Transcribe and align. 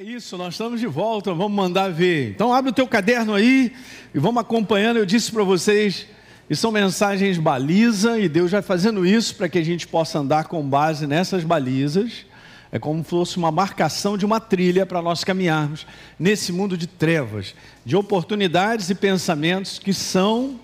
É 0.00 0.02
isso, 0.02 0.38
nós 0.38 0.54
estamos 0.54 0.80
de 0.80 0.86
volta, 0.86 1.34
vamos 1.34 1.52
mandar 1.52 1.90
ver. 1.90 2.30
Então 2.30 2.54
abre 2.54 2.70
o 2.70 2.72
teu 2.72 2.88
caderno 2.88 3.34
aí 3.34 3.70
e 4.14 4.18
vamos 4.18 4.40
acompanhando. 4.40 4.96
Eu 4.96 5.04
disse 5.04 5.30
para 5.30 5.44
vocês, 5.44 6.06
que 6.48 6.56
são 6.56 6.72
mensagens 6.72 7.36
baliza 7.36 8.18
e 8.18 8.26
Deus 8.26 8.50
vai 8.50 8.62
fazendo 8.62 9.04
isso 9.04 9.34
para 9.34 9.46
que 9.46 9.58
a 9.58 9.62
gente 9.62 9.86
possa 9.86 10.18
andar 10.18 10.44
com 10.44 10.66
base 10.66 11.06
nessas 11.06 11.44
balizas. 11.44 12.24
É 12.72 12.78
como 12.78 13.04
se 13.04 13.10
fosse 13.10 13.36
uma 13.36 13.52
marcação 13.52 14.16
de 14.16 14.24
uma 14.24 14.40
trilha 14.40 14.86
para 14.86 15.02
nós 15.02 15.22
caminharmos 15.22 15.86
nesse 16.18 16.50
mundo 16.50 16.78
de 16.78 16.86
trevas, 16.86 17.54
de 17.84 17.94
oportunidades 17.94 18.88
e 18.88 18.94
pensamentos 18.94 19.78
que 19.78 19.92
são 19.92 20.58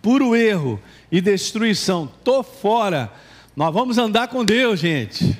puro 0.00 0.36
erro 0.36 0.80
e 1.10 1.20
destruição. 1.20 2.08
Tô 2.22 2.44
fora. 2.44 3.12
Nós 3.56 3.74
vamos 3.74 3.98
andar 3.98 4.28
com 4.28 4.44
Deus, 4.44 4.78
gente. 4.78 5.36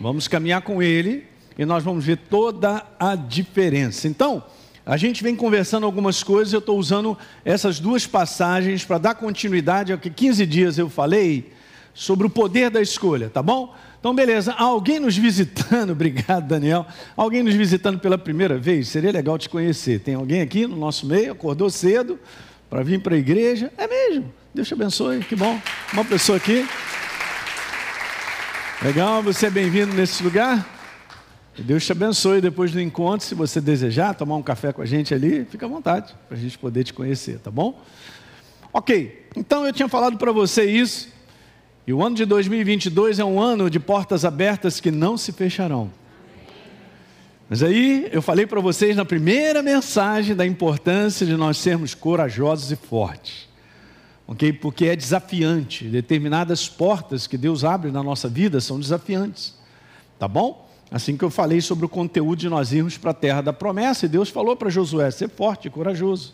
Vamos 0.00 0.26
caminhar 0.26 0.62
com 0.62 0.82
Ele 0.82 1.32
e 1.58 1.64
nós 1.64 1.84
vamos 1.84 2.04
ver 2.04 2.16
toda 2.16 2.84
a 2.98 3.14
diferença. 3.14 4.08
Então, 4.08 4.42
a 4.86 4.96
gente 4.96 5.22
vem 5.22 5.34
conversando 5.34 5.86
algumas 5.86 6.22
coisas, 6.22 6.52
eu 6.52 6.58
estou 6.58 6.78
usando 6.78 7.16
essas 7.44 7.80
duas 7.80 8.06
passagens 8.06 8.84
para 8.84 8.98
dar 8.98 9.14
continuidade 9.14 9.92
ao 9.92 9.98
que 9.98 10.10
15 10.10 10.44
dias 10.44 10.78
eu 10.78 10.90
falei 10.90 11.52
sobre 11.94 12.26
o 12.26 12.30
poder 12.30 12.70
da 12.70 12.82
escolha, 12.82 13.30
tá 13.30 13.42
bom? 13.42 13.74
Então, 13.98 14.14
beleza. 14.14 14.52
Alguém 14.52 15.00
nos 15.00 15.16
visitando, 15.16 15.92
obrigado, 15.92 16.46
Daniel. 16.46 16.84
Alguém 17.16 17.42
nos 17.42 17.54
visitando 17.54 17.98
pela 17.98 18.18
primeira 18.18 18.58
vez, 18.58 18.88
seria 18.88 19.10
legal 19.10 19.38
te 19.38 19.48
conhecer. 19.48 20.00
Tem 20.00 20.14
alguém 20.14 20.42
aqui 20.42 20.66
no 20.66 20.76
nosso 20.76 21.06
meio, 21.06 21.32
acordou 21.32 21.70
cedo 21.70 22.18
para 22.68 22.82
vir 22.82 23.00
para 23.00 23.14
a 23.14 23.18
igreja? 23.18 23.72
É 23.78 23.86
mesmo. 23.86 24.30
Deus 24.52 24.68
te 24.68 24.74
abençoe, 24.74 25.20
que 25.20 25.34
bom. 25.34 25.58
Uma 25.92 26.04
pessoa 26.04 26.36
aqui. 26.36 26.66
Legal, 28.82 29.22
você 29.22 29.46
é 29.46 29.50
bem-vindo 29.50 29.94
nesse 29.94 30.22
lugar. 30.22 30.73
Deus 31.62 31.86
te 31.86 31.92
abençoe 31.92 32.40
depois 32.40 32.72
do 32.72 32.80
encontro. 32.80 33.26
Se 33.26 33.34
você 33.34 33.60
desejar 33.60 34.14
tomar 34.14 34.36
um 34.36 34.42
café 34.42 34.72
com 34.72 34.82
a 34.82 34.86
gente 34.86 35.14
ali, 35.14 35.44
fica 35.44 35.66
à 35.66 35.68
vontade 35.68 36.14
para 36.28 36.36
a 36.36 36.40
gente 36.40 36.58
poder 36.58 36.82
te 36.84 36.92
conhecer, 36.92 37.38
tá 37.38 37.50
bom? 37.50 37.80
Ok, 38.72 39.28
então 39.36 39.64
eu 39.64 39.72
tinha 39.72 39.88
falado 39.88 40.18
para 40.18 40.32
você 40.32 40.64
isso. 40.64 41.08
E 41.86 41.92
o 41.92 42.02
ano 42.02 42.16
de 42.16 42.24
2022 42.24 43.18
é 43.18 43.24
um 43.24 43.40
ano 43.40 43.70
de 43.70 43.78
portas 43.78 44.24
abertas 44.24 44.80
que 44.80 44.90
não 44.90 45.16
se 45.16 45.30
fecharão. 45.30 45.92
Mas 47.48 47.62
aí 47.62 48.08
eu 48.10 48.22
falei 48.22 48.46
para 48.46 48.60
vocês 48.60 48.96
na 48.96 49.04
primeira 49.04 49.62
mensagem 49.62 50.34
da 50.34 50.46
importância 50.46 51.26
de 51.26 51.36
nós 51.36 51.58
sermos 51.58 51.94
corajosos 51.94 52.72
e 52.72 52.76
fortes. 52.76 53.48
Ok? 54.26 54.52
Porque 54.54 54.86
é 54.86 54.96
desafiante. 54.96 55.84
Determinadas 55.84 56.68
portas 56.68 57.26
que 57.26 57.36
Deus 57.36 57.62
abre 57.62 57.90
na 57.90 58.02
nossa 58.02 58.28
vida 58.28 58.60
são 58.60 58.80
desafiantes. 58.80 59.54
Tá 60.18 60.26
bom? 60.26 60.63
Assim 60.94 61.16
que 61.16 61.24
eu 61.24 61.30
falei 61.30 61.60
sobre 61.60 61.84
o 61.84 61.88
conteúdo 61.88 62.38
de 62.38 62.48
nós 62.48 62.72
irmos 62.72 62.96
para 62.96 63.10
a 63.10 63.14
terra 63.14 63.40
da 63.40 63.52
promessa, 63.52 64.06
e 64.06 64.08
Deus 64.08 64.28
falou 64.28 64.54
para 64.54 64.70
Josué: 64.70 65.10
ser 65.10 65.28
forte 65.28 65.66
e 65.66 65.70
corajoso. 65.70 66.32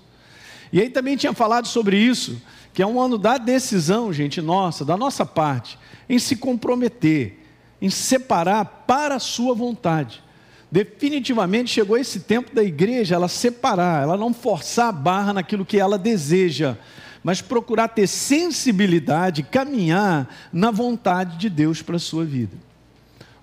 E 0.71 0.79
aí 0.79 0.91
também 0.91 1.17
tinha 1.17 1.33
falado 1.33 1.67
sobre 1.67 1.97
isso, 1.97 2.39
que 2.75 2.83
é 2.83 2.87
um 2.87 3.01
ano 3.01 3.17
da 3.17 3.39
decisão, 3.39 4.13
gente, 4.13 4.43
nossa, 4.43 4.85
da 4.85 4.99
nossa 4.99 5.25
parte, 5.25 5.79
em 6.07 6.19
se 6.19 6.37
comprometer, 6.37 7.39
em 7.81 7.89
separar 7.89 8.85
para 8.87 9.15
a 9.15 9.19
sua 9.19 9.55
vontade. 9.55 10.23
Definitivamente 10.71 11.71
chegou 11.71 11.97
esse 11.97 12.21
tempo 12.21 12.55
da 12.55 12.63
igreja 12.63 13.15
ela 13.15 13.29
separar, 13.29 14.03
ela 14.03 14.19
não 14.19 14.35
forçar 14.35 14.91
a 14.91 14.93
barra 14.93 15.33
naquilo 15.33 15.65
que 15.65 15.81
ela 15.81 15.97
deseja, 15.97 16.77
mas 17.25 17.41
procurar 17.41 17.89
ter 17.89 18.07
sensibilidade, 18.07 19.43
caminhar 19.43 20.29
na 20.53 20.71
vontade 20.71 21.39
de 21.39 21.49
Deus 21.49 21.81
para 21.81 21.97
a 21.97 21.99
sua 21.99 22.27
vida. 22.27 22.69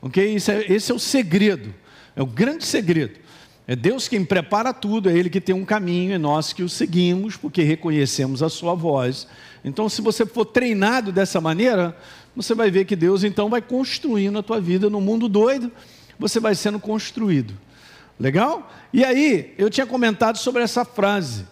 Ok? 0.01 0.35
Esse 0.35 0.51
é, 0.51 0.71
esse 0.71 0.91
é 0.91 0.95
o 0.95 0.99
segredo, 0.99 1.73
é 2.15 2.21
o 2.21 2.25
grande 2.25 2.65
segredo. 2.65 3.19
É 3.67 3.75
Deus 3.75 4.07
quem 4.07 4.23
prepara 4.23 4.73
tudo, 4.73 5.09
é 5.09 5.17
Ele 5.17 5.29
que 5.29 5.41
tem 5.41 5.53
um 5.53 5.65
caminho, 5.65 6.13
é 6.13 6.17
nós 6.17 6.53
que 6.53 6.63
o 6.63 6.69
seguimos, 6.69 7.35
porque 7.35 7.63
reconhecemos 7.63 8.41
a 8.41 8.47
Sua 8.47 8.73
voz. 8.73 9.27
Então, 9.63 9.89
se 9.89 10.01
você 10.01 10.25
for 10.25 10.45
treinado 10.45 11.11
dessa 11.11 11.41
maneira, 11.41 11.97
você 12.33 12.55
vai 12.55 12.71
ver 12.71 12.85
que 12.85 12.95
Deus 12.95 13.25
então 13.25 13.49
vai 13.49 13.61
construindo 13.61 14.39
a 14.39 14.43
tua 14.43 14.61
vida 14.61 14.89
no 14.89 15.01
mundo 15.01 15.27
doido, 15.27 15.69
você 16.17 16.39
vai 16.39 16.55
sendo 16.55 16.79
construído. 16.79 17.53
Legal? 18.17 18.71
E 18.93 19.03
aí, 19.03 19.53
eu 19.57 19.69
tinha 19.69 19.85
comentado 19.85 20.37
sobre 20.37 20.63
essa 20.63 20.85
frase 20.85 21.45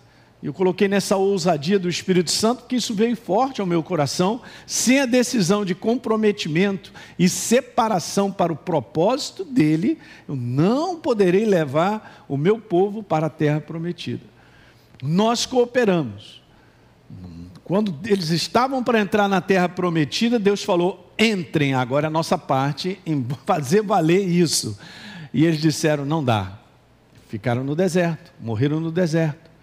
eu 0.46 0.54
coloquei 0.54 0.88
nessa 0.88 1.18
ousadia 1.18 1.80
do 1.80 1.90
Espírito 1.90 2.30
Santo, 2.30 2.66
que 2.66 2.76
isso 2.76 2.94
veio 2.94 3.18
forte 3.18 3.62
ao 3.62 3.66
meu 3.66 3.82
coração, 3.82 4.44
sem 4.68 5.00
a 5.00 5.08
decisão 5.08 5.66
de 5.66 5.74
comprometimento 5.74 6.94
e 7.18 7.28
separação 7.28 8.32
para 8.32 8.54
o 8.54 8.56
propósito 8.56 9.44
dele, 9.44 9.98
eu 10.30 10.36
não 10.36 11.00
poderei 11.00 11.46
levar 11.46 12.24
o 12.30 12.38
meu 12.38 12.60
povo 12.60 13.02
para 13.02 13.26
a 13.26 13.30
terra 13.30 13.60
prometida. 13.60 14.22
Nós 15.02 15.48
cooperamos. 15.48 16.44
Quando 17.64 17.98
eles 18.06 18.30
estavam 18.30 18.84
para 18.84 19.00
entrar 19.00 19.28
na 19.28 19.42
terra 19.42 19.68
prometida, 19.68 20.38
Deus 20.38 20.64
falou: 20.64 21.12
entrem 21.18 21.74
agora 21.74 22.06
a 22.06 22.12
nossa 22.12 22.38
parte 22.38 23.00
em 23.04 23.26
fazer 23.48 23.82
valer 23.82 24.28
isso. 24.28 24.78
E 25.34 25.44
eles 25.44 25.60
disseram: 25.60 26.06
não 26.06 26.24
dá. 26.24 26.60
Ficaram 27.30 27.64
no 27.64 27.76
deserto, 27.76 28.32
morreram 28.40 28.80
no 28.80 28.92
deserto. 28.92 29.55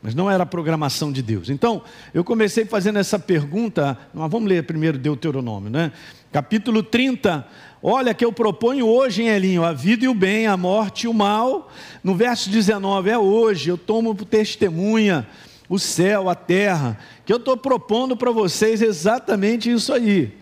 Mas 0.00 0.14
não 0.14 0.30
era 0.30 0.44
a 0.44 0.46
programação 0.46 1.10
de 1.10 1.22
Deus. 1.22 1.50
Então, 1.50 1.82
eu 2.14 2.22
comecei 2.22 2.64
fazendo 2.64 2.98
essa 2.98 3.18
pergunta, 3.18 3.98
vamos 4.14 4.48
ler 4.48 4.62
primeiro 4.62 4.96
Deuteronômio, 4.96 5.70
né? 5.70 5.92
Capítulo 6.30 6.82
30. 6.82 7.46
Olha 7.82 8.14
que 8.14 8.24
eu 8.24 8.32
proponho 8.32 8.86
hoje, 8.86 9.22
hein, 9.22 9.28
Elinho, 9.28 9.64
a 9.64 9.72
vida 9.72 10.04
e 10.04 10.08
o 10.08 10.14
bem, 10.14 10.46
a 10.46 10.56
morte 10.56 11.04
e 11.04 11.08
o 11.08 11.14
mal. 11.14 11.70
No 12.02 12.14
verso 12.14 12.48
19, 12.48 13.10
é 13.10 13.18
hoje, 13.18 13.70
eu 13.70 13.78
tomo 13.78 14.14
testemunha 14.14 15.26
o 15.68 15.78
céu, 15.78 16.28
a 16.30 16.34
terra, 16.34 16.98
que 17.26 17.32
eu 17.32 17.36
estou 17.36 17.56
propondo 17.56 18.16
para 18.16 18.30
vocês 18.30 18.80
exatamente 18.80 19.70
isso 19.70 19.92
aí. 19.92 20.34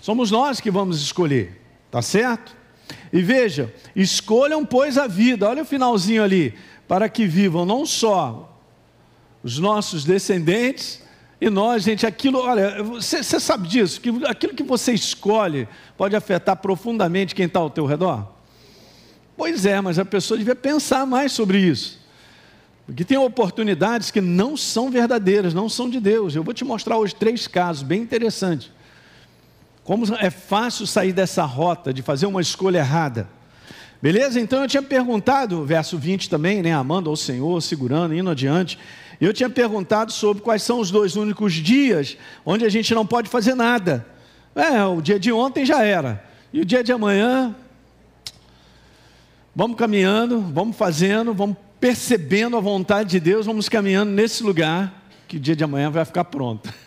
Somos 0.00 0.30
nós 0.30 0.60
que 0.60 0.70
vamos 0.70 1.02
escolher, 1.02 1.60
tá 1.90 2.00
certo? 2.00 2.56
E 3.12 3.20
veja, 3.20 3.72
escolham, 3.94 4.64
pois, 4.64 4.96
a 4.96 5.06
vida, 5.06 5.48
olha 5.48 5.62
o 5.62 5.66
finalzinho 5.66 6.22
ali, 6.22 6.54
para 6.88 7.08
que 7.08 7.26
vivam 7.26 7.66
não 7.66 7.84
só 7.84 8.51
os 9.42 9.58
nossos 9.58 10.04
descendentes 10.04 11.02
e 11.40 11.50
nós, 11.50 11.82
gente, 11.82 12.06
aquilo, 12.06 12.38
olha, 12.38 12.80
você, 12.84 13.20
você 13.20 13.40
sabe 13.40 13.66
disso, 13.66 14.00
que 14.00 14.10
aquilo 14.26 14.54
que 14.54 14.62
você 14.62 14.92
escolhe 14.92 15.66
pode 15.96 16.14
afetar 16.14 16.56
profundamente 16.56 17.34
quem 17.34 17.46
está 17.46 17.58
ao 17.58 17.68
teu 17.68 17.84
redor? 17.84 18.28
Pois 19.36 19.66
é, 19.66 19.80
mas 19.80 19.98
a 19.98 20.04
pessoa 20.04 20.38
devia 20.38 20.54
pensar 20.54 21.04
mais 21.04 21.32
sobre 21.32 21.58
isso. 21.58 21.98
Porque 22.86 23.04
tem 23.04 23.18
oportunidades 23.18 24.10
que 24.12 24.20
não 24.20 24.56
são 24.56 24.88
verdadeiras, 24.88 25.52
não 25.52 25.68
são 25.68 25.90
de 25.90 25.98
Deus. 25.98 26.36
Eu 26.36 26.44
vou 26.44 26.54
te 26.54 26.64
mostrar 26.64 26.96
hoje 26.96 27.12
três 27.12 27.48
casos 27.48 27.82
bem 27.82 28.02
interessantes. 28.02 28.70
Como 29.82 30.04
é 30.14 30.30
fácil 30.30 30.86
sair 30.86 31.12
dessa 31.12 31.44
rota 31.44 31.92
de 31.92 32.02
fazer 32.02 32.26
uma 32.26 32.40
escolha 32.40 32.78
errada. 32.78 33.28
Beleza? 34.00 34.40
Então 34.40 34.62
eu 34.62 34.68
tinha 34.68 34.82
perguntado, 34.82 35.64
verso 35.64 35.98
20 35.98 36.28
também, 36.30 36.62
né? 36.62 36.72
Amando 36.72 37.10
ao 37.10 37.16
Senhor, 37.16 37.60
segurando, 37.60 38.14
indo 38.14 38.30
adiante. 38.30 38.78
Eu 39.24 39.32
tinha 39.32 39.48
perguntado 39.48 40.10
sobre 40.10 40.42
quais 40.42 40.64
são 40.64 40.80
os 40.80 40.90
dois 40.90 41.14
únicos 41.14 41.52
dias 41.52 42.16
onde 42.44 42.64
a 42.64 42.68
gente 42.68 42.92
não 42.92 43.06
pode 43.06 43.30
fazer 43.30 43.54
nada. 43.54 44.04
É, 44.52 44.84
o 44.84 45.00
dia 45.00 45.16
de 45.16 45.30
ontem 45.30 45.64
já 45.64 45.84
era. 45.84 46.24
E 46.52 46.60
o 46.60 46.64
dia 46.64 46.82
de 46.82 46.90
amanhã, 46.90 47.54
vamos 49.54 49.76
caminhando, 49.76 50.40
vamos 50.40 50.76
fazendo, 50.76 51.32
vamos 51.32 51.56
percebendo 51.78 52.56
a 52.56 52.60
vontade 52.60 53.10
de 53.10 53.20
Deus, 53.20 53.46
vamos 53.46 53.68
caminhando 53.68 54.10
nesse 54.10 54.42
lugar 54.42 54.92
que 55.28 55.36
o 55.36 55.40
dia 55.40 55.54
de 55.54 55.62
amanhã 55.62 55.88
vai 55.88 56.04
ficar 56.04 56.24
pronto. 56.24 56.72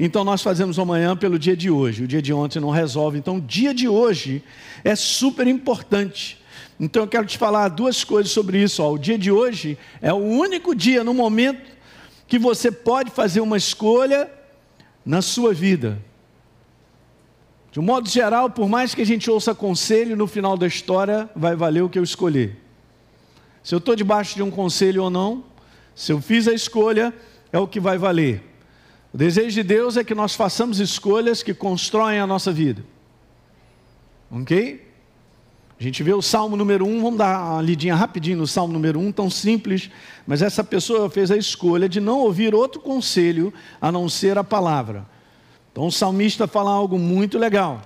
Então 0.00 0.22
nós 0.22 0.40
fazemos 0.42 0.78
amanhã 0.78 1.16
pelo 1.16 1.36
dia 1.40 1.56
de 1.56 1.68
hoje. 1.68 2.04
O 2.04 2.06
dia 2.06 2.22
de 2.22 2.32
ontem 2.32 2.60
não 2.60 2.70
resolve. 2.70 3.18
Então 3.18 3.38
o 3.38 3.40
dia 3.40 3.74
de 3.74 3.88
hoje 3.88 4.44
é 4.84 4.94
super 4.94 5.44
importante. 5.48 6.37
Então 6.80 7.02
eu 7.02 7.08
quero 7.08 7.26
te 7.26 7.36
falar 7.36 7.68
duas 7.68 8.04
coisas 8.04 8.30
sobre 8.30 8.62
isso. 8.62 8.82
Ó. 8.82 8.92
O 8.92 8.98
dia 8.98 9.18
de 9.18 9.30
hoje 9.30 9.76
é 10.00 10.12
o 10.12 10.16
único 10.16 10.74
dia 10.74 11.02
no 11.02 11.12
momento 11.12 11.70
que 12.26 12.38
você 12.38 12.70
pode 12.70 13.10
fazer 13.10 13.40
uma 13.40 13.56
escolha 13.56 14.30
na 15.04 15.20
sua 15.22 15.52
vida. 15.52 15.98
De 17.72 17.80
um 17.80 17.82
modo 17.82 18.08
geral, 18.08 18.50
por 18.50 18.68
mais 18.68 18.94
que 18.94 19.02
a 19.02 19.06
gente 19.06 19.30
ouça 19.30 19.54
conselho, 19.54 20.16
no 20.16 20.26
final 20.26 20.56
da 20.56 20.66
história 20.66 21.28
vai 21.34 21.56
valer 21.56 21.82
o 21.82 21.88
que 21.88 21.98
eu 21.98 22.04
escolher. 22.04 22.56
Se 23.62 23.74
eu 23.74 23.78
estou 23.78 23.96
debaixo 23.96 24.34
de 24.34 24.42
um 24.42 24.50
conselho 24.50 25.02
ou 25.02 25.10
não, 25.10 25.44
se 25.94 26.12
eu 26.12 26.20
fiz 26.20 26.46
a 26.46 26.52
escolha, 26.52 27.12
é 27.52 27.58
o 27.58 27.66
que 27.66 27.80
vai 27.80 27.98
valer. 27.98 28.42
O 29.12 29.18
desejo 29.18 29.50
de 29.50 29.62
Deus 29.62 29.96
é 29.96 30.04
que 30.04 30.14
nós 30.14 30.34
façamos 30.34 30.80
escolhas 30.80 31.42
que 31.42 31.52
constroem 31.52 32.18
a 32.18 32.26
nossa 32.26 32.52
vida. 32.52 32.84
Ok? 34.30 34.87
A 35.78 35.82
gente 35.82 36.02
vê 36.02 36.12
o 36.12 36.20
Salmo 36.20 36.56
número 36.56 36.84
1, 36.84 37.02
vamos 37.02 37.18
dar 37.18 37.52
uma 37.52 37.62
lidinha 37.62 37.94
rapidinho 37.94 38.38
no 38.38 38.48
Salmo 38.48 38.72
número 38.72 38.98
1, 38.98 39.12
tão 39.12 39.30
simples, 39.30 39.88
mas 40.26 40.42
essa 40.42 40.64
pessoa 40.64 41.08
fez 41.08 41.30
a 41.30 41.36
escolha 41.36 41.88
de 41.88 42.00
não 42.00 42.18
ouvir 42.18 42.52
outro 42.52 42.80
conselho 42.80 43.54
a 43.80 43.92
não 43.92 44.08
ser 44.08 44.36
a 44.36 44.42
palavra. 44.42 45.06
Então 45.70 45.86
o 45.86 45.92
salmista 45.92 46.48
fala 46.48 46.72
algo 46.72 46.98
muito 46.98 47.38
legal. 47.38 47.80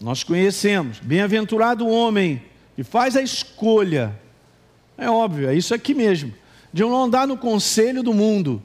Nós 0.00 0.22
conhecemos: 0.22 1.00
Bem-aventurado 1.00 1.84
o 1.84 1.90
homem 1.90 2.40
e 2.78 2.84
faz 2.84 3.16
a 3.16 3.22
escolha, 3.22 4.16
é 4.96 5.10
óbvio, 5.10 5.48
é 5.48 5.54
isso 5.54 5.74
aqui 5.74 5.94
mesmo, 5.94 6.32
de 6.72 6.82
não 6.82 7.04
andar 7.04 7.26
no 7.26 7.36
conselho 7.36 8.04
do 8.04 8.14
mundo, 8.14 8.62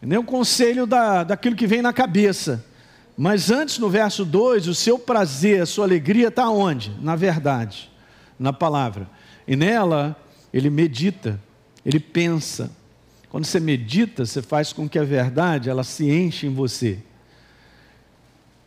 nem 0.00 0.18
o 0.18 0.24
conselho 0.24 0.86
da, 0.86 1.24
daquilo 1.24 1.54
que 1.54 1.66
vem 1.66 1.82
na 1.82 1.92
cabeça. 1.92 2.64
Mas 3.22 3.50
antes, 3.50 3.78
no 3.78 3.90
verso 3.90 4.24
2, 4.24 4.66
o 4.66 4.74
seu 4.74 4.98
prazer, 4.98 5.60
a 5.60 5.66
sua 5.66 5.84
alegria 5.84 6.28
está 6.28 6.48
onde? 6.48 6.90
Na 7.02 7.14
verdade, 7.16 7.90
na 8.38 8.50
palavra. 8.50 9.10
E 9.46 9.54
nela, 9.54 10.16
ele 10.50 10.70
medita, 10.70 11.38
ele 11.84 12.00
pensa. 12.00 12.74
Quando 13.28 13.44
você 13.44 13.60
medita, 13.60 14.24
você 14.24 14.40
faz 14.40 14.72
com 14.72 14.88
que 14.88 14.98
a 14.98 15.04
verdade 15.04 15.68
ela 15.68 15.84
se 15.84 16.10
enche 16.10 16.46
em 16.46 16.54
você. 16.54 16.98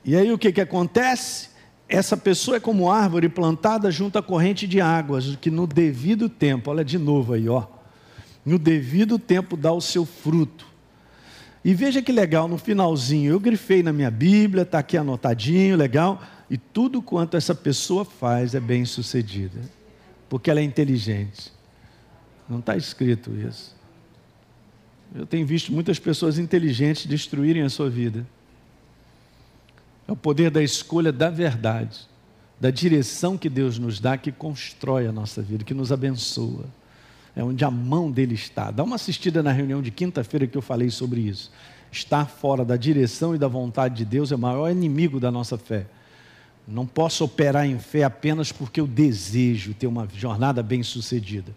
E 0.06 0.16
aí 0.16 0.32
o 0.32 0.38
que, 0.38 0.52
que 0.52 0.62
acontece? 0.62 1.50
Essa 1.90 2.16
pessoa 2.16 2.58
é 2.58 2.60
como 2.60 2.92
árvore 2.92 3.30
plantada 3.30 3.90
junto 3.90 4.20
à 4.20 4.22
corrente 4.22 4.68
de 4.68 4.80
águas, 4.80 5.36
que 5.36 5.50
no 5.50 5.66
devido 5.66 6.30
tempo, 6.30 6.70
olha 6.70 6.86
de 6.86 7.00
novo 7.00 7.34
aí, 7.34 7.50
ó, 7.50 7.66
no 8.46 8.60
devido 8.60 9.18
tempo 9.18 9.58
dá 9.58 9.74
o 9.74 9.82
seu 9.82 10.06
fruto. 10.06 10.73
E 11.64 11.74
veja 11.74 12.02
que 12.02 12.12
legal, 12.12 12.48
no 12.48 12.58
finalzinho, 12.58 13.32
eu 13.32 13.40
grifei 13.40 13.82
na 13.82 13.94
minha 13.94 14.12
Bíblia, 14.12 14.64
está 14.64 14.80
aqui 14.80 14.98
anotadinho, 14.98 15.78
legal, 15.78 16.22
e 16.50 16.58
tudo 16.58 17.02
quanto 17.02 17.38
essa 17.38 17.56
pessoa 17.56 18.04
faz 18.04 18.54
é 18.54 18.60
bem 18.60 18.84
sucedida, 18.84 19.62
porque 20.28 20.52
ela 20.52 20.60
é 20.60 20.64
inteligente. 20.64 21.52
Não 22.50 22.60
está 22.60 22.76
escrito 22.76 23.32
isso. 23.32 23.74
Eu 25.16 25.26
tenho 25.26 25.46
visto 25.46 25.72
muitas 25.72 26.00
pessoas 26.00 26.38
inteligentes 26.38 27.06
destruírem 27.06 27.64
a 27.64 27.70
sua 27.70 27.90
vida. 27.90 28.26
É 30.06 30.12
o 30.12 30.16
poder 30.16 30.52
da 30.52 30.62
escolha 30.62 31.12
da 31.14 31.30
verdade, 31.30 32.08
da 32.60 32.70
direção 32.70 33.38
que 33.38 33.48
Deus 33.48 33.80
nos 33.80 34.00
dá, 34.00 34.18
que 34.18 34.32
constrói 34.32 35.08
a 35.08 35.12
nossa 35.12 35.42
vida, 35.42 35.64
que 35.64 35.74
nos 35.74 35.92
abençoa. 35.92 36.66
É 37.36 37.44
onde 37.44 37.66
a 37.66 37.72
mão 37.72 38.12
dele 38.12 38.36
está. 38.36 38.72
Dá 38.72 38.84
uma 38.84 38.96
assistida 38.96 39.42
na 39.42 39.52
reunião 39.52 39.82
de 39.82 39.92
quinta-feira 39.92 40.46
que 40.46 40.58
eu 40.58 40.62
falei 40.62 40.90
sobre 40.90 41.22
isso. 41.22 41.52
Estar 41.92 42.26
fora 42.26 42.64
da 42.64 42.76
direção 42.76 43.34
e 43.36 43.38
da 43.38 43.48
vontade 43.48 43.96
de 43.96 44.06
Deus 44.06 44.32
é 44.32 44.36
o 44.36 44.40
maior 44.40 44.70
inimigo 44.70 45.20
da 45.20 45.32
nossa 45.32 45.58
fé. 45.58 45.88
Não 46.68 46.86
posso 46.86 47.24
operar 47.24 47.66
em 47.66 47.78
fé 47.80 48.04
apenas 48.04 48.52
porque 48.52 48.80
eu 48.80 48.88
desejo 48.88 49.74
ter 49.74 49.88
uma 49.88 50.08
jornada 50.16 50.64
bem-sucedida. 50.64 51.54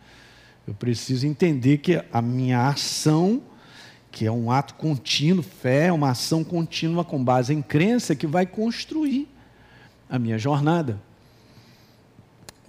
Eu 0.67 0.75
preciso 0.75 1.26
entender 1.26 1.79
que 1.79 2.02
a 2.12 2.20
minha 2.20 2.69
ação 2.69 3.43
que 4.17 4.25
é 4.25 4.32
um 4.32 4.50
ato 4.50 4.72
contínuo, 4.76 5.43
fé 5.43 5.88
é 5.88 5.93
uma 5.93 6.08
ação 6.08 6.43
contínua 6.43 7.05
com 7.05 7.22
base 7.22 7.52
em 7.52 7.61
crença 7.61 8.17
que 8.17 8.26
vai 8.26 8.46
construir 8.46 9.29
a 10.08 10.19
minha 10.19 10.38
jornada. 10.38 10.99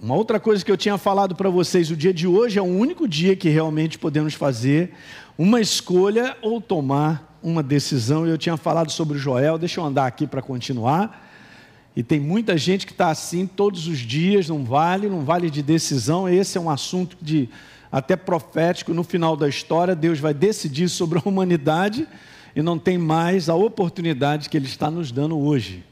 Uma 0.00 0.14
outra 0.14 0.38
coisa 0.38 0.64
que 0.64 0.70
eu 0.70 0.76
tinha 0.76 0.96
falado 0.96 1.34
para 1.34 1.50
vocês, 1.50 1.90
o 1.90 1.96
dia 1.96 2.14
de 2.14 2.24
hoje 2.24 2.56
é 2.56 2.62
o 2.62 2.64
único 2.64 3.08
dia 3.08 3.34
que 3.34 3.48
realmente 3.48 3.98
podemos 3.98 4.32
fazer 4.32 4.92
uma 5.36 5.60
escolha 5.60 6.36
ou 6.40 6.60
tomar 6.60 7.36
uma 7.42 7.64
decisão. 7.64 8.24
Eu 8.24 8.38
tinha 8.38 8.56
falado 8.56 8.92
sobre 8.92 9.18
Joel, 9.18 9.58
deixa 9.58 9.80
eu 9.80 9.84
andar 9.84 10.06
aqui 10.06 10.24
para 10.24 10.40
continuar. 10.40 11.28
E 11.96 12.04
tem 12.04 12.20
muita 12.20 12.56
gente 12.56 12.86
que 12.86 12.92
está 12.92 13.10
assim 13.10 13.44
todos 13.44 13.88
os 13.88 13.98
dias, 13.98 14.48
não 14.48 14.64
vale, 14.64 15.08
não 15.08 15.24
vale 15.24 15.50
de 15.50 15.64
decisão. 15.64 16.28
Esse 16.28 16.56
é 16.56 16.60
um 16.60 16.70
assunto 16.70 17.16
de 17.20 17.48
até 17.90 18.14
profético, 18.14 18.94
no 18.94 19.02
final 19.02 19.36
da 19.36 19.48
história, 19.48 19.96
Deus 19.96 20.20
vai 20.20 20.32
decidir 20.32 20.88
sobre 20.88 21.18
a 21.18 21.22
humanidade 21.28 22.06
e 22.54 22.62
não 22.62 22.78
tem 22.78 22.98
mais 22.98 23.48
a 23.48 23.56
oportunidade 23.56 24.48
que 24.48 24.56
Ele 24.56 24.66
está 24.66 24.92
nos 24.92 25.10
dando 25.10 25.36
hoje 25.36 25.84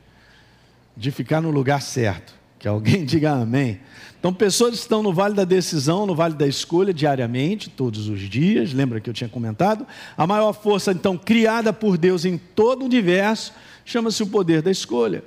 de 0.96 1.10
ficar 1.10 1.40
no 1.40 1.50
lugar 1.50 1.82
certo. 1.82 2.45
Que 2.66 2.68
alguém 2.68 3.04
diga 3.06 3.30
amém. 3.30 3.78
Então, 4.18 4.34
pessoas 4.34 4.74
estão 4.74 5.00
no 5.00 5.12
vale 5.12 5.34
da 5.34 5.44
decisão, 5.44 6.04
no 6.04 6.16
vale 6.16 6.34
da 6.34 6.48
escolha, 6.48 6.92
diariamente, 6.92 7.70
todos 7.70 8.08
os 8.08 8.18
dias, 8.22 8.72
lembra 8.72 9.00
que 9.00 9.08
eu 9.08 9.14
tinha 9.14 9.30
comentado? 9.30 9.86
A 10.16 10.26
maior 10.26 10.52
força, 10.52 10.90
então, 10.90 11.16
criada 11.16 11.72
por 11.72 11.96
Deus 11.96 12.24
em 12.24 12.36
todo 12.36 12.82
o 12.82 12.86
universo, 12.86 13.52
chama-se 13.84 14.20
o 14.20 14.26
poder 14.26 14.62
da 14.62 14.70
escolha. 14.72 15.22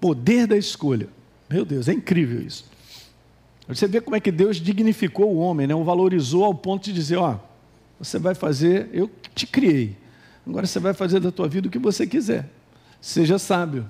Poder 0.00 0.48
da 0.48 0.56
escolha. 0.56 1.08
Meu 1.48 1.64
Deus, 1.64 1.86
é 1.86 1.92
incrível 1.92 2.42
isso. 2.42 2.64
Você 3.68 3.86
vê 3.86 4.00
como 4.00 4.16
é 4.16 4.20
que 4.20 4.32
Deus 4.32 4.56
dignificou 4.56 5.32
o 5.32 5.38
homem, 5.38 5.68
né? 5.68 5.74
o 5.74 5.84
valorizou 5.84 6.42
ao 6.42 6.54
ponto 6.54 6.86
de 6.86 6.92
dizer: 6.92 7.16
Ó, 7.16 7.36
você 7.96 8.18
vai 8.18 8.34
fazer, 8.34 8.88
eu 8.92 9.08
te 9.36 9.46
criei, 9.46 9.96
agora 10.44 10.66
você 10.66 10.80
vai 10.80 10.94
fazer 10.94 11.20
da 11.20 11.30
tua 11.30 11.46
vida 11.46 11.68
o 11.68 11.70
que 11.70 11.78
você 11.78 12.08
quiser. 12.08 12.50
Seja 13.00 13.38
sábio. 13.38 13.88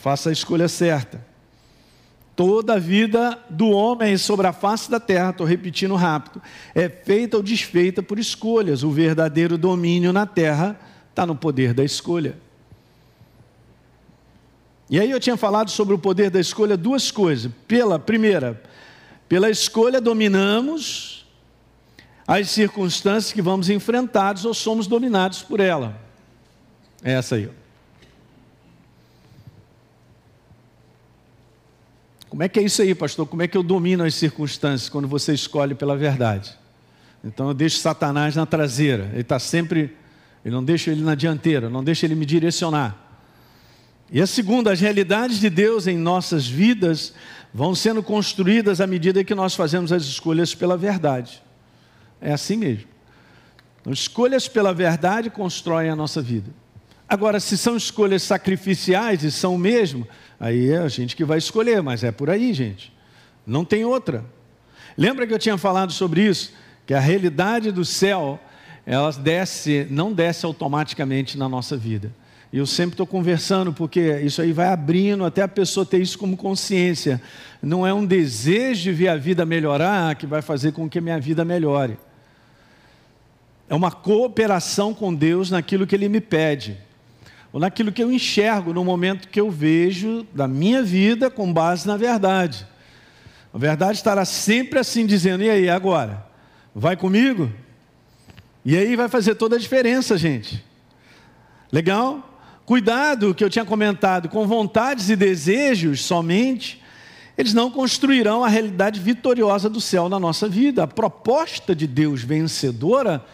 Faça 0.00 0.30
a 0.30 0.32
escolha 0.32 0.66
certa. 0.66 1.22
Toda 2.34 2.74
a 2.74 2.78
vida 2.78 3.38
do 3.50 3.68
homem 3.68 4.16
sobre 4.16 4.46
a 4.46 4.52
face 4.52 4.90
da 4.90 4.98
terra, 4.98 5.28
estou 5.28 5.46
repetindo 5.46 5.94
rápido, 5.94 6.40
é 6.74 6.88
feita 6.88 7.36
ou 7.36 7.42
desfeita 7.42 8.02
por 8.02 8.18
escolhas. 8.18 8.82
O 8.82 8.90
verdadeiro 8.90 9.58
domínio 9.58 10.10
na 10.10 10.24
terra 10.24 10.80
está 11.10 11.26
no 11.26 11.36
poder 11.36 11.74
da 11.74 11.84
escolha. 11.84 12.38
E 14.88 14.98
aí 14.98 15.10
eu 15.10 15.20
tinha 15.20 15.36
falado 15.36 15.70
sobre 15.70 15.94
o 15.94 15.98
poder 15.98 16.30
da 16.30 16.40
escolha 16.40 16.78
duas 16.78 17.10
coisas. 17.10 17.52
Pela 17.68 17.98
primeira, 17.98 18.62
pela 19.28 19.50
escolha 19.50 20.00
dominamos 20.00 21.26
as 22.26 22.48
circunstâncias 22.48 23.34
que 23.34 23.42
vamos 23.42 23.68
enfrentados 23.68 24.46
ou 24.46 24.54
somos 24.54 24.86
dominados 24.86 25.42
por 25.42 25.60
ela. 25.60 26.00
É 27.04 27.12
essa 27.12 27.34
aí. 27.34 27.50
Como 32.30 32.44
é 32.44 32.48
que 32.48 32.60
é 32.60 32.62
isso 32.62 32.80
aí, 32.80 32.94
pastor? 32.94 33.26
Como 33.26 33.42
é 33.42 33.48
que 33.48 33.58
eu 33.58 33.62
domino 33.62 34.04
as 34.04 34.14
circunstâncias 34.14 34.88
quando 34.88 35.08
você 35.08 35.34
escolhe 35.34 35.74
pela 35.74 35.96
verdade? 35.96 36.56
Então 37.24 37.48
eu 37.48 37.54
deixo 37.54 37.78
Satanás 37.78 38.36
na 38.36 38.46
traseira, 38.46 39.10
ele 39.12 39.22
está 39.22 39.40
sempre, 39.40 39.96
eu 40.44 40.52
não 40.52 40.62
deixo 40.62 40.90
ele 40.90 41.02
na 41.02 41.16
dianteira, 41.16 41.68
não 41.68 41.82
deixo 41.82 42.06
ele 42.06 42.14
me 42.14 42.24
direcionar. 42.24 42.96
E 44.12 44.22
a 44.22 44.28
segunda, 44.28 44.72
as 44.72 44.80
realidades 44.80 45.40
de 45.40 45.50
Deus 45.50 45.88
em 45.88 45.98
nossas 45.98 46.46
vidas 46.46 47.12
vão 47.52 47.74
sendo 47.74 48.00
construídas 48.00 48.80
à 48.80 48.86
medida 48.86 49.24
que 49.24 49.34
nós 49.34 49.56
fazemos 49.56 49.90
as 49.90 50.04
escolhas 50.04 50.54
pela 50.54 50.76
verdade. 50.76 51.42
É 52.20 52.32
assim 52.32 52.56
mesmo. 52.56 52.88
Então, 53.80 53.92
escolhas 53.92 54.46
pela 54.46 54.72
verdade 54.72 55.30
constroem 55.30 55.90
a 55.90 55.96
nossa 55.96 56.22
vida. 56.22 56.50
Agora, 57.08 57.40
se 57.40 57.58
são 57.58 57.76
escolhas 57.76 58.22
sacrificiais 58.22 59.24
e 59.24 59.32
são 59.32 59.58
mesmo, 59.58 60.06
aí 60.40 60.70
é 60.70 60.78
a 60.78 60.88
gente 60.88 61.14
que 61.14 61.24
vai 61.24 61.38
escolher, 61.38 61.82
mas 61.82 62.02
é 62.02 62.10
por 62.10 62.30
aí, 62.30 62.52
gente. 62.52 62.92
Não 63.46 63.64
tem 63.64 63.84
outra. 63.84 64.24
Lembra 64.96 65.26
que 65.26 65.34
eu 65.34 65.38
tinha 65.38 65.58
falado 65.58 65.92
sobre 65.92 66.26
isso? 66.26 66.52
Que 66.86 66.94
a 66.94 67.00
realidade 67.00 67.70
do 67.70 67.84
céu, 67.84 68.40
ela 68.84 69.12
desce, 69.12 69.86
não 69.90 70.12
desce 70.12 70.44
automaticamente 70.46 71.38
na 71.38 71.48
nossa 71.48 71.76
vida. 71.76 72.10
E 72.52 72.58
eu 72.58 72.66
sempre 72.66 72.94
estou 72.94 73.06
conversando, 73.06 73.72
porque 73.72 74.18
isso 74.22 74.42
aí 74.42 74.52
vai 74.52 74.68
abrindo 74.68 75.24
até 75.24 75.42
a 75.42 75.48
pessoa 75.48 75.86
ter 75.86 76.02
isso 76.02 76.18
como 76.18 76.36
consciência. 76.36 77.22
Não 77.62 77.86
é 77.86 77.94
um 77.94 78.04
desejo 78.04 78.82
de 78.82 78.92
ver 78.92 79.08
a 79.08 79.16
vida 79.16 79.46
melhorar 79.46 80.16
que 80.16 80.26
vai 80.26 80.42
fazer 80.42 80.72
com 80.72 80.88
que 80.88 80.98
a 80.98 81.02
minha 81.02 81.20
vida 81.20 81.44
melhore. 81.44 81.96
É 83.68 83.74
uma 83.74 83.92
cooperação 83.92 84.92
com 84.92 85.14
Deus 85.14 85.48
naquilo 85.48 85.86
que 85.86 85.94
Ele 85.94 86.08
me 86.08 86.20
pede, 86.20 86.76
ou 87.52 87.60
naquilo 87.60 87.92
que 87.92 88.02
eu 88.02 88.12
enxergo 88.12 88.72
no 88.72 88.84
momento 88.84 89.28
que 89.28 89.40
eu 89.40 89.50
vejo 89.50 90.26
da 90.32 90.46
minha 90.46 90.82
vida 90.82 91.30
com 91.30 91.52
base 91.52 91.86
na 91.86 91.96
verdade. 91.96 92.66
A 93.52 93.58
verdade 93.58 93.98
estará 93.98 94.24
sempre 94.24 94.78
assim 94.78 95.04
dizendo: 95.04 95.42
e 95.42 95.50
aí, 95.50 95.68
agora? 95.68 96.24
Vai 96.74 96.96
comigo? 96.96 97.50
E 98.64 98.76
aí 98.76 98.94
vai 98.94 99.08
fazer 99.08 99.34
toda 99.34 99.56
a 99.56 99.58
diferença, 99.58 100.16
gente. 100.16 100.64
Legal? 101.72 102.26
Cuidado, 102.64 103.34
que 103.34 103.42
eu 103.42 103.50
tinha 103.50 103.64
comentado, 103.64 104.28
com 104.28 104.46
vontades 104.46 105.10
e 105.10 105.16
desejos 105.16 106.04
somente, 106.04 106.80
eles 107.36 107.52
não 107.52 107.70
construirão 107.70 108.44
a 108.44 108.48
realidade 108.48 109.00
vitoriosa 109.00 109.68
do 109.68 109.80
céu 109.80 110.08
na 110.08 110.20
nossa 110.20 110.48
vida. 110.48 110.84
A 110.84 110.86
proposta 110.86 111.74
de 111.74 111.86
Deus 111.86 112.22
vencedora 112.22 113.24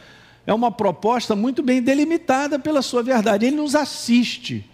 é 0.47 0.55
uma 0.55 0.71
proposta 0.71 1.35
muito 1.35 1.63
bem 1.63 1.83
delimitada 1.83 2.59
pela 2.59 2.81
sua 2.81 3.03
verdade. 3.03 3.47
Ele 3.47 3.57
nos 3.57 3.75
assiste. 3.75 4.65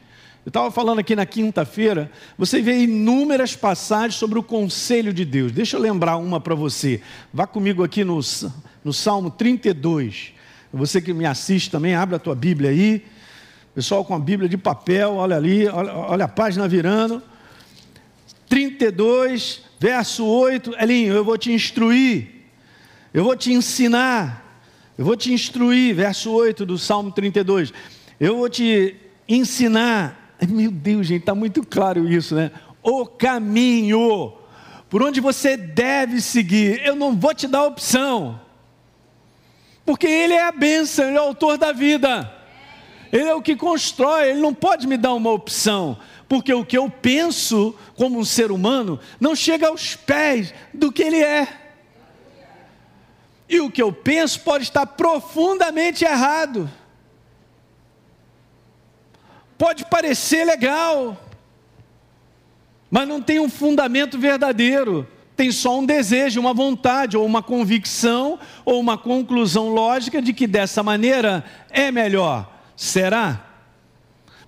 Eu 0.44 0.50
estava 0.50 0.70
falando 0.70 0.98
aqui 0.98 1.14
na 1.14 1.24
quinta-feira, 1.24 2.10
você 2.36 2.60
vê 2.60 2.82
inúmeras 2.82 3.54
passagens 3.54 4.16
sobre 4.16 4.38
o 4.38 4.42
conselho 4.42 5.12
de 5.12 5.24
Deus. 5.24 5.52
Deixa 5.52 5.76
eu 5.76 5.80
lembrar 5.80 6.16
uma 6.16 6.40
para 6.40 6.54
você. 6.54 7.00
Vá 7.32 7.46
comigo 7.46 7.84
aqui 7.84 8.02
no, 8.02 8.20
no 8.84 8.92
Salmo 8.92 9.30
32. 9.30 10.32
Você 10.72 11.00
que 11.00 11.12
me 11.12 11.24
assiste 11.24 11.70
também, 11.70 11.94
abre 11.94 12.16
a 12.16 12.18
tua 12.18 12.34
Bíblia 12.34 12.70
aí. 12.70 13.04
Pessoal 13.74 14.04
com 14.04 14.14
a 14.14 14.18
Bíblia 14.18 14.48
de 14.48 14.58
papel, 14.58 15.14
olha 15.14 15.36
ali, 15.36 15.66
olha, 15.68 15.94
olha 15.94 16.24
a 16.24 16.28
página 16.28 16.66
virando. 16.66 17.22
32, 18.48 19.62
verso 19.78 20.26
8. 20.26 20.74
Elinho, 20.78 21.14
eu 21.14 21.24
vou 21.24 21.38
te 21.38 21.52
instruir, 21.52 22.28
eu 23.14 23.24
vou 23.24 23.36
te 23.36 23.52
ensinar, 23.52 24.41
eu 25.02 25.04
vou 25.04 25.16
te 25.16 25.32
instruir. 25.32 25.96
Verso 25.96 26.30
8 26.30 26.64
do 26.64 26.78
Salmo 26.78 27.10
32. 27.10 27.72
Eu 28.20 28.36
vou 28.36 28.48
te 28.48 28.94
ensinar 29.28 30.36
Meu 30.48 30.70
Deus, 30.70 31.08
gente, 31.08 31.22
está 31.22 31.34
muito 31.34 31.66
claro 31.66 32.08
isso, 32.08 32.36
né? 32.36 32.52
O 32.80 33.04
caminho 33.04 34.32
por 34.88 35.02
onde 35.02 35.20
você 35.20 35.56
deve 35.56 36.20
seguir. 36.20 36.80
Eu 36.84 36.94
não 36.94 37.16
vou 37.16 37.34
te 37.34 37.48
dar 37.48 37.64
opção, 37.64 38.40
porque 39.84 40.06
Ele 40.06 40.34
é 40.34 40.44
a 40.44 40.52
bênção, 40.52 41.08
Ele 41.08 41.16
é 41.16 41.20
o 41.20 41.24
autor 41.24 41.58
da 41.58 41.72
vida, 41.72 42.32
Ele 43.12 43.28
é 43.28 43.34
o 43.34 43.42
que 43.42 43.56
constrói, 43.56 44.30
Ele 44.30 44.40
não 44.40 44.54
pode 44.54 44.86
me 44.86 44.96
dar 44.96 45.14
uma 45.14 45.30
opção, 45.30 45.96
porque 46.28 46.54
o 46.54 46.64
que 46.64 46.78
eu 46.78 46.88
penso 46.88 47.74
como 47.96 48.20
um 48.20 48.24
ser 48.24 48.52
humano 48.52 49.00
não 49.18 49.34
chega 49.34 49.66
aos 49.66 49.96
pés 49.96 50.54
do 50.72 50.92
que 50.92 51.02
Ele 51.02 51.22
é. 51.22 51.61
E 53.52 53.60
o 53.60 53.70
que 53.70 53.82
eu 53.82 53.92
penso 53.92 54.40
pode 54.40 54.64
estar 54.64 54.86
profundamente 54.86 56.06
errado. 56.06 56.70
Pode 59.58 59.84
parecer 59.84 60.46
legal, 60.46 61.22
mas 62.90 63.06
não 63.06 63.20
tem 63.20 63.38
um 63.38 63.50
fundamento 63.50 64.18
verdadeiro. 64.18 65.06
Tem 65.36 65.52
só 65.52 65.80
um 65.80 65.84
desejo, 65.84 66.40
uma 66.40 66.54
vontade, 66.54 67.14
ou 67.14 67.26
uma 67.26 67.42
convicção, 67.42 68.38
ou 68.64 68.80
uma 68.80 68.96
conclusão 68.96 69.68
lógica 69.68 70.22
de 70.22 70.32
que 70.32 70.46
dessa 70.46 70.82
maneira 70.82 71.44
é 71.68 71.92
melhor. 71.92 72.50
Será? 72.74 73.44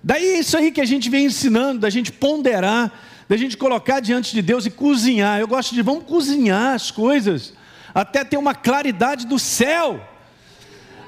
Daí 0.03 0.25
é 0.29 0.39
isso 0.39 0.57
aí 0.57 0.71
que 0.71 0.81
a 0.81 0.85
gente 0.85 1.11
vem 1.11 1.25
ensinando, 1.25 1.81
da 1.81 1.91
gente 1.91 2.11
ponderar, 2.11 2.91
da 3.29 3.37
gente 3.37 3.55
colocar 3.55 3.99
diante 3.99 4.33
de 4.33 4.41
Deus 4.41 4.65
e 4.65 4.71
cozinhar. 4.71 5.39
Eu 5.39 5.47
gosto 5.47 5.75
de 5.75 5.83
vamos 5.83 6.05
cozinhar 6.05 6.73
as 6.73 6.89
coisas, 6.89 7.53
até 7.95 8.25
ter 8.25 8.35
uma 8.35 8.53
claridade 8.53 9.25
do 9.25 9.39
céu. 9.39 10.05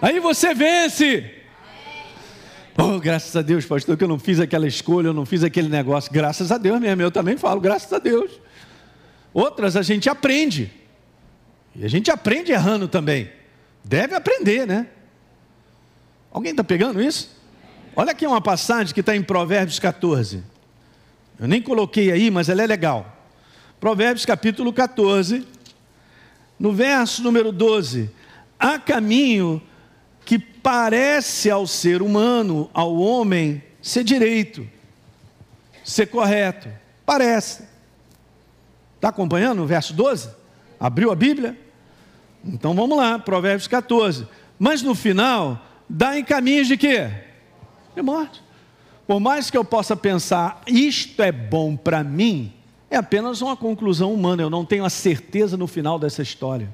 Aí 0.01 0.21
você 0.21 0.53
vence. 0.53 1.33
Oh, 2.77 2.97
graças 2.97 3.35
a 3.35 3.41
Deus, 3.41 3.65
pastor, 3.65 3.97
que 3.97 4.03
eu 4.05 4.07
não 4.07 4.17
fiz 4.17 4.39
aquela 4.39 4.65
escolha, 4.65 5.07
eu 5.07 5.13
não 5.13 5.25
fiz 5.25 5.43
aquele 5.43 5.67
negócio. 5.67 6.09
Graças 6.13 6.49
a 6.49 6.57
Deus 6.57 6.79
mesmo, 6.79 7.01
eu 7.01 7.11
também 7.11 7.35
falo, 7.35 7.59
graças 7.59 7.91
a 7.91 7.99
Deus. 7.99 8.39
Outras 9.33 9.75
a 9.75 9.81
gente 9.81 10.09
aprende. 10.09 10.71
E 11.75 11.83
a 11.83 11.89
gente 11.89 12.09
aprende 12.09 12.53
errando 12.53 12.87
também. 12.87 13.29
Deve 13.83 14.15
aprender, 14.15 14.65
né? 14.65 14.87
Alguém 16.31 16.51
está 16.51 16.63
pegando 16.63 17.01
isso? 17.01 17.35
Olha 17.95 18.11
aqui 18.11 18.25
uma 18.25 18.41
passagem 18.41 18.93
que 18.93 19.01
está 19.01 19.13
em 19.15 19.23
Provérbios 19.23 19.79
14. 19.79 20.43
Eu 21.39 21.47
nem 21.47 21.61
coloquei 21.61 22.11
aí, 22.11 22.31
mas 22.31 22.47
ela 22.47 22.63
é 22.63 22.67
legal. 22.67 23.13
Provérbios 23.79 24.25
capítulo 24.25 24.71
14, 24.71 25.45
no 26.59 26.71
verso 26.71 27.21
número 27.23 27.51
12: 27.51 28.09
Há 28.59 28.79
caminho 28.79 29.61
que 30.25 30.37
parece 30.37 31.49
ao 31.49 31.65
ser 31.65 32.01
humano, 32.01 32.69
ao 32.73 32.95
homem, 32.97 33.63
ser 33.81 34.03
direito, 34.03 34.67
ser 35.83 36.07
correto. 36.07 36.69
Parece. 37.05 37.63
Está 38.95 39.09
acompanhando 39.09 39.63
o 39.63 39.67
verso 39.67 39.93
12? 39.93 40.29
Abriu 40.79 41.11
a 41.11 41.15
Bíblia? 41.15 41.57
Então 42.43 42.73
vamos 42.73 42.97
lá, 42.97 43.17
Provérbios 43.17 43.67
14. 43.67 44.27
Mas 44.59 44.81
no 44.81 44.95
final, 44.95 45.65
dá 45.87 46.17
em 46.17 46.23
caminhos 46.23 46.67
de 46.67 46.75
quê? 46.75 47.09
De 47.95 48.01
morte. 48.01 48.43
Por 49.05 49.19
mais 49.19 49.49
que 49.49 49.57
eu 49.57 49.63
possa 49.63 49.95
pensar, 49.95 50.61
isto 50.67 51.21
é 51.21 51.31
bom 51.31 51.77
para 51.77 52.03
mim, 52.03 52.53
é 52.89 52.95
apenas 52.95 53.41
uma 53.41 53.55
conclusão 53.55 54.13
humana, 54.13 54.41
eu 54.41 54.49
não 54.49 54.65
tenho 54.65 54.85
a 54.85 54.89
certeza 54.89 55.57
no 55.57 55.67
final 55.67 55.99
dessa 55.99 56.21
história. 56.21 56.73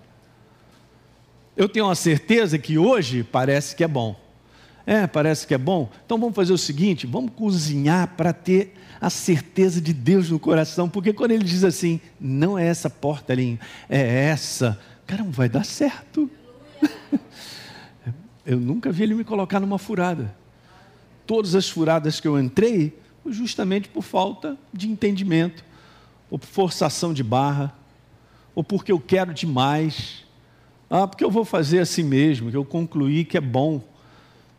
Eu 1.55 1.69
tenho 1.69 1.85
uma 1.85 1.95
certeza 1.95 2.57
que 2.57 2.77
hoje 2.77 3.23
parece 3.23 3.75
que 3.75 3.83
é 3.83 3.87
bom. 3.87 4.19
É, 4.85 5.07
parece 5.07 5.47
que 5.47 5.53
é 5.53 5.57
bom. 5.57 5.89
Então 6.05 6.17
vamos 6.17 6.35
fazer 6.35 6.53
o 6.53 6.57
seguinte: 6.57 7.07
vamos 7.07 7.31
cozinhar 7.35 8.15
para 8.15 8.33
ter 8.33 8.73
a 8.99 9.09
certeza 9.09 9.81
de 9.81 9.93
Deus 9.93 10.29
no 10.29 10.39
coração, 10.39 10.87
porque 10.87 11.11
quando 11.11 11.31
ele 11.31 11.43
diz 11.43 11.63
assim, 11.63 11.99
não 12.19 12.57
é 12.57 12.65
essa 12.65 12.89
porta, 12.89 13.33
ali, 13.33 13.59
é 13.89 14.29
essa, 14.29 14.79
cara, 15.05 15.23
não 15.23 15.31
vai 15.31 15.49
dar 15.49 15.65
certo. 15.65 16.29
eu 18.45 18.57
nunca 18.59 18.91
vi 18.93 19.03
ele 19.03 19.13
me 19.13 19.25
colocar 19.25 19.59
numa 19.59 19.77
furada. 19.77 20.33
Todas 21.27 21.53
as 21.53 21.69
furadas 21.69 22.21
que 22.21 22.27
eu 22.27 22.39
entrei, 22.39 22.97
justamente 23.25 23.89
por 23.89 24.03
falta 24.03 24.57
de 24.73 24.89
entendimento, 24.89 25.65
ou 26.33 26.39
por 26.39 26.47
forçação 26.47 27.13
de 27.13 27.23
barra, 27.23 27.73
ou 28.53 28.63
porque 28.63 28.91
eu 28.91 28.99
quero 28.99 29.33
demais 29.33 30.23
ah, 30.95 31.07
porque 31.07 31.23
eu 31.23 31.31
vou 31.31 31.43
fazer 31.43 31.79
assim 31.79 32.03
mesmo, 32.03 32.51
que 32.51 32.55
eu 32.55 32.63
concluí 32.63 33.25
que 33.25 33.35
é 33.35 33.41
bom. 33.41 33.81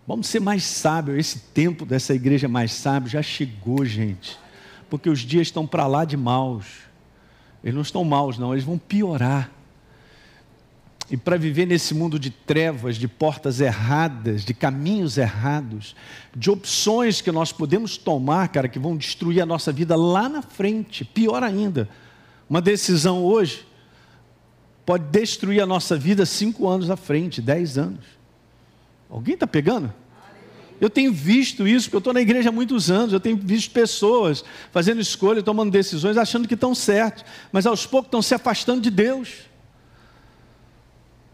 Vamos 0.04 0.26
ser 0.26 0.40
mais 0.40 0.64
sábios. 0.64 1.16
Esse 1.16 1.38
tempo 1.38 1.87
dessa 1.87 2.12
igreja 2.12 2.49
mais 2.49 2.73
sábio 2.73 3.09
já 3.09 3.23
chegou, 3.23 3.85
gente. 3.85 4.37
Porque 4.90 5.09
os 5.09 5.21
dias 5.21 5.47
estão 5.47 5.64
para 5.64 5.87
lá 5.87 6.04
de 6.04 6.16
maus. 6.16 6.66
Eles 7.62 7.76
não 7.76 7.83
estão 7.83 8.02
maus, 8.02 8.37
não, 8.37 8.52
eles 8.52 8.64
vão 8.64 8.76
piorar. 8.76 9.49
E 11.11 11.16
para 11.16 11.37
viver 11.37 11.66
nesse 11.66 11.92
mundo 11.92 12.18
de 12.18 12.30
trevas, 12.30 12.96
de 12.96 13.06
portas 13.06 13.61
erradas, 13.61 14.44
de 14.44 14.54
caminhos 14.54 15.18
errados, 15.18 15.94
de 16.34 16.50
opções 16.50 17.20
que 17.20 17.30
nós 17.30 17.52
podemos 17.52 17.99
tomar, 17.99 18.49
cara, 18.49 18.68
que 18.68 18.78
vão 18.78 18.96
destruir 18.96 19.42
a 19.42 19.46
nossa 19.46 19.70
vida 19.70 19.94
lá 19.96 20.28
na 20.28 20.40
frente, 20.40 21.04
pior 21.04 21.42
ainda. 21.42 21.88
Uma 22.49 22.61
decisão 22.61 23.23
hoje 23.23 23.66
pode 24.87 25.04
destruir 25.04 25.61
a 25.61 25.66
nossa 25.66 25.96
vida 25.96 26.25
cinco 26.25 26.66
anos 26.68 26.88
à 26.88 26.96
frente, 26.96 27.42
dez 27.42 27.76
anos. 27.76 28.04
Alguém 29.11 29.34
está 29.34 29.46
pegando? 29.46 29.92
Eu 30.80 30.90
tenho 30.90 31.12
visto 31.12 31.68
isso, 31.68 31.87
porque 31.87 31.96
eu 31.96 31.99
estou 31.99 32.12
na 32.12 32.20
igreja 32.20 32.49
há 32.49 32.52
muitos 32.52 32.90
anos, 32.90 33.12
eu 33.12 33.20
tenho 33.20 33.37
visto 33.37 33.70
pessoas 33.70 34.44
fazendo 34.73 35.00
escolha, 35.00 35.42
tomando 35.42 35.70
decisões, 35.70 36.16
achando 36.16 36.49
que 36.49 36.54
estão 36.54 36.75
certos, 36.75 37.25
mas 37.52 37.66
aos 37.66 37.87
poucos 37.87 38.08
estão 38.08 38.23
se 38.23 38.34
afastando 38.34 38.80
de 38.80 38.90
Deus. 38.90 39.53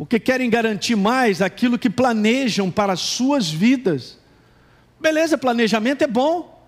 Porque 0.01 0.19
querem 0.19 0.49
garantir 0.49 0.97
mais 0.97 1.43
aquilo 1.43 1.79
que 1.79 1.91
planejam 1.91 2.71
para 2.71 2.95
as 2.95 3.01
suas 3.01 3.51
vidas. 3.51 4.17
Beleza, 4.99 5.37
planejamento 5.37 6.01
é 6.01 6.07
bom, 6.07 6.59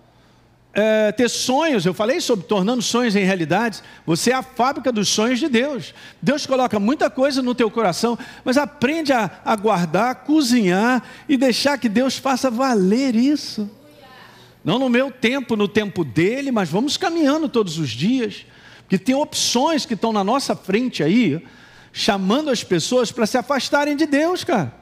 é, 0.71 1.11
ter 1.11 1.27
sonhos, 1.27 1.83
eu 1.83 1.95
falei 1.95 2.21
sobre 2.21 2.45
tornando 2.45 2.83
sonhos 2.83 3.15
em 3.15 3.25
realidades. 3.25 3.81
Você 4.05 4.29
é 4.29 4.35
a 4.35 4.43
fábrica 4.43 4.91
dos 4.91 5.09
sonhos 5.09 5.39
de 5.39 5.49
Deus. 5.49 5.95
Deus 6.21 6.45
coloca 6.45 6.79
muita 6.79 7.09
coisa 7.09 7.41
no 7.41 7.55
teu 7.55 7.71
coração, 7.71 8.19
mas 8.45 8.55
aprende 8.55 9.11
a, 9.11 9.41
a 9.43 9.55
guardar, 9.55 10.13
cozinhar 10.25 11.01
e 11.27 11.35
deixar 11.35 11.79
que 11.79 11.89
Deus 11.89 12.15
faça 12.15 12.51
valer 12.51 13.15
isso. 13.15 13.67
Não 14.63 14.77
no 14.77 14.89
meu 14.89 15.09
tempo, 15.09 15.55
no 15.55 15.67
tempo 15.67 16.03
dele, 16.03 16.51
mas 16.51 16.69
vamos 16.69 16.97
caminhando 16.97 17.49
todos 17.49 17.79
os 17.79 17.89
dias, 17.89 18.45
porque 18.81 18.99
tem 18.99 19.15
opções 19.15 19.87
que 19.87 19.95
estão 19.95 20.13
na 20.13 20.23
nossa 20.23 20.55
frente 20.55 21.01
aí, 21.01 21.43
chamando 21.93 22.49
as 22.49 22.63
pessoas 22.63 23.11
para 23.11 23.27
se 23.27 23.37
afastarem 23.37 23.95
de 23.95 24.07
Deus, 24.07 24.43
cara. 24.43 24.73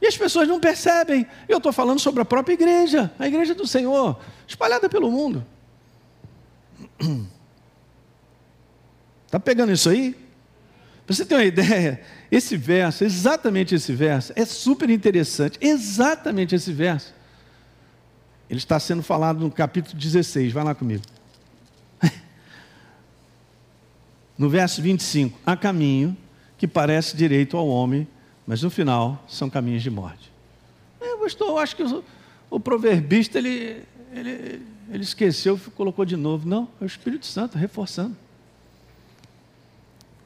E 0.00 0.06
as 0.06 0.16
pessoas 0.16 0.48
não 0.48 0.58
percebem. 0.58 1.26
Eu 1.46 1.58
estou 1.58 1.72
falando 1.72 2.00
sobre 2.00 2.22
a 2.22 2.24
própria 2.24 2.54
igreja, 2.54 3.12
a 3.18 3.28
igreja 3.28 3.54
do 3.54 3.66
Senhor, 3.66 4.18
espalhada 4.46 4.88
pelo 4.88 5.10
mundo. 5.10 5.44
Está 9.26 9.38
pegando 9.44 9.70
isso 9.70 9.90
aí? 9.90 10.16
Para 11.06 11.14
você 11.14 11.26
ter 11.26 11.34
uma 11.34 11.44
ideia, 11.46 12.00
esse 12.32 12.56
verso, 12.56 13.04
exatamente 13.04 13.74
esse 13.74 13.92
verso, 13.92 14.32
é 14.34 14.46
super 14.46 14.88
interessante. 14.88 15.58
Exatamente 15.60 16.54
esse 16.54 16.72
verso. 16.72 17.14
Ele 18.48 18.58
está 18.58 18.80
sendo 18.80 19.02
falado 19.02 19.40
no 19.40 19.50
capítulo 19.50 19.98
16, 19.98 20.52
vai 20.52 20.64
lá 20.64 20.74
comigo. 20.74 21.02
No 24.38 24.48
verso 24.48 24.80
25: 24.80 25.38
há 25.44 25.56
caminho 25.56 26.16
que 26.56 26.66
parece 26.66 27.16
direito 27.16 27.56
ao 27.56 27.68
homem 27.68 28.06
mas 28.48 28.62
no 28.62 28.70
final 28.70 29.22
são 29.28 29.50
caminhos 29.50 29.82
de 29.82 29.90
morte. 29.90 30.32
É, 30.98 31.12
eu 31.12 31.58
acho 31.58 31.76
que 31.76 31.82
o, 31.82 32.02
o 32.48 32.58
proverbista 32.58 33.36
ele, 33.36 33.82
ele, 34.10 34.62
ele 34.90 35.02
esqueceu 35.02 35.60
e 35.66 35.70
colocou 35.72 36.02
de 36.06 36.16
novo. 36.16 36.48
Não, 36.48 36.66
é 36.80 36.84
o 36.84 36.86
Espírito 36.86 37.26
Santo 37.26 37.58
reforçando. 37.58 38.16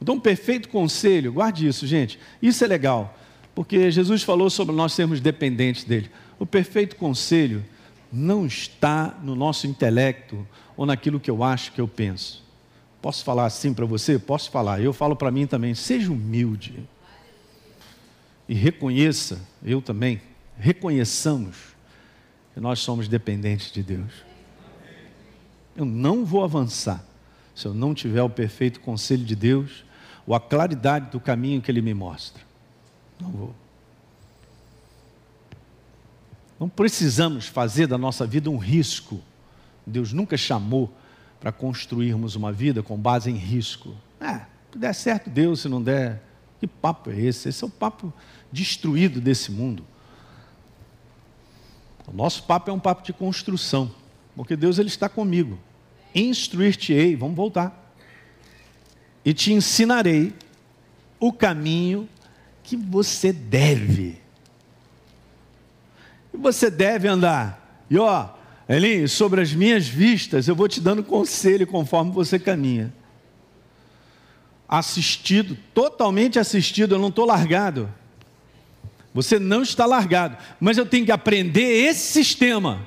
Então, 0.00 0.14
um 0.14 0.20
perfeito 0.20 0.68
conselho, 0.68 1.32
guarde 1.32 1.66
isso, 1.66 1.84
gente. 1.84 2.16
Isso 2.40 2.62
é 2.62 2.68
legal, 2.68 3.18
porque 3.56 3.90
Jesus 3.90 4.22
falou 4.22 4.48
sobre 4.48 4.72
nós 4.72 4.92
sermos 4.92 5.20
dependentes 5.20 5.82
dele. 5.82 6.08
O 6.38 6.46
perfeito 6.46 6.94
conselho 6.94 7.64
não 8.12 8.46
está 8.46 9.18
no 9.20 9.34
nosso 9.34 9.66
intelecto 9.66 10.46
ou 10.76 10.86
naquilo 10.86 11.18
que 11.18 11.30
eu 11.30 11.42
acho 11.42 11.72
que 11.72 11.80
eu 11.80 11.88
penso. 11.88 12.40
Posso 13.02 13.24
falar 13.24 13.46
assim 13.46 13.74
para 13.74 13.84
você? 13.84 14.16
Posso 14.16 14.48
falar. 14.48 14.80
Eu 14.80 14.92
falo 14.92 15.16
para 15.16 15.32
mim 15.32 15.44
também. 15.44 15.74
Seja 15.74 16.12
humilde 16.12 16.88
e 18.48 18.54
reconheça, 18.54 19.40
eu 19.64 19.82
também, 19.82 20.20
reconheçamos 20.56 21.56
que 22.54 22.60
nós 22.60 22.78
somos 22.78 23.08
dependentes 23.08 23.72
de 23.72 23.82
Deus. 23.82 24.12
Eu 25.74 25.84
não 25.84 26.24
vou 26.24 26.44
avançar 26.44 27.04
se 27.54 27.66
eu 27.66 27.74
não 27.74 27.92
tiver 27.92 28.22
o 28.22 28.30
perfeito 28.30 28.78
conselho 28.80 29.24
de 29.24 29.34
Deus 29.34 29.84
ou 30.24 30.34
a 30.34 30.40
claridade 30.40 31.10
do 31.10 31.18
caminho 31.18 31.60
que 31.60 31.70
Ele 31.70 31.82
me 31.82 31.94
mostra. 31.94 32.42
Não 33.20 33.30
vou. 33.30 33.54
Não 36.60 36.68
precisamos 36.68 37.46
fazer 37.46 37.88
da 37.88 37.98
nossa 37.98 38.24
vida 38.24 38.48
um 38.48 38.58
risco. 38.58 39.20
Deus 39.84 40.12
nunca 40.12 40.36
chamou 40.36 40.92
para 41.42 41.50
construirmos 41.50 42.36
uma 42.36 42.52
vida 42.52 42.84
com 42.84 42.96
base 42.96 43.28
em 43.28 43.34
risco. 43.34 43.96
É, 44.20 44.42
se 44.70 44.78
der 44.78 44.94
certo, 44.94 45.28
Deus, 45.28 45.62
se 45.62 45.68
não 45.68 45.82
der, 45.82 46.22
que 46.60 46.68
papo 46.68 47.10
é 47.10 47.20
esse? 47.20 47.48
Esse 47.48 47.64
é 47.64 47.66
o 47.66 47.70
papo 47.70 48.12
destruído 48.52 49.20
desse 49.20 49.50
mundo. 49.50 49.84
O 52.06 52.12
nosso 52.12 52.44
papo 52.44 52.70
é 52.70 52.72
um 52.72 52.78
papo 52.78 53.02
de 53.02 53.12
construção, 53.12 53.92
porque 54.36 54.54
Deus 54.54 54.78
ele 54.78 54.86
está 54.88 55.08
comigo. 55.08 55.58
Instruir-te-ei, 56.14 57.16
vamos 57.16 57.34
voltar. 57.34 57.92
E 59.24 59.34
te 59.34 59.52
ensinarei 59.52 60.32
o 61.18 61.32
caminho 61.32 62.08
que 62.62 62.76
você 62.76 63.32
deve. 63.32 64.20
E 66.32 66.36
você 66.36 66.70
deve 66.70 67.08
andar. 67.08 67.84
E 67.90 67.98
ó, 67.98 68.28
Elinho, 68.68 69.08
sobre 69.08 69.40
as 69.40 69.52
minhas 69.52 69.86
vistas, 69.86 70.48
eu 70.48 70.54
vou 70.54 70.68
te 70.68 70.80
dando 70.80 71.02
conselho 71.02 71.66
conforme 71.66 72.12
você 72.12 72.38
caminha. 72.38 72.92
Assistido, 74.68 75.56
totalmente 75.74 76.38
assistido, 76.38 76.94
eu 76.94 76.98
não 76.98 77.08
estou 77.08 77.26
largado. 77.26 77.92
Você 79.12 79.38
não 79.38 79.62
está 79.62 79.84
largado, 79.84 80.36
mas 80.58 80.78
eu 80.78 80.86
tenho 80.86 81.04
que 81.04 81.12
aprender 81.12 81.86
esse 81.86 82.12
sistema. 82.12 82.86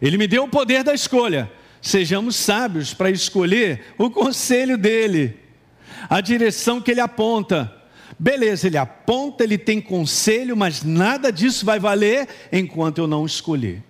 Ele 0.00 0.16
me 0.16 0.28
deu 0.28 0.44
o 0.44 0.48
poder 0.48 0.84
da 0.84 0.94
escolha. 0.94 1.50
Sejamos 1.80 2.36
sábios 2.36 2.94
para 2.94 3.10
escolher 3.10 3.94
o 3.98 4.08
conselho 4.08 4.78
dele, 4.78 5.36
a 6.08 6.20
direção 6.20 6.80
que 6.80 6.92
ele 6.92 7.00
aponta. 7.00 7.72
Beleza, 8.16 8.68
ele 8.68 8.76
aponta, 8.76 9.42
ele 9.42 9.58
tem 9.58 9.80
conselho, 9.80 10.56
mas 10.56 10.84
nada 10.84 11.32
disso 11.32 11.66
vai 11.66 11.80
valer 11.80 12.28
enquanto 12.52 12.98
eu 12.98 13.08
não 13.08 13.26
escolher. 13.26 13.82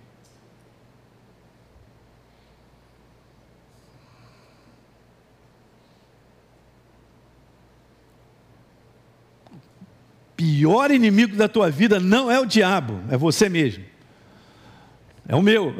Pior 10.35 10.91
inimigo 10.91 11.35
da 11.35 11.47
tua 11.47 11.69
vida 11.69 11.99
não 11.99 12.29
é 12.29 12.39
o 12.39 12.45
diabo, 12.45 12.99
é 13.09 13.17
você 13.17 13.49
mesmo. 13.49 13.83
É 15.27 15.35
o 15.35 15.41
meu. 15.41 15.75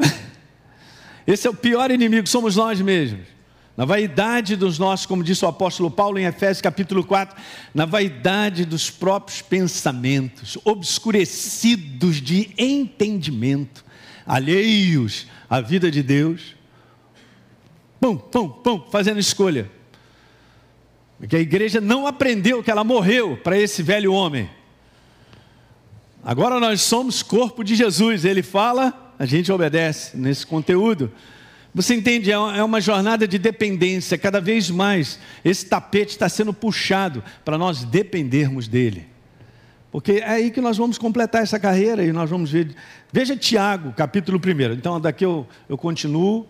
Esse 1.26 1.48
é 1.48 1.50
o 1.50 1.54
pior 1.54 1.92
inimigo, 1.92 2.28
somos 2.28 2.56
nós 2.56 2.80
mesmos. 2.82 3.34
Na 3.76 3.86
vaidade 3.86 4.56
dos 4.56 4.78
nossos, 4.78 5.08
como 5.08 5.24
disse 5.24 5.44
o 5.44 5.48
apóstolo 5.48 5.90
Paulo 5.90 6.20
em 6.20 6.26
Efésios 6.26 6.62
capítulo 6.62 7.04
4, 7.04 7.36
na 7.74 7.86
vaidade 7.86 8.66
dos 8.66 8.92
próprios 8.92 9.42
pensamentos, 9.42 10.60
obscurecidos 10.64 12.22
de 12.22 12.52
entendimento, 12.56 13.84
alheios 14.28 15.26
à 15.50 15.60
vida 15.60 15.90
de 15.90 16.04
Deus, 16.04 16.56
pum, 18.00 18.16
pum, 18.16 18.48
pum, 18.48 18.84
fazendo 18.92 19.20
escolha. 19.20 19.72
Porque 21.24 21.38
a 21.38 21.40
igreja 21.40 21.80
não 21.80 22.06
aprendeu 22.06 22.62
que 22.62 22.70
ela 22.70 22.84
morreu 22.84 23.38
para 23.38 23.58
esse 23.58 23.82
velho 23.82 24.12
homem. 24.12 24.50
Agora 26.22 26.60
nós 26.60 26.82
somos 26.82 27.24
corpo 27.24 27.64
de 27.64 27.76
Jesus, 27.76 28.26
ele 28.26 28.44
fala, 28.44 29.14
a 29.18 29.26
gente 29.26 29.50
obedece 29.50 30.18
nesse 30.18 30.46
conteúdo. 30.46 31.10
Você 31.74 31.96
entende? 31.96 32.30
É, 32.30 32.34
é 32.34 32.62
uma 32.62 32.82
jornada 32.82 33.26
de 33.26 33.40
dependência, 33.40 34.18
cada 34.18 34.42
vez 34.42 34.70
mais 34.70 35.18
esse 35.46 35.66
tapete 35.66 36.10
está 36.10 36.28
sendo 36.28 36.54
puxado 36.54 37.24
para 37.46 37.58
nós 37.58 37.86
dependermos 37.86 38.68
dele. 38.68 39.08
Porque 39.94 40.12
é 40.26 40.30
aí 40.30 40.52
que 40.52 40.60
nós 40.60 40.76
vamos 40.76 40.98
completar 40.98 41.42
essa 41.42 41.58
carreira 41.58 42.04
e 42.04 42.12
nós 42.12 42.30
vamos 42.30 42.52
ver. 42.52 42.76
Veja 43.14 43.34
Tiago, 43.38 43.94
capítulo 43.94 44.42
1. 44.46 44.74
Então, 44.74 45.00
daqui 45.00 45.24
eu, 45.24 45.48
eu 45.70 45.78
continuo. 45.78 46.46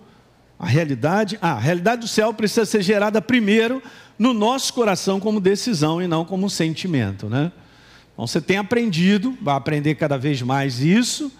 A 0.58 0.66
realidade, 0.66 1.38
ah, 1.42 1.54
a 1.54 1.60
realidade 1.60 2.02
do 2.02 2.08
céu 2.08 2.34
precisa 2.34 2.66
ser 2.66 2.82
gerada 2.82 3.22
primeiro 3.22 3.84
no 4.18 4.34
nosso 4.34 4.74
coração 4.74 5.20
como 5.20 5.40
decisão 5.40 6.02
e 6.02 6.08
não 6.08 6.24
como 6.24 6.50
sentimento, 6.50 7.28
né? 7.28 7.52
Então 8.14 8.28
você 8.28 8.40
tem 8.40 8.58
aprendido, 8.58 9.36
vai 9.42 9.56
aprender 9.56 9.96
cada 9.96 10.18
vez 10.18 10.42
mais 10.42 10.80
isso, 10.80 11.32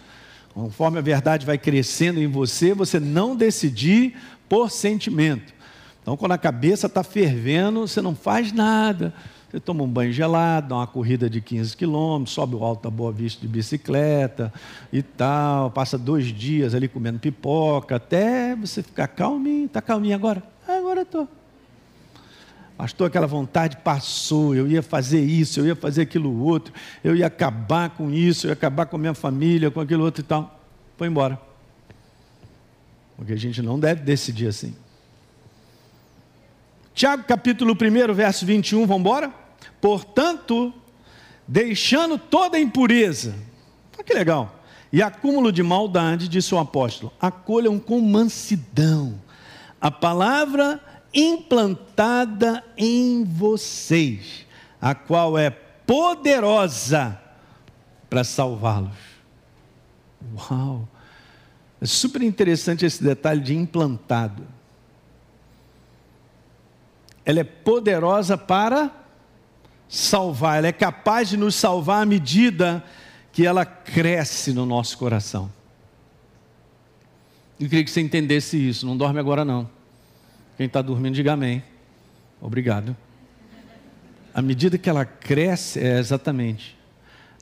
conforme 0.54 0.98
a 0.98 1.02
verdade 1.02 1.46
vai 1.46 1.58
crescendo 1.58 2.20
em 2.20 2.28
você, 2.28 2.74
você 2.74 3.00
não 3.00 3.36
decidir 3.36 4.16
por 4.50 4.70
sentimento. 4.72 5.54
Então, 6.02 6.18
quando 6.18 6.34
a 6.34 6.38
cabeça 6.38 6.88
está 6.88 7.02
fervendo, 7.02 7.88
você 7.88 8.02
não 8.02 8.14
faz 8.14 8.52
nada. 8.52 9.14
Você 9.50 9.60
toma 9.60 9.84
um 9.84 9.88
banho 9.88 10.12
gelado, 10.12 10.70
dá 10.70 10.76
uma 10.76 10.88
corrida 10.88 11.30
de 11.30 11.40
15 11.40 11.78
quilômetros, 11.78 12.34
sobe 12.34 12.56
o 12.56 12.64
alto 12.64 12.84
da 12.84 12.90
Boa 12.90 13.12
Vista 13.12 13.40
de 13.40 13.48
bicicleta 13.48 14.52
e 14.92 15.02
tal, 15.02 15.72
passa 15.72 15.98
dois 15.98 16.26
dias 16.26 16.74
ali 16.74 16.88
comendo 16.88 17.20
pipoca, 17.20 17.96
até 17.96 18.56
você 18.56 18.84
ficar 18.84 19.08
calminho. 19.08 19.68
Está 19.68 19.82
calminho 19.82 20.16
agora? 20.16 20.44
Ah, 20.68 20.78
agora 20.78 21.04
estou. 21.04 21.28
Pastor, 22.84 23.08
aquela 23.08 23.28
vontade 23.28 23.78
passou, 23.78 24.54
eu 24.54 24.68
ia 24.68 24.84
fazer 24.84 25.22
isso, 25.22 25.58
eu 25.58 25.66
ia 25.66 25.74
fazer 25.74 26.02
aquilo 26.02 26.44
outro, 26.44 26.74
eu 27.02 27.16
ia 27.16 27.28
acabar 27.28 27.92
com 27.92 28.12
isso, 28.12 28.46
eu 28.46 28.50
ia 28.50 28.54
acabar 28.54 28.88
com 28.88 28.98
a 28.98 29.00
minha 29.00 29.14
família, 29.14 29.72
com 29.72 29.80
aquilo 29.80 30.04
outro 30.04 30.20
e 30.20 30.26
tal. 30.26 30.60
Foi 30.98 31.08
embora. 31.08 31.40
Porque 33.16 33.32
a 33.32 33.38
gente 33.38 33.62
não 33.62 33.80
deve 33.80 34.02
decidir 34.02 34.48
assim. 34.48 34.76
Tiago 36.94 37.24
capítulo 37.24 37.72
1, 37.74 38.14
verso 38.14 38.46
21, 38.46 38.86
vamos 38.86 39.00
embora? 39.00 39.34
Portanto, 39.80 40.74
deixando 41.48 42.18
toda 42.18 42.60
impureza, 42.60 43.34
olha 43.96 44.04
que 44.04 44.14
legal, 44.14 44.62
e 44.92 45.02
acúmulo 45.02 45.54
de 45.54 45.64
maldade, 45.64 46.28
disse 46.28 46.54
o 46.54 46.60
apóstolo, 46.60 47.14
acolham 47.22 47.80
com 47.80 48.02
mansidão 48.02 49.22
a 49.84 49.92
palavra 49.92 50.82
implantada 51.14 52.64
em 52.78 53.24
vocês, 53.24 54.46
a 54.82 54.96
qual 54.96 55.38
é 55.38 55.50
poderosa 55.50 57.20
para 58.10 58.24
salvá-los. 58.24 58.98
Uau! 60.36 60.88
É 61.82 61.86
super 61.86 62.22
interessante 62.22 62.86
esse 62.86 63.04
detalhe 63.04 63.42
de 63.42 63.56
implantado. 63.56 64.48
Ela 67.26 67.42
é 67.42 67.44
poderosa 67.44 68.38
para 68.38 68.92
salvar, 69.88 70.58
ela 70.58 70.68
é 70.68 70.72
capaz 70.72 71.30
de 71.30 71.38
nos 71.38 71.56
salvar 71.56 72.02
à 72.02 72.06
medida 72.06 72.84
que 73.32 73.46
ela 73.46 73.66
cresce 73.66 74.54
no 74.54 74.66
nosso 74.66 74.98
coração. 74.98 75.52
Eu 77.60 77.70
queria 77.70 77.84
que 77.84 77.92
você 77.92 78.02
entendesse 78.02 78.58
isso, 78.58 78.86
não 78.86 78.98
dorme 78.98 79.20
agora 79.20 79.44
não. 79.44 79.70
Quem 80.58 80.68
está 80.68 80.82
dormindo, 80.82 81.16
diga 81.16 81.34
amém. 81.34 81.64
Obrigado. 82.40 82.96
À 84.34 84.42
medida 84.42 84.78
que 84.78 84.90
ela 84.90 85.06
cresce, 85.06 85.80
é 85.80 86.00
exatamente. 86.00 86.78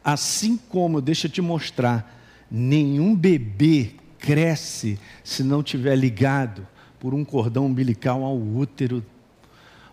Assim 0.03 0.57
como, 0.57 1.01
deixa 1.01 1.27
eu 1.27 1.31
te 1.31 1.41
mostrar, 1.41 2.19
nenhum 2.49 3.15
bebê 3.15 3.91
cresce 4.19 4.99
se 5.23 5.43
não 5.43 5.63
tiver 5.63 5.95
ligado 5.95 6.67
por 6.99 7.13
um 7.13 7.25
cordão 7.25 7.65
umbilical 7.65 8.23
ao 8.23 8.37
útero, 8.37 9.03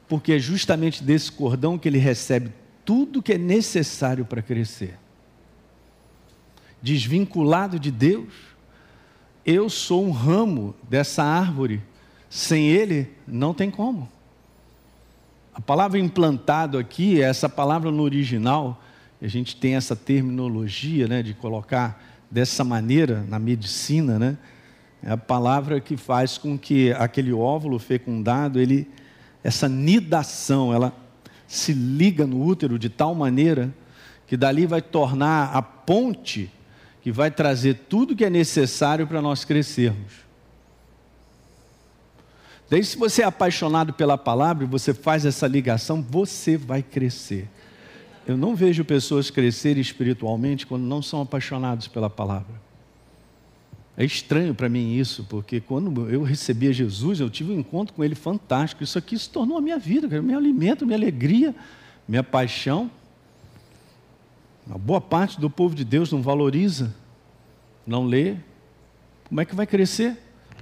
porque 0.08 0.32
é 0.32 0.38
justamente 0.38 1.02
desse 1.02 1.32
cordão 1.32 1.78
que 1.78 1.88
ele 1.88 1.98
recebe 1.98 2.52
tudo 2.84 3.22
que 3.22 3.34
é 3.34 3.38
necessário 3.38 4.24
para 4.24 4.42
crescer. 4.42 4.96
Desvinculado 6.80 7.78
de 7.78 7.90
Deus, 7.90 8.32
eu 9.44 9.68
sou 9.68 10.06
um 10.06 10.10
ramo 10.10 10.74
dessa 10.88 11.22
árvore 11.22 11.82
sem 12.28 12.68
ele, 12.68 13.10
não 13.26 13.54
tem 13.54 13.70
como. 13.70 14.08
A 15.54 15.60
palavra 15.60 15.98
implantado 15.98 16.78
aqui, 16.78 17.20
essa 17.20 17.48
palavra 17.48 17.90
no 17.90 18.02
original, 18.02 18.80
a 19.20 19.26
gente 19.26 19.56
tem 19.56 19.74
essa 19.74 19.96
terminologia 19.96 21.08
né, 21.08 21.22
de 21.22 21.34
colocar 21.34 22.02
dessa 22.30 22.62
maneira 22.62 23.24
na 23.28 23.38
medicina, 23.38 24.18
né? 24.18 24.38
É 25.02 25.12
a 25.12 25.16
palavra 25.16 25.80
que 25.80 25.96
faz 25.96 26.36
com 26.36 26.58
que 26.58 26.92
aquele 26.92 27.32
óvulo 27.32 27.78
fecundado, 27.78 28.60
ele, 28.60 28.88
essa 29.42 29.68
nidação, 29.68 30.72
ela 30.72 30.92
se 31.46 31.72
liga 31.72 32.26
no 32.26 32.44
útero 32.44 32.78
de 32.78 32.88
tal 32.88 33.14
maneira 33.14 33.72
que 34.26 34.36
dali 34.36 34.66
vai 34.66 34.82
tornar 34.82 35.54
a 35.54 35.62
ponte 35.62 36.50
que 37.00 37.10
vai 37.10 37.30
trazer 37.30 37.74
tudo 37.88 38.14
que 38.14 38.24
é 38.24 38.30
necessário 38.30 39.06
para 39.06 39.22
nós 39.22 39.44
crescermos. 39.44 40.27
Daí, 42.70 42.84
se 42.84 42.96
você 42.96 43.22
é 43.22 43.24
apaixonado 43.24 43.92
pela 43.92 44.18
palavra 44.18 44.64
e 44.64 44.66
você 44.66 44.92
faz 44.92 45.24
essa 45.24 45.46
ligação, 45.46 46.02
você 46.02 46.56
vai 46.56 46.82
crescer. 46.82 47.48
Eu 48.26 48.36
não 48.36 48.54
vejo 48.54 48.84
pessoas 48.84 49.30
crescerem 49.30 49.80
espiritualmente 49.80 50.66
quando 50.66 50.82
não 50.82 51.00
são 51.00 51.22
apaixonados 51.22 51.88
pela 51.88 52.10
palavra. 52.10 52.60
É 53.96 54.04
estranho 54.04 54.54
para 54.54 54.68
mim 54.68 54.94
isso, 54.96 55.24
porque 55.28 55.60
quando 55.60 56.08
eu 56.10 56.22
recebia 56.22 56.72
Jesus, 56.72 57.18
eu 57.18 57.30
tive 57.30 57.52
um 57.52 57.58
encontro 57.58 57.94
com 57.94 58.04
Ele 58.04 58.14
fantástico. 58.14 58.84
Isso 58.84 58.98
aqui 58.98 59.18
se 59.18 59.28
tornou 59.30 59.56
a 59.58 59.60
minha 59.60 59.78
vida, 59.78 60.06
meu 60.20 60.38
alimento, 60.38 60.86
minha 60.86 60.98
alegria, 60.98 61.54
minha 62.06 62.22
paixão. 62.22 62.90
Uma 64.66 64.78
boa 64.78 65.00
parte 65.00 65.40
do 65.40 65.48
povo 65.48 65.74
de 65.74 65.84
Deus 65.84 66.12
não 66.12 66.22
valoriza, 66.22 66.94
não 67.86 68.04
lê. 68.04 68.36
Como 69.26 69.40
é 69.40 69.44
que 69.44 69.54
vai 69.54 69.66
crescer? 69.66 70.16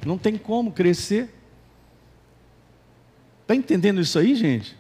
Não 0.06 0.16
tem 0.16 0.38
como 0.38 0.70
crescer. 0.70 1.34
Está 3.46 3.54
entendendo 3.54 4.00
isso 4.00 4.18
aí, 4.18 4.34
gente? 4.34 4.76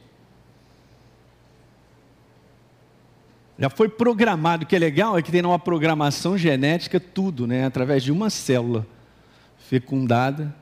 Já 3.56 3.70
foi 3.70 3.88
programado, 3.88 4.64
o 4.64 4.66
que 4.66 4.74
é 4.74 4.78
legal 4.78 5.16
é 5.16 5.22
que 5.22 5.30
tem 5.30 5.40
uma 5.40 5.58
programação 5.58 6.36
genética 6.36 6.98
tudo, 6.98 7.46
né? 7.46 7.64
Através 7.64 8.02
de 8.02 8.10
uma 8.10 8.28
célula 8.28 8.84
fecundada 9.56 10.52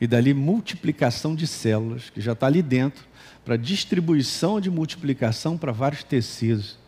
e 0.00 0.06
dali 0.06 0.32
multiplicação 0.32 1.34
de 1.34 1.46
células, 1.46 2.08
que 2.08 2.22
já 2.22 2.32
está 2.32 2.46
ali 2.46 2.62
dentro, 2.62 3.04
para 3.44 3.58
distribuição 3.58 4.58
de 4.58 4.70
multiplicação 4.70 5.58
para 5.58 5.72
vários 5.72 6.02
tecidos. 6.02 6.78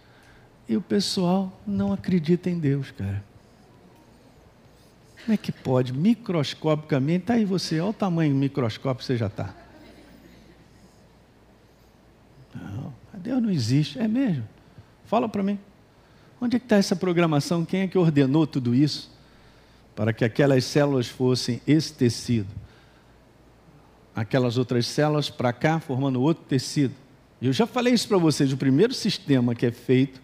E 0.66 0.78
o 0.78 0.80
pessoal 0.80 1.60
não 1.66 1.92
acredita 1.92 2.48
em 2.48 2.58
Deus, 2.58 2.90
cara. 2.90 3.22
Como 5.20 5.34
é 5.34 5.36
que 5.36 5.52
pode? 5.52 5.92
Microscopicamente, 5.92 7.24
está 7.24 7.34
aí 7.34 7.44
você, 7.44 7.80
olha 7.80 7.90
o 7.90 7.92
tamanho 7.92 8.34
microscópio 8.34 9.00
que 9.00 9.04
você 9.04 9.16
já 9.18 9.26
está. 9.26 9.67
Não, 12.62 12.92
Deus 13.14 13.42
não 13.42 13.50
existe, 13.50 13.98
é 13.98 14.08
mesmo. 14.08 14.46
Fala 15.04 15.28
para 15.28 15.42
mim. 15.42 15.58
Onde 16.40 16.56
é 16.56 16.58
que 16.58 16.66
está 16.66 16.76
essa 16.76 16.94
programação? 16.94 17.64
Quem 17.64 17.82
é 17.82 17.88
que 17.88 17.98
ordenou 17.98 18.46
tudo 18.46 18.74
isso? 18.74 19.10
Para 19.96 20.12
que 20.12 20.24
aquelas 20.24 20.64
células 20.64 21.08
fossem 21.08 21.60
esse 21.66 21.92
tecido. 21.92 22.48
Aquelas 24.14 24.56
outras 24.56 24.86
células 24.86 25.30
para 25.30 25.52
cá, 25.52 25.80
formando 25.80 26.20
outro 26.20 26.44
tecido. 26.44 26.94
Eu 27.40 27.52
já 27.52 27.66
falei 27.66 27.94
isso 27.94 28.08
para 28.08 28.18
vocês: 28.18 28.52
o 28.52 28.56
primeiro 28.56 28.92
sistema 28.94 29.54
que 29.54 29.66
é 29.66 29.70
feito 29.70 30.20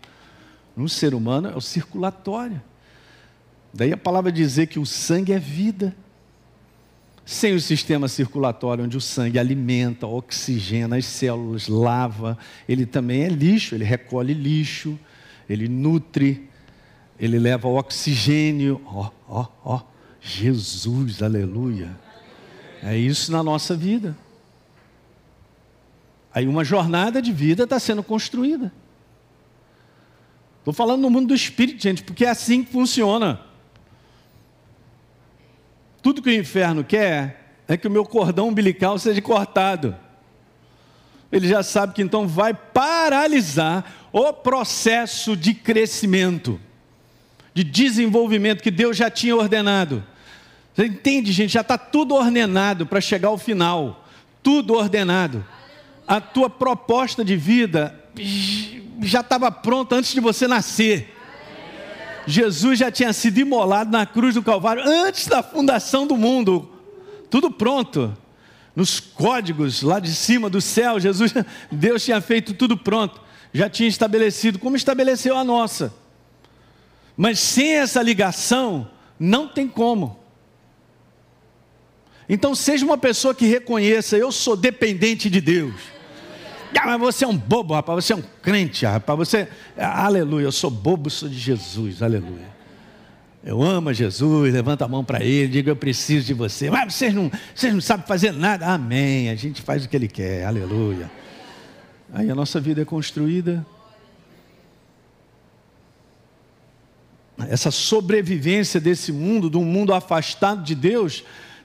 no 0.77 0.89
ser 0.89 1.15
humano 1.15 1.49
é 1.49 1.57
o 1.57 1.61
circulatório. 1.61 2.61
Daí 3.73 3.93
a 3.93 3.97
palavra 3.97 4.31
dizer 4.31 4.67
que 4.67 4.79
o 4.79 4.87
sangue 4.87 5.33
é 5.33 5.39
vida. 5.39 5.95
Sem 7.25 7.55
o 7.55 7.61
sistema 7.61 8.07
circulatório, 8.07 8.85
onde 8.85 8.97
o 8.97 9.01
sangue 9.01 9.39
alimenta, 9.39 10.07
oxigena 10.07 10.97
as 10.97 11.07
células, 11.07 11.69
lava, 11.69 12.37
ele 12.69 12.85
também 12.85 13.23
é 13.23 13.29
lixo, 13.29 13.75
ele 13.75 13.85
recolhe 13.85 14.35
lixo, 14.35 14.99
ele 15.49 15.67
nutre, 15.69 16.49
ele 17.19 17.39
leva 17.39 17.67
oxigênio. 17.67 18.81
Ó, 18.85 19.11
ó, 19.27 19.47
ó, 19.65 19.81
Jesus, 20.21 21.23
aleluia. 21.23 21.97
É 22.83 22.97
isso 22.97 23.33
na 23.33 23.43
nossa 23.43 23.75
vida. 23.75 24.17
Aí 26.35 26.47
uma 26.47 26.65
jornada 26.65 27.23
de 27.23 27.33
vida 27.33 27.65
está 27.65 27.79
sendo 27.79 28.03
construída. 28.03 28.71
Estou 30.59 30.75
falando 30.75 31.03
no 31.03 31.11
mundo 31.11 31.29
do 31.29 31.35
espírito, 31.35 31.83
gente, 31.83 32.03
porque 32.03 32.25
é 32.25 32.31
assim 32.31 32.65
que 32.65 32.73
funciona. 32.73 33.41
Tudo 36.05 36.21
que 36.21 36.29
o 36.29 36.39
inferno 36.39 36.85
quer 36.85 37.63
é 37.67 37.79
que 37.79 37.89
o 37.89 37.91
meu 37.91 38.05
cordão 38.05 38.49
umbilical 38.49 38.99
seja 38.99 39.23
cortado. 39.23 39.97
Ele 41.33 41.49
já 41.49 41.63
sabe 41.63 41.95
que 41.95 42.03
então 42.03 42.29
vai 42.29 42.53
paralisar 42.53 43.91
o 44.13 44.31
processo 44.31 45.35
de 45.35 45.55
crescimento, 45.55 46.61
de 47.55 47.65
desenvolvimento 47.65 48.63
que 48.63 48.71
Deus 48.71 48.99
já 48.99 49.09
tinha 49.09 49.35
ordenado. 49.35 50.05
Você 50.75 50.85
entende, 50.85 51.33
gente? 51.33 51.55
Já 51.55 51.63
está 51.63 51.79
tudo 51.79 52.15
ordenado 52.15 52.85
para 52.85 53.01
chegar 53.01 53.29
ao 53.29 53.39
final. 53.39 54.07
Tudo 54.43 54.75
ordenado. 54.75 55.43
A 56.07 56.21
tua 56.21 56.51
proposta 56.51 57.25
de 57.25 57.35
vida 57.35 57.99
já 59.01 59.21
estava 59.21 59.51
pronta 59.51 59.97
antes 59.97 60.13
de 60.13 60.21
você 60.21 60.47
nascer. 60.47 61.14
Jesus 62.27 62.79
já 62.79 62.91
tinha 62.91 63.13
sido 63.13 63.39
imolado 63.39 63.91
na 63.91 64.07
cruz 64.07 64.35
do 64.35 64.43
Calvário 64.43 64.83
antes 64.85 65.27
da 65.27 65.43
fundação 65.43 66.07
do 66.07 66.17
mundo. 66.17 66.71
Tudo 67.31 67.51
pronto. 67.51 68.17
Nos 68.75 68.99
códigos 68.99 69.83
lá 69.83 70.01
de 70.01 70.13
cima 70.15 70.51
do 70.51 70.61
céu, 70.61 70.99
Jesus, 70.99 71.33
Deus 71.71 72.05
tinha 72.05 72.21
feito 72.21 72.55
tudo 72.55 72.77
pronto. 72.77 73.21
Já 73.53 73.71
tinha 73.71 73.89
estabelecido, 73.89 74.59
como 74.59 74.77
estabeleceu 74.77 75.37
a 75.37 75.45
nossa. 75.45 75.95
Mas 77.17 77.39
sem 77.39 77.75
essa 77.75 78.03
ligação, 78.03 78.91
não 79.19 79.47
tem 79.47 79.69
como. 79.69 80.19
Então, 82.29 82.55
seja 82.55 82.85
uma 82.85 82.99
pessoa 82.99 83.35
que 83.35 83.47
reconheça: 83.47 84.17
eu 84.17 84.33
sou 84.33 84.57
dependente 84.57 85.31
de 85.31 85.41
Deus. 85.41 85.94
Ah, 86.79 86.87
mas 86.87 87.01
você 87.01 87.25
é 87.25 87.29
um 87.29 87.37
bobo, 87.37 87.75
rapaz, 87.75 88.05
você 88.05 88.13
é 88.13 88.17
um 88.17 88.23
crente, 88.43 88.85
rapaz, 88.85 89.19
você. 89.19 89.49
Aleluia, 89.77 90.45
eu 90.45 90.53
sou 90.53 90.71
bobo, 90.71 91.09
sou 91.09 91.29
de 91.29 91.39
Jesus, 91.39 92.03
aleluia. 92.03 92.55
Eu 93.45 93.63
amo 93.63 93.93
Jesus, 93.93 94.53
levanta 94.53 94.87
a 94.87 94.89
mão 94.89 95.05
para 95.05 95.23
ele, 95.23 95.49
diga 95.49 95.71
eu 95.71 95.77
preciso 95.77 96.27
de 96.27 96.33
você. 96.33 96.71
Mas 96.71 96.95
vocês 96.95 97.13
não, 97.13 97.31
vocês 97.55 97.75
não 97.75 97.81
sabem 97.81 98.07
fazer 98.07 98.33
nada. 98.33 98.67
Amém. 98.67 99.29
A 99.29 99.35
gente 99.35 99.61
faz 99.61 99.85
o 99.85 99.89
que 99.89 99.95
ele 99.95 100.09
quer, 100.09 100.47
aleluia. 100.47 101.11
Aí 102.11 102.31
a 102.31 102.35
nossa 102.35 102.59
vida 102.59 102.81
é 102.81 102.85
construída. 102.87 103.65
Essa 107.37 107.71
sobrevivência 107.71 108.81
desse 108.81 109.13
mundo, 109.13 109.51
de 109.51 109.59
um 109.59 109.65
mundo 109.65 109.93
afastado 109.93 110.63
de 110.63 110.75
Deus, 110.75 111.23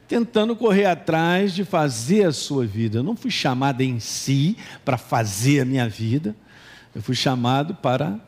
tentando 0.10 0.56
correr 0.56 0.86
atrás 0.86 1.54
de 1.54 1.64
fazer 1.64 2.26
a 2.26 2.34
sua 2.34 2.66
vida. 2.66 2.98
Eu 2.98 3.04
não 3.04 3.16
fui 3.16 3.30
chamado 3.30 3.82
em 3.82 4.00
si 4.00 4.58
para 4.84 4.98
fazer 4.98 5.62
a 5.62 5.66
minha 5.66 5.88
vida, 5.88 6.36
eu 6.96 7.02
fui 7.02 7.14
chamado 7.14 7.76
para 7.76 8.20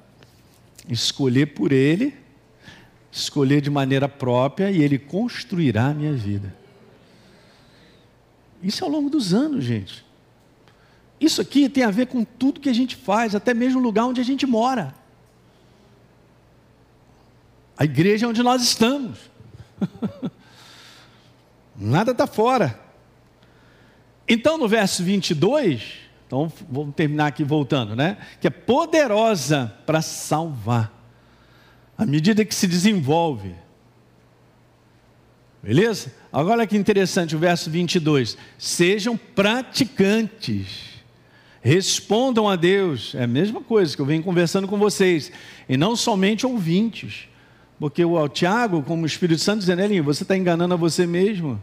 escolher 0.87 1.47
por 1.47 1.71
Ele, 1.71 2.13
escolher 3.11 3.61
de 3.61 3.71
maneira 3.71 4.07
própria 4.07 4.69
e 4.69 4.79
Ele 4.83 4.99
construirá 4.99 5.87
a 5.87 5.93
minha 5.93 6.13
vida. 6.13 6.55
Isso 8.61 8.83
é 8.83 8.87
ao 8.87 8.93
longo 8.93 9.09
dos 9.09 9.33
anos, 9.33 9.65
gente. 9.65 10.05
Isso 11.19 11.41
aqui 11.41 11.67
tem 11.67 11.83
a 11.83 11.89
ver 11.89 12.05
com 12.05 12.23
tudo 12.23 12.59
que 12.59 12.69
a 12.69 12.73
gente 12.73 12.95
faz, 12.95 13.33
até 13.33 13.55
mesmo 13.55 13.79
o 13.79 13.83
lugar 13.83 14.05
onde 14.05 14.21
a 14.21 14.23
gente 14.23 14.45
mora. 14.45 14.93
A 17.75 17.85
igreja 17.85 18.27
é 18.27 18.29
onde 18.29 18.43
nós 18.43 18.61
estamos. 18.61 19.17
Nada 21.83 22.11
está 22.11 22.27
fora. 22.27 22.79
Então, 24.27 24.55
no 24.55 24.67
verso 24.67 25.03
22, 25.03 25.93
então 26.27 26.51
vamos 26.69 26.93
terminar 26.93 27.25
aqui 27.25 27.43
voltando, 27.43 27.95
né? 27.95 28.17
Que 28.39 28.45
é 28.45 28.51
poderosa 28.51 29.73
para 29.83 29.99
salvar, 29.99 30.93
à 31.97 32.05
medida 32.05 32.45
que 32.45 32.53
se 32.53 32.67
desenvolve. 32.67 33.55
Beleza? 35.63 36.13
Agora 36.31 36.67
que 36.67 36.77
interessante 36.77 37.35
o 37.35 37.39
verso 37.39 37.69
22. 37.71 38.37
Sejam 38.59 39.17
praticantes, 39.17 41.01
respondam 41.61 42.47
a 42.47 42.55
Deus, 42.55 43.15
é 43.15 43.23
a 43.23 43.27
mesma 43.27 43.59
coisa 43.59 43.95
que 43.95 44.01
eu 44.01 44.05
venho 44.05 44.21
conversando 44.21 44.67
com 44.67 44.77
vocês, 44.77 45.31
e 45.67 45.75
não 45.75 45.95
somente 45.95 46.45
ouvintes, 46.45 47.27
porque 47.79 48.05
o 48.05 48.29
Tiago, 48.29 48.83
como 48.83 49.01
o 49.01 49.07
Espírito 49.07 49.41
Santo, 49.41 49.61
dizendo, 49.61 49.81
Elinho, 49.81 50.03
você 50.03 50.21
está 50.21 50.37
enganando 50.37 50.75
a 50.75 50.77
você 50.77 51.07
mesmo. 51.07 51.59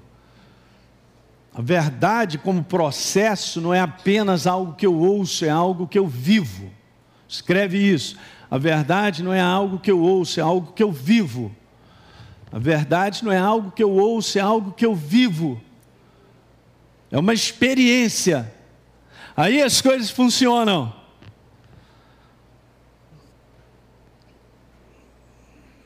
A 1.55 1.63
verdade, 1.63 2.39
como 2.39 2.63
processo, 2.63 3.61
não 3.61 3.75
é 3.75 3.81
apenas 3.81 4.47
algo 4.47 4.75
que 4.75 4.87
eu 4.87 4.95
ouço, 4.95 5.45
é 5.45 5.49
algo 5.49 5.87
que 5.87 5.99
eu 5.99 6.07
vivo. 6.07 6.71
Escreve 7.27 7.79
isso. 7.79 8.17
A 8.51 8.57
verdade 8.57 9.23
não 9.23 9.33
é 9.33 9.41
algo 9.41 9.79
que 9.79 9.91
eu 9.91 10.01
ouço, 10.01 10.41
é 10.41 10.43
algo 10.43 10.73
que 10.73 10.83
eu 10.83 10.93
vivo. 10.93 11.55
A 12.51 12.59
verdade 12.59 13.25
não 13.25 13.33
é 13.33 13.39
algo 13.39 13.71
que 13.71 13.83
eu 13.83 13.91
ouço, 13.91 14.39
é 14.39 14.41
algo 14.41 14.73
que 14.73 14.87
eu 14.87 14.95
vivo. 14.95 15.61
É 17.11 17.19
uma 17.19 17.35
experiência. 17.35 18.55
Aí 19.37 19.63
as 19.63 19.81
coisas 19.81 20.11
funcionam. 20.11 20.93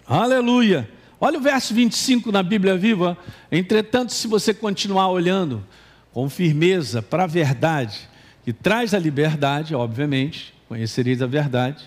Aleluia. 0.07 0.89
Olha 1.25 1.39
o 1.39 1.41
verso 1.41 1.73
25 1.73 2.33
na 2.33 2.43
Bíblia 2.43 2.77
Viva. 2.77 3.17
Entretanto, 3.49 4.13
se 4.13 4.27
você 4.27 4.53
continuar 4.53 5.09
olhando 5.09 5.65
com 6.13 6.29
firmeza 6.29 7.01
para 7.01 7.23
a 7.23 7.27
verdade, 7.29 8.09
que 8.45 8.53
traz 8.53 8.93
a 8.93 8.99
liberdade, 8.99 9.73
obviamente, 9.73 10.53
conhecereis 10.67 11.23
a 11.23 11.27
verdade, 11.29 11.85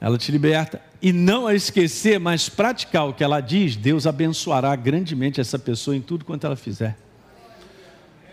ela 0.00 0.18
te 0.18 0.32
liberta, 0.32 0.82
e 1.00 1.12
não 1.12 1.46
a 1.46 1.54
esquecer, 1.54 2.18
mas 2.18 2.48
praticar 2.48 3.08
o 3.08 3.14
que 3.14 3.22
ela 3.22 3.38
diz, 3.38 3.76
Deus 3.76 4.04
abençoará 4.04 4.74
grandemente 4.74 5.40
essa 5.40 5.56
pessoa 5.56 5.96
em 5.96 6.00
tudo 6.00 6.24
quanto 6.24 6.44
ela 6.44 6.56
fizer. 6.56 6.98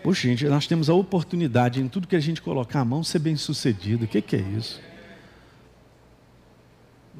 Poxa, 0.02 0.26
gente, 0.26 0.44
nós 0.46 0.66
temos 0.66 0.90
a 0.90 0.94
oportunidade 0.94 1.80
em 1.80 1.86
tudo 1.86 2.08
que 2.08 2.16
a 2.16 2.20
gente 2.20 2.42
colocar 2.42 2.80
a 2.80 2.84
mão 2.84 3.04
ser 3.04 3.20
bem 3.20 3.36
sucedido. 3.36 4.04
O 4.04 4.08
que, 4.08 4.20
que 4.20 4.34
é 4.34 4.40
isso? 4.40 4.80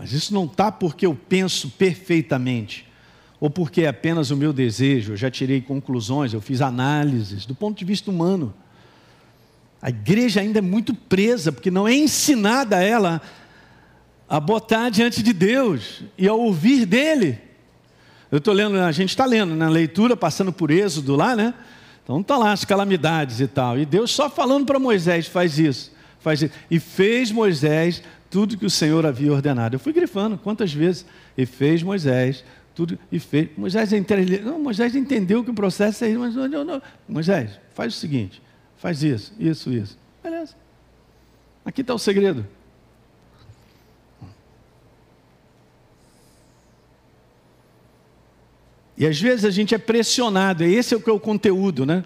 Mas 0.02 0.12
isso 0.12 0.34
não 0.34 0.46
está 0.46 0.72
porque 0.72 1.06
eu 1.06 1.14
penso 1.14 1.70
perfeitamente, 1.70 2.84
ou 3.38 3.48
porque 3.48 3.82
é 3.82 3.86
apenas 3.86 4.32
o 4.32 4.36
meu 4.36 4.52
desejo, 4.52 5.12
eu 5.12 5.16
já 5.16 5.30
tirei 5.30 5.60
conclusões, 5.60 6.34
eu 6.34 6.40
fiz 6.40 6.60
análises 6.60 7.46
do 7.46 7.54
ponto 7.54 7.78
de 7.78 7.84
vista 7.84 8.10
humano. 8.10 8.52
A 9.80 9.90
igreja 9.90 10.40
ainda 10.40 10.58
é 10.58 10.60
muito 10.60 10.92
presa, 10.92 11.52
porque 11.52 11.70
não 11.70 11.86
é 11.86 11.94
ensinada 11.94 12.78
a 12.78 12.82
ela 12.82 13.22
a 14.28 14.40
botar 14.40 14.88
diante 14.88 15.22
de 15.22 15.32
Deus 15.32 16.02
e 16.18 16.26
a 16.26 16.34
ouvir 16.34 16.84
dele. 16.84 17.38
Eu 18.28 18.38
estou 18.38 18.52
lendo, 18.52 18.80
a 18.80 18.90
gente 18.90 19.10
está 19.10 19.24
lendo 19.24 19.54
na 19.54 19.68
leitura, 19.68 20.16
passando 20.16 20.52
por 20.52 20.72
Êxodo 20.72 21.14
lá, 21.14 21.36
né? 21.36 21.54
Então 22.02 22.20
está 22.20 22.36
lá 22.36 22.50
as 22.50 22.64
calamidades 22.64 23.38
e 23.38 23.46
tal. 23.46 23.78
E 23.78 23.86
Deus 23.86 24.10
só 24.10 24.28
falando 24.28 24.66
para 24.66 24.80
Moisés, 24.80 25.28
faz 25.28 25.60
isso, 25.60 25.92
faz 26.18 26.42
isso. 26.42 26.52
E 26.68 26.80
fez 26.80 27.30
Moisés 27.30 28.02
tudo 28.32 28.56
que 28.56 28.64
o 28.64 28.70
Senhor 28.70 29.04
havia 29.04 29.30
ordenado. 29.30 29.76
Eu 29.76 29.78
fui 29.78 29.92
grifando 29.92 30.38
quantas 30.38 30.72
vezes. 30.72 31.04
E 31.36 31.44
fez 31.44 31.82
Moisés 31.82 32.42
tudo 32.74 32.98
e 33.10 33.18
fez. 33.18 33.50
Moisés, 33.56 33.92
entendeu, 33.92 34.42
não, 34.42 34.58
Moisés 34.58 34.96
entendeu 34.96 35.44
que 35.44 35.50
o 35.50 35.54
processo 35.54 36.04
é 36.04 36.16
mas 36.16 36.34
não, 36.34 36.64
não. 36.64 36.82
Moisés, 37.06 37.50
faz 37.74 37.94
o 37.94 37.96
seguinte, 37.96 38.40
faz 38.78 39.02
isso, 39.02 39.34
isso, 39.38 39.70
isso. 39.70 39.98
Beleza. 40.22 40.54
Aqui 41.62 41.82
está 41.82 41.92
o 41.94 41.98
segredo. 41.98 42.46
E 48.96 49.06
às 49.06 49.20
vezes 49.20 49.44
a 49.44 49.50
gente 49.50 49.74
é 49.74 49.78
pressionado, 49.78 50.64
esse 50.64 50.94
é 50.94 50.96
o 50.96 51.00
que 51.00 51.10
é 51.10 51.12
o 51.12 51.20
conteúdo, 51.20 51.84
né? 51.84 52.02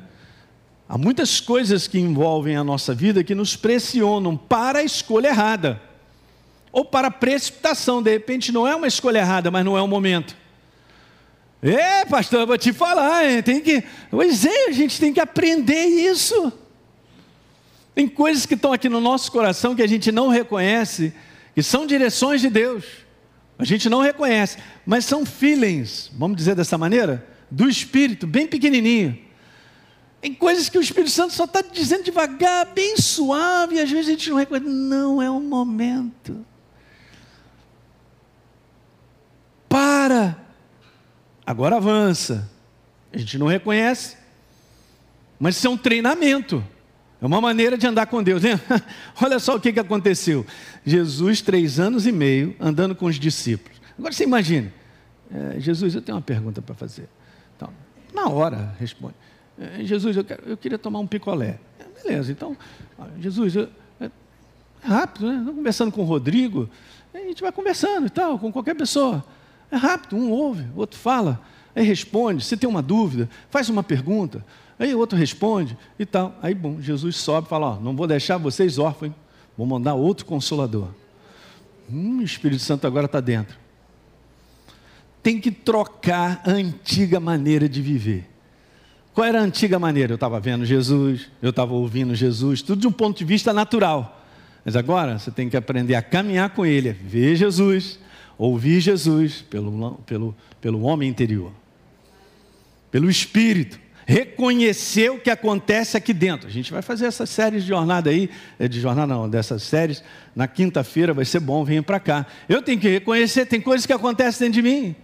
Há 0.88 0.96
muitas 0.96 1.40
coisas 1.40 1.86
que 1.86 1.98
envolvem 1.98 2.56
a 2.56 2.64
nossa 2.64 2.94
vida 2.94 3.22
que 3.22 3.34
nos 3.34 3.54
pressionam 3.54 4.36
para 4.36 4.80
a 4.80 4.84
escolha 4.84 5.28
errada. 5.28 5.85
Ou 6.76 6.84
para 6.84 7.10
precipitação, 7.10 8.02
de 8.02 8.10
repente 8.10 8.52
não 8.52 8.68
é 8.68 8.76
uma 8.76 8.86
escolha 8.86 9.20
errada, 9.20 9.50
mas 9.50 9.64
não 9.64 9.78
é 9.78 9.80
o 9.80 9.88
momento. 9.88 10.36
É, 11.62 12.04
pastor, 12.04 12.40
eu 12.40 12.46
vou 12.46 12.58
te 12.58 12.70
falar, 12.70 13.24
hein? 13.24 13.42
tem 13.42 13.62
que. 13.62 13.82
Pois 14.10 14.44
é, 14.44 14.66
a 14.66 14.72
gente 14.72 15.00
tem 15.00 15.10
que 15.10 15.18
aprender 15.18 15.86
isso. 15.86 16.52
Tem 17.94 18.06
coisas 18.06 18.44
que 18.44 18.52
estão 18.52 18.74
aqui 18.74 18.90
no 18.90 19.00
nosso 19.00 19.32
coração 19.32 19.74
que 19.74 19.80
a 19.80 19.86
gente 19.86 20.12
não 20.12 20.28
reconhece, 20.28 21.14
que 21.54 21.62
são 21.62 21.86
direções 21.86 22.42
de 22.42 22.50
Deus. 22.50 22.84
A 23.58 23.64
gente 23.64 23.88
não 23.88 24.02
reconhece, 24.02 24.58
mas 24.84 25.06
são 25.06 25.24
feelings, 25.24 26.10
vamos 26.12 26.36
dizer 26.36 26.54
dessa 26.54 26.76
maneira, 26.76 27.26
do 27.50 27.70
Espírito, 27.70 28.26
bem 28.26 28.46
pequenininho. 28.46 29.18
Tem 30.20 30.34
coisas 30.34 30.68
que 30.68 30.76
o 30.76 30.82
Espírito 30.82 31.10
Santo 31.10 31.32
só 31.32 31.44
está 31.44 31.62
dizendo 31.62 32.04
devagar, 32.04 32.66
bem 32.74 32.98
suave, 32.98 33.76
e 33.76 33.80
às 33.80 33.90
vezes 33.90 34.08
a 34.08 34.10
gente 34.10 34.28
não 34.28 34.36
reconhece. 34.36 34.68
Não 34.68 35.22
é 35.22 35.30
o 35.30 35.40
momento. 35.40 36.44
Para. 40.06 40.36
Agora 41.44 41.78
avança. 41.78 42.48
A 43.12 43.18
gente 43.18 43.36
não 43.38 43.48
reconhece, 43.48 44.16
mas 45.36 45.56
isso 45.56 45.66
é 45.66 45.70
um 45.70 45.76
treinamento. 45.76 46.62
É 47.20 47.26
uma 47.26 47.40
maneira 47.40 47.76
de 47.76 47.88
andar 47.88 48.06
com 48.06 48.22
Deus. 48.22 48.44
Hein? 48.44 48.52
Olha 49.20 49.40
só 49.40 49.56
o 49.56 49.60
que, 49.60 49.68
aconteceu. 49.80 50.46
Jesus, 50.84 51.40
três 51.40 51.80
anos 51.80 52.06
e 52.06 52.12
meio, 52.12 52.54
andando 52.60 52.94
com 52.94 53.06
os 53.06 53.18
discípulos. 53.18 53.80
Agora 53.98 54.12
você 54.12 54.22
imagine. 54.22 54.72
É, 55.28 55.58
Jesus, 55.58 55.92
eu 55.96 56.00
tenho 56.00 56.14
uma 56.14 56.22
pergunta 56.22 56.62
para 56.62 56.76
fazer. 56.76 57.08
Então, 57.56 57.68
na 58.14 58.28
hora, 58.28 58.76
responde. 58.78 59.16
É, 59.58 59.82
Jesus, 59.82 60.16
eu, 60.16 60.22
quero, 60.22 60.42
eu, 60.46 60.56
queria 60.56 60.78
tomar 60.78 61.00
um 61.00 61.06
picolé. 61.06 61.58
É, 61.80 62.00
beleza, 62.00 62.30
então, 62.30 62.56
Jesus, 63.18 63.56
eu, 63.56 63.68
é, 64.00 64.08
rápido, 64.82 65.26
né? 65.26 65.38
Estou 65.38 65.54
conversando 65.54 65.90
com 65.90 66.02
o 66.02 66.04
Rodrigo. 66.04 66.70
A 67.12 67.18
gente 67.18 67.42
vai 67.42 67.50
conversando 67.50 68.06
e 68.06 68.10
tal, 68.10 68.38
com 68.38 68.52
qualquer 68.52 68.76
pessoa. 68.76 69.24
É 69.70 69.76
rápido, 69.76 70.16
um 70.16 70.30
ouve, 70.30 70.64
o 70.74 70.80
outro 70.80 70.98
fala, 70.98 71.40
aí 71.74 71.84
responde. 71.84 72.44
Se 72.44 72.56
tem 72.56 72.68
uma 72.68 72.82
dúvida, 72.82 73.28
faz 73.50 73.68
uma 73.68 73.82
pergunta. 73.82 74.44
Aí 74.78 74.94
o 74.94 74.98
outro 74.98 75.18
responde 75.18 75.76
e 75.98 76.04
tal. 76.04 76.36
Aí, 76.42 76.54
bom, 76.54 76.80
Jesus 76.80 77.16
sobe 77.16 77.46
e 77.46 77.50
fala: 77.50 77.72
Ó, 77.72 77.80
não 77.80 77.96
vou 77.96 78.06
deixar 78.06 78.36
vocês 78.36 78.78
órfãos, 78.78 79.12
vou 79.56 79.66
mandar 79.66 79.94
outro 79.94 80.26
consolador. 80.26 80.88
Hum, 81.90 82.18
o 82.18 82.22
Espírito 82.22 82.62
Santo 82.62 82.86
agora 82.86 83.06
está 83.06 83.20
dentro. 83.20 83.56
Tem 85.22 85.40
que 85.40 85.50
trocar 85.50 86.42
a 86.44 86.50
antiga 86.50 87.18
maneira 87.18 87.68
de 87.68 87.80
viver. 87.80 88.28
Qual 89.14 89.26
era 89.26 89.40
a 89.40 89.42
antiga 89.42 89.78
maneira? 89.78 90.12
Eu 90.12 90.16
estava 90.16 90.38
vendo 90.38 90.64
Jesus, 90.64 91.30
eu 91.40 91.50
estava 91.50 91.72
ouvindo 91.72 92.14
Jesus, 92.14 92.60
tudo 92.60 92.80
de 92.82 92.86
um 92.86 92.92
ponto 92.92 93.16
de 93.16 93.24
vista 93.24 93.52
natural. 93.52 94.22
Mas 94.62 94.76
agora 94.76 95.18
você 95.18 95.30
tem 95.30 95.48
que 95.48 95.56
aprender 95.56 95.94
a 95.94 96.02
caminhar 96.02 96.50
com 96.50 96.66
Ele, 96.66 96.92
ver 96.92 97.34
Jesus, 97.34 97.98
ouvir 98.38 98.80
Jesus 98.80 99.42
pelo, 99.42 99.94
pelo, 100.06 100.36
pelo 100.60 100.82
homem 100.82 101.08
interior, 101.08 101.52
pelo 102.90 103.08
Espírito 103.08 103.86
reconhecer 104.06 105.10
o 105.10 105.18
que 105.18 105.28
acontece 105.28 105.96
aqui 105.96 106.14
dentro. 106.14 106.46
A 106.46 106.50
gente 106.50 106.70
vai 106.70 106.80
fazer 106.80 107.06
essa 107.06 107.26
série 107.26 107.60
de 107.60 107.66
jornada 107.66 108.08
aí, 108.08 108.30
é, 108.56 108.68
de 108.68 108.80
jornada 108.80 109.12
não, 109.12 109.28
dessas 109.28 109.64
séries, 109.64 110.02
na 110.34 110.46
quinta-feira 110.46 111.12
vai 111.12 111.24
ser 111.24 111.40
bom, 111.40 111.64
venha 111.64 111.82
para 111.82 111.98
cá. 111.98 112.24
Eu 112.48 112.62
tenho 112.62 112.78
que 112.78 112.88
reconhecer, 112.88 113.46
tem 113.46 113.60
coisas 113.60 113.84
que 113.84 113.92
acontecem 113.92 114.46
dentro 114.46 114.62
de 114.62 114.68
mim. 114.68 114.94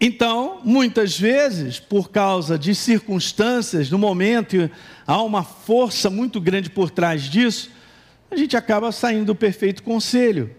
Então, 0.00 0.62
muitas 0.64 1.18
vezes, 1.18 1.78
por 1.78 2.10
causa 2.10 2.58
de 2.58 2.74
circunstâncias, 2.74 3.90
no 3.90 3.98
momento, 3.98 4.70
há 5.06 5.22
uma 5.22 5.44
força 5.44 6.08
muito 6.08 6.40
grande 6.40 6.70
por 6.70 6.88
trás 6.88 7.24
disso, 7.24 7.70
a 8.30 8.36
gente 8.36 8.56
acaba 8.56 8.92
saindo 8.92 9.26
do 9.26 9.34
perfeito 9.34 9.82
conselho. 9.82 10.54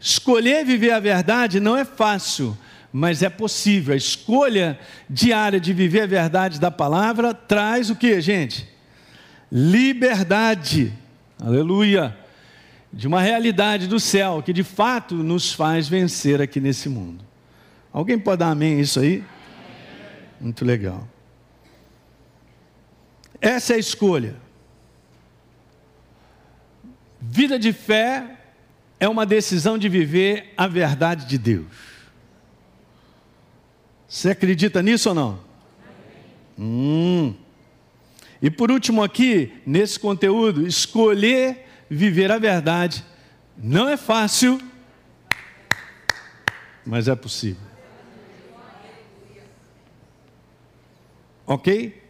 Escolher 0.00 0.64
viver 0.64 0.92
a 0.92 1.00
verdade 1.00 1.60
não 1.60 1.76
é 1.76 1.84
fácil, 1.84 2.56
mas 2.92 3.22
é 3.22 3.28
possível. 3.28 3.94
A 3.94 3.96
escolha 3.96 4.78
diária 5.08 5.60
de 5.60 5.72
viver 5.72 6.00
a 6.00 6.06
verdade 6.06 6.58
da 6.58 6.70
palavra 6.70 7.34
traz 7.34 7.90
o 7.90 7.96
que, 7.96 8.20
gente? 8.20 8.68
Liberdade. 9.50 10.92
Aleluia. 11.38 12.16
De 12.92 13.06
uma 13.06 13.20
realidade 13.20 13.86
do 13.86 14.00
céu 14.00 14.42
que 14.42 14.52
de 14.52 14.64
fato 14.64 15.14
nos 15.14 15.52
faz 15.52 15.88
vencer 15.88 16.40
aqui 16.40 16.58
nesse 16.60 16.88
mundo. 16.88 17.24
Alguém 17.92 18.18
pode 18.18 18.38
dar 18.38 18.50
amém 18.50 18.80
isso 18.80 18.98
aí? 18.98 19.22
Muito 20.40 20.64
legal. 20.64 21.06
Essa 23.40 23.74
é 23.74 23.76
a 23.76 23.78
escolha. 23.78 24.41
Vida 27.24 27.56
de 27.56 27.72
fé 27.72 28.36
é 28.98 29.08
uma 29.08 29.24
decisão 29.24 29.78
de 29.78 29.88
viver 29.88 30.52
a 30.56 30.66
verdade 30.66 31.24
de 31.24 31.38
Deus. 31.38 31.66
Você 34.08 34.30
acredita 34.30 34.82
nisso 34.82 35.08
ou 35.10 35.14
não? 35.14 35.40
Hum. 36.58 37.32
E 38.42 38.50
por 38.50 38.72
último, 38.72 39.04
aqui, 39.04 39.52
nesse 39.64 40.00
conteúdo, 40.00 40.66
escolher 40.66 41.64
viver 41.88 42.32
a 42.32 42.38
verdade 42.38 43.04
não 43.56 43.88
é 43.88 43.96
fácil, 43.96 44.60
mas 46.84 47.06
é 47.06 47.14
possível. 47.14 47.62
Ok? 51.46 52.01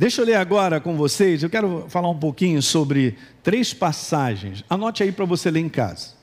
Deixa 0.00 0.22
eu 0.22 0.24
ler 0.24 0.36
agora 0.36 0.80
com 0.80 0.96
vocês. 0.96 1.42
Eu 1.42 1.50
quero 1.50 1.84
falar 1.90 2.08
um 2.08 2.18
pouquinho 2.18 2.62
sobre 2.62 3.18
três 3.42 3.74
passagens. 3.74 4.64
Anote 4.70 5.02
aí 5.02 5.12
para 5.12 5.26
você 5.26 5.50
ler 5.50 5.60
em 5.60 5.68
casa. 5.68 6.14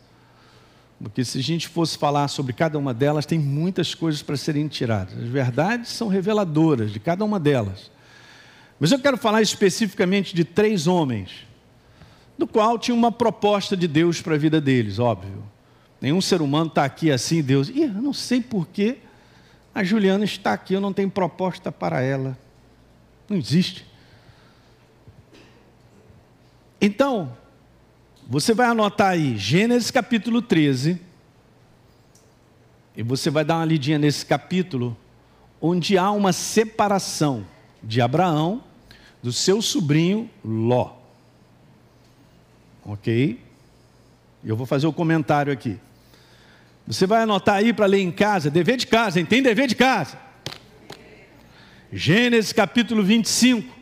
Porque 1.00 1.24
se 1.24 1.38
a 1.38 1.44
gente 1.44 1.68
fosse 1.68 1.96
falar 1.96 2.28
sobre 2.28 2.54
cada 2.54 2.80
uma 2.80 2.92
delas, 2.92 3.24
tem 3.24 3.38
muitas 3.38 3.94
coisas 3.94 4.24
para 4.24 4.36
serem 4.36 4.68
tiradas. 4.68 5.16
As 5.16 5.30
verdades 5.30 5.92
são 5.92 6.08
reveladoras 6.08 6.92
de 6.92 7.00
cada 7.00 7.24
uma 7.24 7.40
delas. 7.40 7.92
Mas 8.80 8.92
eu 8.92 8.98
quero 8.98 9.16
falar 9.16 9.44
especificamente 9.44 10.34
de 10.36 10.44
três 10.44 10.88
homens, 10.88 11.46
do 12.36 12.48
qual 12.48 12.80
tinha 12.80 12.96
uma 12.96 13.12
proposta 13.12 13.78
de 13.78 13.88
Deus 13.88 14.20
para 14.20 14.34
a 14.34 14.40
vida 14.40 14.60
deles, 14.60 14.98
óbvio. 14.98 15.44
Nenhum 16.02 16.20
ser 16.20 16.42
humano 16.42 16.70
está 16.70 16.84
aqui 16.84 17.12
assim, 17.12 17.44
Deus. 17.44 17.70
Ih, 17.70 17.84
eu 17.84 18.02
não 18.02 18.12
sei 18.12 18.42
porquê 18.42 18.98
a 19.72 19.84
Juliana 19.84 20.26
está 20.26 20.54
aqui, 20.54 20.74
eu 20.74 20.82
não 20.82 20.92
tenho 20.92 21.12
proposta 21.12 21.72
para 21.72 22.02
ela. 22.02 22.36
Não 23.30 23.38
existe. 23.38 23.86
Então, 26.80 27.36
você 28.28 28.54
vai 28.54 28.68
anotar 28.68 29.12
aí 29.12 29.38
Gênesis 29.38 29.92
capítulo 29.92 30.42
13. 30.42 31.02
E 32.96 33.04
você 33.04 33.30
vai 33.30 33.46
dar 33.46 33.58
uma 33.58 33.66
lidinha 33.66 34.00
nesse 34.00 34.26
capítulo, 34.26 34.98
onde 35.62 35.98
há 35.98 36.12
uma 36.12 36.34
separação 36.34 37.46
de 37.84 38.02
Abraão 38.02 38.64
do 39.22 39.32
seu 39.32 39.62
sobrinho 39.62 40.30
Ló. 40.44 40.96
Ok? 42.86 43.40
Eu 44.44 44.56
vou 44.56 44.66
fazer 44.66 44.88
o 44.88 44.90
um 44.90 44.94
comentário 44.94 45.52
aqui. 45.52 45.78
Você 46.88 47.06
vai 47.06 47.22
anotar 47.22 47.56
aí 47.56 47.74
para 47.74 47.86
ler 47.86 48.00
em 48.00 48.12
casa, 48.12 48.50
dever 48.50 48.78
de 48.78 48.88
casa, 48.88 49.24
tem 49.26 49.44
dever 49.44 49.68
de 49.68 49.76
casa. 49.76 50.18
Gênesis 51.92 52.52
capítulo 52.52 53.02
25. 53.02 53.76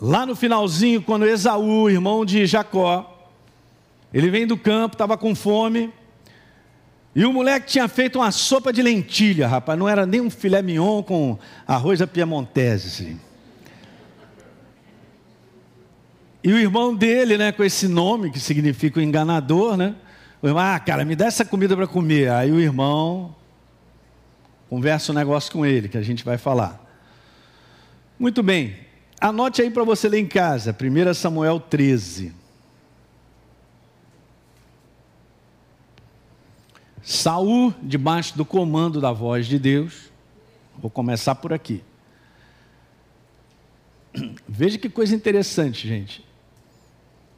Lá 0.00 0.24
no 0.24 0.36
finalzinho, 0.36 1.02
quando 1.02 1.26
Esaú, 1.26 1.90
irmão 1.90 2.24
de 2.24 2.46
Jacó, 2.46 3.28
ele 4.12 4.30
vem 4.30 4.46
do 4.46 4.56
campo, 4.56 4.94
estava 4.94 5.16
com 5.16 5.34
fome, 5.34 5.92
e 7.14 7.24
o 7.24 7.32
moleque 7.32 7.66
tinha 7.66 7.86
feito 7.88 8.18
uma 8.18 8.30
sopa 8.30 8.72
de 8.72 8.82
lentilha, 8.82 9.46
rapaz, 9.46 9.78
não 9.78 9.88
era 9.88 10.06
nem 10.06 10.20
um 10.20 10.30
filé 10.30 10.62
mignon 10.62 11.02
com 11.02 11.38
arroz 11.66 12.00
à 12.00 12.06
piemontese. 12.06 12.88
Assim. 12.88 13.20
E 16.42 16.52
o 16.52 16.58
irmão 16.58 16.94
dele, 16.94 17.36
né, 17.36 17.52
com 17.52 17.62
esse 17.62 17.86
nome 17.86 18.30
que 18.30 18.40
significa 18.40 18.98
o 18.98 19.02
enganador, 19.02 19.76
né? 19.76 19.94
O 20.40 20.48
irmão, 20.48 20.62
ah, 20.62 20.80
cara, 20.80 21.04
me 21.04 21.14
dá 21.14 21.26
essa 21.26 21.44
comida 21.44 21.76
para 21.76 21.86
comer. 21.86 22.30
Aí 22.30 22.50
o 22.50 22.58
irmão 22.58 23.34
conversa 24.72 25.12
um 25.12 25.14
negócio 25.14 25.52
com 25.52 25.66
ele, 25.66 25.86
que 25.86 25.98
a 25.98 26.02
gente 26.02 26.24
vai 26.24 26.38
falar. 26.38 26.82
Muito 28.18 28.42
bem, 28.42 28.74
anote 29.20 29.60
aí 29.60 29.70
para 29.70 29.84
você 29.84 30.08
ler 30.08 30.20
em 30.20 30.26
casa, 30.26 30.74
1 30.74 31.12
Samuel 31.12 31.60
13. 31.60 32.32
Saul, 37.02 37.74
debaixo 37.82 38.34
do 38.34 38.46
comando 38.46 38.98
da 38.98 39.12
voz 39.12 39.46
de 39.46 39.58
Deus, 39.58 40.10
vou 40.78 40.90
começar 40.90 41.34
por 41.34 41.52
aqui. 41.52 41.84
Veja 44.48 44.78
que 44.78 44.88
coisa 44.88 45.14
interessante, 45.14 45.86
gente. 45.86 46.24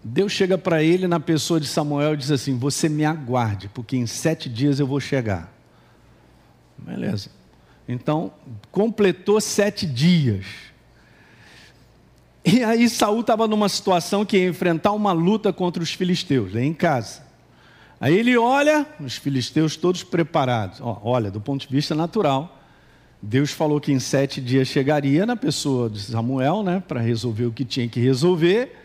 Deus 0.05 0.31
chega 0.31 0.57
para 0.57 0.85
ele 0.85 1.09
na 1.09 1.19
pessoa 1.19 1.59
de 1.59 1.67
Samuel 1.67 2.15
e 2.15 2.19
diz 2.19 2.31
assim: 2.31 2.57
Você 2.57 2.89
me 2.89 3.05
aguarde, 3.05 3.69
porque 3.75 3.97
em 3.97 4.07
sete 4.07 4.49
dias 4.49 4.79
eu 4.79 4.87
vou 4.87 5.01
chegar. 5.01 5.54
Beleza. 6.79 7.31
Então, 7.89 8.33
completou 8.71 9.41
sete 9.41 9.87
dias. 9.87 10.45
E 12.45 12.63
aí 12.63 12.89
Saul 12.89 13.21
estava 13.21 13.49
numa 13.49 13.69
situação 13.69 14.25
que 14.25 14.37
ia 14.37 14.49
enfrentar 14.49 14.93
uma 14.93 15.13
luta 15.13 15.53
contra 15.53 15.83
os 15.83 15.93
filisteus, 15.93 16.55
em 16.55 16.75
casa. 16.75 17.23
Aí 18.01 18.15
ele 18.17 18.37
olha, 18.37 18.87
os 19.01 19.17
filisteus 19.17 19.77
todos 19.77 20.03
preparados. 20.03 20.79
olha, 20.83 21.31
do 21.31 21.41
ponto 21.41 21.67
de 21.67 21.75
vista 21.75 21.95
natural, 21.95 22.61
Deus 23.23 23.51
falou 23.51 23.81
que 23.81 23.91
em 23.91 23.99
sete 23.99 24.43
dias 24.43 24.69
chegaria 24.69 25.25
na 25.25 25.37
pessoa 25.37 25.89
de 25.89 26.01
Samuel, 26.01 26.63
né, 26.63 26.83
para 26.87 27.01
resolver 27.01 27.47
o 27.47 27.53
que 27.53 27.65
tinha 27.65 27.89
que 27.89 27.99
resolver. 27.99 28.77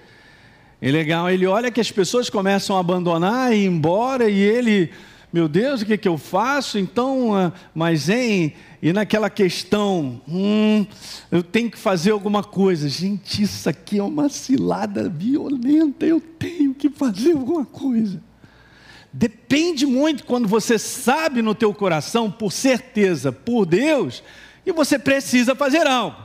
É 0.82 0.90
legal, 0.90 1.30
ele 1.30 1.46
olha 1.46 1.70
que 1.70 1.82
as 1.82 1.92
pessoas 1.92 2.30
começam 2.30 2.78
a 2.78 2.80
abandonar 2.80 3.52
e 3.52 3.58
ir 3.58 3.66
embora, 3.66 4.30
e 4.30 4.40
ele, 4.40 4.90
meu 5.32 5.48
Deus, 5.48 5.82
o 5.82 5.86
que, 5.86 5.98
que 5.98 6.08
eu 6.08 6.18
faço? 6.18 6.78
Então, 6.80 7.36
ah, 7.36 7.54
mas 7.74 8.10
em, 8.10 8.54
e 8.82 8.92
naquela 8.92 9.30
questão, 9.30 10.22
hum, 10.28 10.86
eu 11.32 11.44
tenho 11.44 11.70
que 11.70 11.78
fazer 11.78 12.12
alguma 12.12 12.44
coisa. 12.44 12.90
Gente, 12.90 13.44
isso 13.44 13.70
aqui 13.70 14.00
é 14.00 14.04
uma 14.04 14.30
cilada 14.30 15.08
violenta, 15.08 16.06
eu 16.06 16.20
tenho 16.20 16.74
que 16.74 16.90
fazer 16.90 17.34
alguma 17.34 17.66
coisa. 17.66 18.22
Depende 19.12 19.86
muito 19.86 20.24
quando 20.24 20.48
você 20.48 20.78
sabe 20.78 21.42
no 21.42 21.56
teu 21.56 21.74
coração, 21.74 22.30
por 22.30 22.52
certeza, 22.52 23.32
por 23.32 23.66
Deus, 23.66 24.24
e 24.66 24.72
você 24.72 24.98
precisa 25.00 25.56
fazer 25.56 25.88
algo. 25.88 26.18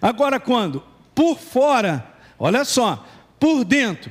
Agora, 0.00 0.38
quando 0.38 0.82
por 1.14 1.38
fora 1.38 2.14
Olha 2.38 2.64
só, 2.64 3.06
por 3.38 3.64
dentro, 3.64 4.10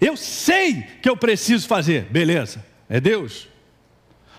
eu 0.00 0.16
sei 0.16 0.82
que 1.02 1.08
eu 1.08 1.16
preciso 1.16 1.66
fazer, 1.66 2.04
beleza, 2.04 2.64
é 2.88 3.00
Deus. 3.00 3.48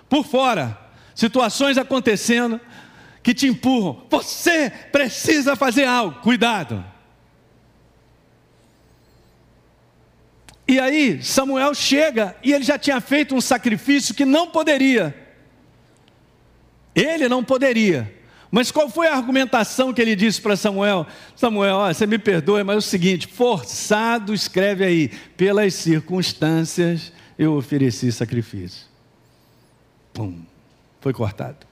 Por 0.10 0.26
fora, 0.26 0.78
situações 1.14 1.78
acontecendo 1.78 2.60
que 3.22 3.34
te 3.34 3.48
empurram, 3.48 4.06
você 4.10 4.70
precisa 4.70 5.56
fazer 5.56 5.86
algo, 5.86 6.22
cuidado. 6.22 6.84
E 10.68 10.80
aí, 10.80 11.24
Samuel 11.24 11.74
chega 11.74 12.36
e 12.44 12.54
ele 12.54 12.64
já 12.64 12.78
tinha 12.78 13.00
feito 13.00 13.36
um 13.36 13.42
sacrifício 13.42 14.14
que 14.14 14.26
não 14.26 14.48
poderia. 14.48 15.16
Ele 16.94 17.30
não 17.30 17.44
poderia. 17.44 18.14
Mas 18.50 18.72
qual 18.72 18.90
foi 18.90 19.08
a 19.08 19.16
argumentação 19.16 19.94
que 19.94 20.02
ele 20.02 20.16
disse 20.16 20.42
para 20.42 20.56
Samuel? 20.56 21.06
Samuel, 21.36 21.76
ó, 21.76 21.94
você 21.94 22.08
me 22.08 22.18
perdoe, 22.18 22.64
mas 22.64 22.76
é 22.76 22.80
o 22.80 22.82
seguinte: 22.82 23.28
forçado, 23.28 24.34
escreve 24.34 24.86
aí, 24.86 25.10
pelas 25.36 25.74
circunstâncias 25.74 27.12
eu 27.38 27.54
ofereci 27.56 28.12
sacrifício. 28.12 28.88
Pum, 30.14 30.42
foi 31.00 31.14
cortado. 31.14 31.66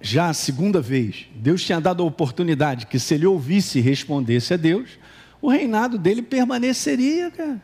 Já 0.00 0.28
a 0.28 0.34
segunda 0.34 0.80
vez, 0.80 1.26
Deus 1.34 1.64
tinha 1.64 1.80
dado 1.80 2.02
a 2.02 2.06
oportunidade 2.06 2.86
que 2.86 2.98
se 2.98 3.14
ele 3.14 3.26
ouvisse 3.26 3.78
e 3.78 3.82
respondesse 3.82 4.52
a 4.54 4.56
Deus, 4.56 4.98
o 5.40 5.48
reinado 5.48 5.98
dele 5.98 6.22
permaneceria, 6.22 7.30
cara. 7.30 7.62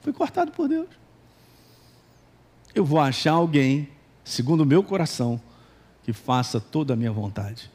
Foi 0.00 0.12
cortado 0.12 0.52
por 0.52 0.68
Deus. 0.68 0.88
Eu 2.74 2.84
vou 2.84 3.00
achar 3.00 3.32
alguém, 3.32 3.88
segundo 4.24 4.60
o 4.60 4.66
meu 4.66 4.82
coração, 4.82 5.40
que 6.04 6.12
faça 6.12 6.60
toda 6.60 6.94
a 6.94 6.96
minha 6.96 7.12
vontade. 7.12 7.70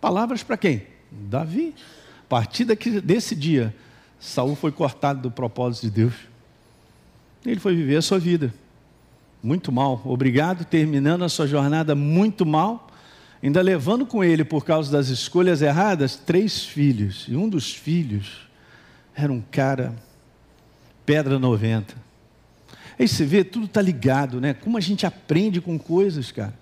Palavras 0.00 0.42
para 0.42 0.56
quem? 0.56 0.86
Davi. 1.10 1.74
A 2.24 2.28
partir 2.28 2.64
desse 2.64 3.34
dia, 3.34 3.74
Saul 4.18 4.54
foi 4.54 4.70
cortado 4.70 5.20
do 5.20 5.30
propósito 5.30 5.82
de 5.84 5.90
Deus. 5.90 6.14
Ele 7.44 7.60
foi 7.60 7.74
viver 7.74 7.96
a 7.96 8.02
sua 8.02 8.18
vida. 8.18 8.52
Muito 9.42 9.72
mal. 9.72 10.02
Obrigado, 10.04 10.64
terminando 10.64 11.24
a 11.24 11.28
sua 11.28 11.46
jornada 11.46 11.94
muito 11.94 12.44
mal, 12.44 12.88
ainda 13.42 13.62
levando 13.62 14.04
com 14.04 14.22
ele, 14.22 14.44
por 14.44 14.64
causa 14.64 14.92
das 14.92 15.08
escolhas 15.08 15.62
erradas, 15.62 16.16
três 16.16 16.64
filhos. 16.64 17.26
E 17.28 17.36
um 17.36 17.48
dos 17.48 17.74
filhos 17.74 18.48
era 19.14 19.32
um 19.32 19.40
cara, 19.40 19.94
pedra 21.06 21.38
90. 21.38 21.94
Aí 22.98 23.08
você 23.08 23.24
vê, 23.24 23.42
tudo 23.42 23.64
está 23.64 23.80
ligado, 23.80 24.40
né? 24.40 24.52
Como 24.52 24.76
a 24.76 24.80
gente 24.80 25.06
aprende 25.06 25.60
com 25.60 25.78
coisas, 25.78 26.30
cara 26.30 26.60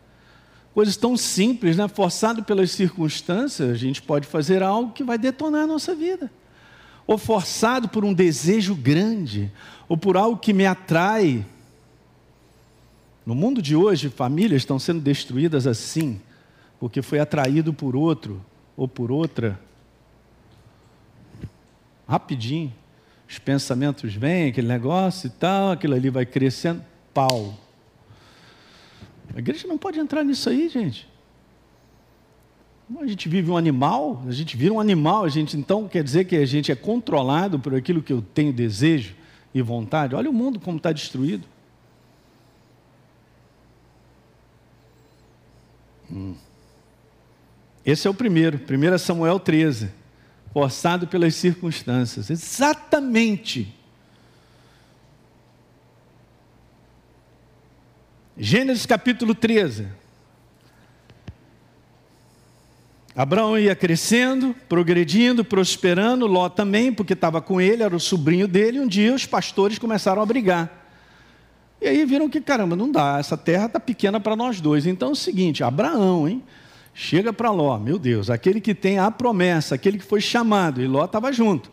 coisas 0.78 0.96
tão 0.96 1.16
simples, 1.16 1.76
né? 1.76 1.88
forçado 1.88 2.44
pelas 2.44 2.70
circunstâncias, 2.70 3.68
a 3.68 3.74
gente 3.74 4.00
pode 4.00 4.28
fazer 4.28 4.62
algo 4.62 4.92
que 4.92 5.02
vai 5.02 5.18
detonar 5.18 5.64
a 5.64 5.66
nossa 5.66 5.92
vida. 5.92 6.30
Ou 7.04 7.18
forçado 7.18 7.88
por 7.88 8.04
um 8.04 8.14
desejo 8.14 8.76
grande, 8.76 9.50
ou 9.88 9.96
por 9.96 10.16
algo 10.16 10.36
que 10.36 10.52
me 10.52 10.66
atrai. 10.66 11.44
No 13.24 13.34
mundo 13.34 13.62
de 13.62 13.74
hoje, 13.74 14.08
famílias 14.08 14.62
estão 14.62 14.78
sendo 14.78 15.00
destruídas 15.00 15.66
assim, 15.66 16.20
porque 16.78 17.02
foi 17.02 17.18
atraído 17.18 17.72
por 17.72 17.96
outro 17.96 18.44
ou 18.76 18.86
por 18.86 19.10
outra. 19.10 19.58
Rapidinho. 22.06 22.72
Os 23.28 23.38
pensamentos 23.38 24.14
vêm, 24.14 24.48
aquele 24.48 24.68
negócio 24.68 25.26
e 25.26 25.30
tal, 25.30 25.72
aquilo 25.72 25.94
ali 25.94 26.08
vai 26.08 26.24
crescendo. 26.24 26.82
Pau 27.12 27.54
a 29.34 29.38
igreja 29.38 29.66
não 29.66 29.78
pode 29.78 29.98
entrar 29.98 30.24
nisso 30.24 30.48
aí, 30.48 30.68
gente. 30.68 31.08
A 32.98 33.06
gente 33.06 33.28
vive 33.28 33.50
um 33.50 33.56
animal, 33.56 34.22
a 34.26 34.32
gente 34.32 34.56
vira 34.56 34.72
um 34.72 34.80
animal, 34.80 35.24
a 35.24 35.28
gente 35.28 35.56
então 35.56 35.86
quer 35.86 36.02
dizer 36.02 36.24
que 36.24 36.36
a 36.36 36.46
gente 36.46 36.72
é 36.72 36.74
controlado 36.74 37.58
por 37.58 37.74
aquilo 37.74 38.02
que 38.02 38.12
eu 38.12 38.22
tenho 38.22 38.52
desejo 38.52 39.14
e 39.54 39.62
vontade. 39.62 40.14
Olha 40.14 40.30
o 40.30 40.32
mundo 40.32 40.60
como 40.60 40.76
está 40.76 40.92
destruído. 40.92 41.46
Hum. 46.10 46.34
Esse 47.84 48.06
é 48.06 48.10
o 48.10 48.14
primeiro, 48.14 48.58
1 48.58 48.98
Samuel 48.98 49.38
13. 49.40 49.90
Forçado 50.52 51.06
pelas 51.06 51.34
circunstâncias. 51.34 52.30
Exatamente 52.30 53.74
Gênesis 58.40 58.86
capítulo 58.86 59.34
13. 59.34 59.88
Abraão 63.18 63.58
ia 63.58 63.74
crescendo, 63.74 64.54
progredindo, 64.68 65.44
prosperando, 65.44 66.24
Ló 66.24 66.48
também, 66.48 66.92
porque 66.92 67.14
estava 67.14 67.42
com 67.42 67.60
ele, 67.60 67.82
era 67.82 67.96
o 67.96 67.98
sobrinho 67.98 68.46
dele. 68.46 68.78
Um 68.78 68.86
dia 68.86 69.12
os 69.12 69.26
pastores 69.26 69.76
começaram 69.76 70.22
a 70.22 70.24
brigar. 70.24 70.86
E 71.82 71.88
aí 71.88 72.04
viram 72.04 72.28
que, 72.28 72.40
caramba, 72.40 72.76
não 72.76 72.92
dá, 72.92 73.18
essa 73.18 73.36
terra 73.36 73.66
está 73.66 73.80
pequena 73.80 74.20
para 74.20 74.36
nós 74.36 74.60
dois. 74.60 74.86
Então 74.86 75.08
é 75.08 75.10
o 75.10 75.16
seguinte: 75.16 75.64
Abraão, 75.64 76.28
hein? 76.28 76.44
Chega 76.94 77.32
para 77.32 77.50
Ló, 77.50 77.76
meu 77.76 77.98
Deus, 77.98 78.30
aquele 78.30 78.60
que 78.60 78.72
tem 78.72 79.00
a 79.00 79.10
promessa, 79.10 79.74
aquele 79.74 79.98
que 79.98 80.04
foi 80.04 80.20
chamado, 80.20 80.80
e 80.80 80.86
Ló 80.86 81.04
estava 81.04 81.32
junto. 81.32 81.72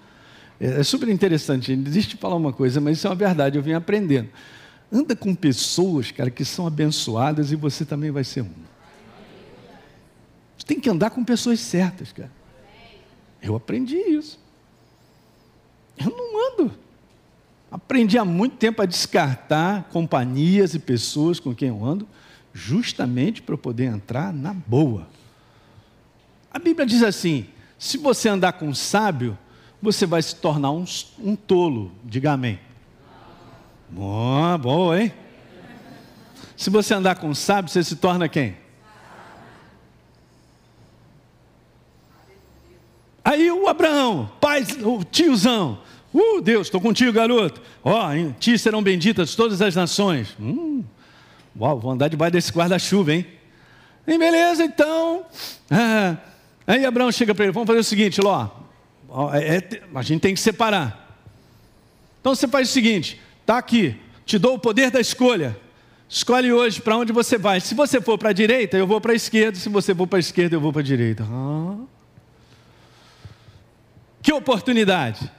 É, 0.60 0.79
é 0.79 0.84
super 0.84 1.10
interessante, 1.10 1.67
gente. 1.67 1.88
Deixa 1.88 2.07
eu 2.07 2.11
te 2.13 2.17
falar 2.17 2.38
uma 2.38 2.53
coisa, 2.53 2.82
mas 2.82 2.97
isso 2.97 3.05
é 3.05 3.09
uma 3.11 3.15
verdade, 3.15 3.55
eu 3.55 3.61
vim 3.61 3.74
aprendendo. 3.74 4.30
Anda 4.91 5.15
com 5.15 5.36
pessoas, 5.36 6.09
cara, 6.09 6.32
que 6.32 6.43
são 6.43 6.65
abençoadas 6.65 7.51
e 7.51 7.55
você 7.55 7.86
também 7.86 8.09
vai 8.09 8.24
ser 8.24 8.41
um. 8.41 8.74
Você 10.66 10.74
tem 10.74 10.80
que 10.80 10.89
andar 10.89 11.11
com 11.11 11.24
pessoas 11.24 11.59
certas, 11.59 12.11
cara. 12.11 12.32
Eu 13.39 13.55
aprendi 13.55 13.95
isso. 13.95 14.39
Eu 15.95 16.09
não 16.09 16.53
ando. 16.53 16.74
Aprendi 17.72 18.18
há 18.18 18.26
muito 18.26 18.57
tempo 18.57 18.82
a 18.82 18.86
descartar 18.86 19.84
companhias 19.91 20.74
e 20.74 20.80
pessoas 20.80 21.39
com 21.39 21.53
quem 21.53 21.70
eu 21.70 21.86
ando, 21.86 22.07
justamente 22.51 23.43
para 23.43 23.53
eu 23.53 23.59
poder 23.59 23.86
entrar 23.86 24.34
na 24.34 24.53
boa. 24.53 25.07
A 26.51 26.57
Bíblia 26.57 26.88
diz 26.88 27.03
assim: 27.03 27.45
se 27.78 27.99
você 27.99 28.28
andar 28.28 28.53
com 28.53 28.68
um 28.68 28.74
sábio, 28.74 29.38
você 29.80 30.07
vai 30.07 30.22
se 30.24 30.36
tornar 30.36 30.72
um, 30.72 30.84
um 31.20 31.36
tolo. 31.36 31.91
Diga 32.03 32.32
amém. 32.32 32.59
Boa, 33.88 34.57
boa, 34.57 34.99
hein? 34.99 35.13
Se 36.57 36.72
você 36.72 36.95
andar 36.95 37.18
com 37.18 37.36
sábio, 37.36 37.72
você 37.72 37.84
se 37.84 37.97
torna 37.97 38.28
quem? 38.28 38.64
Aí 43.26 43.51
o 43.51 43.67
Abraão, 43.67 44.30
pai, 44.39 44.63
o 44.84 45.03
tiozão, 45.03 45.80
uh, 46.13 46.39
Deus, 46.39 46.67
estou 46.67 46.80
contigo, 46.80 47.11
garoto. 47.11 47.59
Ó, 47.84 48.07
oh, 48.07 48.13
em 48.13 48.32
ti 48.34 48.55
serão 48.55 48.84
benditas 48.84 49.34
todas 49.34 49.63
as 49.63 49.76
nações. 49.76 50.36
Hum, 50.39 50.84
uau, 51.59 51.80
vou 51.80 51.91
andar 51.91 52.07
debaixo 52.07 52.34
desse 52.34 52.51
guarda-chuva, 52.51 53.15
hein? 53.15 53.26
E 54.05 54.15
beleza, 54.15 54.63
então. 54.63 55.26
Ah, 55.71 56.17
aí 56.67 56.86
Abraão 56.86 57.11
chega 57.11 57.34
para 57.34 57.45
ele: 57.45 57.51
vamos 57.51 57.65
fazer 57.65 57.80
o 57.80 57.84
seguinte, 57.84 58.21
Ló. 58.21 58.47
É, 59.34 59.55
é, 59.55 59.82
a 59.95 60.01
gente 60.03 60.21
tem 60.21 60.36
que 60.36 60.39
separar. 60.39 61.17
Então 62.21 62.36
você 62.36 62.47
faz 62.47 62.69
o 62.69 62.71
seguinte: 62.71 63.19
está 63.41 63.57
aqui, 63.57 63.99
te 64.23 64.38
dou 64.38 64.53
o 64.53 64.59
poder 64.59 64.91
da 64.91 64.99
escolha. 64.99 65.57
Escolhe 66.07 66.53
hoje 66.53 66.80
para 66.80 66.95
onde 66.95 67.11
você 67.11 67.39
vai. 67.39 67.59
Se 67.59 67.73
você 67.73 67.99
for 67.99 68.19
para 68.19 68.30
a 68.30 68.34
direita, 68.34 68.78
eu 68.78 68.86
vou 68.86 69.01
para 69.01 69.13
a 69.13 69.15
esquerda. 69.15 69.57
Se 69.57 69.67
você 69.67 69.95
for 69.95 70.05
para 70.05 70.19
a 70.19 70.21
esquerda, 70.21 70.55
eu 70.55 70.61
vou 70.61 70.71
para 70.71 70.82
a 70.82 70.86
direita. 70.86 71.26
Ah. 71.28 71.95
Que 74.26 74.34
oportunidade! 74.34 75.32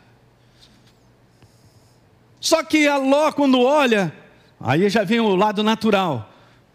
Só 2.41 2.62
que 2.62 2.87
a 2.87 2.97
Ló, 2.97 3.32
quando 3.32 3.61
olha, 3.61 4.12
aí 4.61 4.89
já 4.89 5.03
vem 5.03 5.18
o 5.18 5.34
lado 5.34 5.64
natural. 5.64 6.32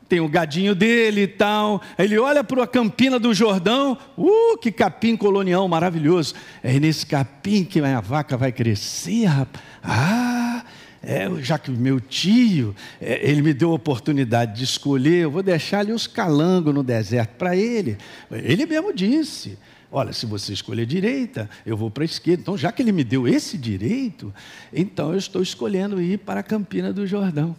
Tem 0.10 0.20
o 0.20 0.28
gadinho 0.28 0.76
dele 0.76 1.22
e 1.22 1.28
tal. 1.28 1.82
Ele 1.98 2.20
olha 2.20 2.44
para 2.44 2.66
a 2.66 2.68
campina 2.68 3.18
do 3.18 3.34
Jordão. 3.34 3.98
Uh, 4.18 4.58
que 4.58 4.74
capim 4.74 5.16
colonial 5.16 5.66
maravilhoso. 5.70 6.36
É 6.62 6.78
nesse 6.82 7.06
capim 7.06 7.64
que 7.64 7.80
a 7.80 8.02
vaca 8.02 8.36
vai 8.36 8.52
crescer, 8.52 9.24
rapaz. 9.28 9.64
Ah, 9.82 10.66
é, 11.02 11.30
já 11.40 11.58
que 11.58 11.72
meu 11.72 12.02
tio, 12.02 12.76
é, 13.00 13.22
ele 13.26 13.42
me 13.42 13.54
deu 13.54 13.72
a 13.72 13.76
oportunidade 13.76 14.58
de 14.58 14.66
escolher, 14.66 15.24
eu 15.24 15.32
vou 15.32 15.42
deixar 15.42 15.80
ali 15.80 15.94
os 15.94 16.08
calangos 16.08 16.74
no 16.74 16.84
deserto 16.84 17.38
para 17.38 17.56
ele. 17.56 17.98
Ele 18.30 18.66
mesmo 18.66 18.94
disse: 18.94 19.58
Olha, 19.92 20.14
se 20.14 20.26
você 20.26 20.54
escolher 20.54 20.86
direita, 20.86 21.50
eu 21.66 21.76
vou 21.76 21.92
para 21.92 22.04
a 22.04 22.06
esquerda. 22.06 22.42
Então, 22.42 22.58
já 22.58 22.72
que 22.72 22.82
ele 22.82 22.94
me 22.94 23.04
deu 23.04 23.28
esse 23.28 23.58
direito, 23.58 24.34
então 24.72 25.12
eu 25.12 25.18
estou 25.18 25.42
escolhendo 25.42 26.02
ir 26.02 26.20
para 26.20 26.40
a 26.40 26.44
Campina 26.44 26.94
do 26.94 27.06
Jordão. 27.06 27.54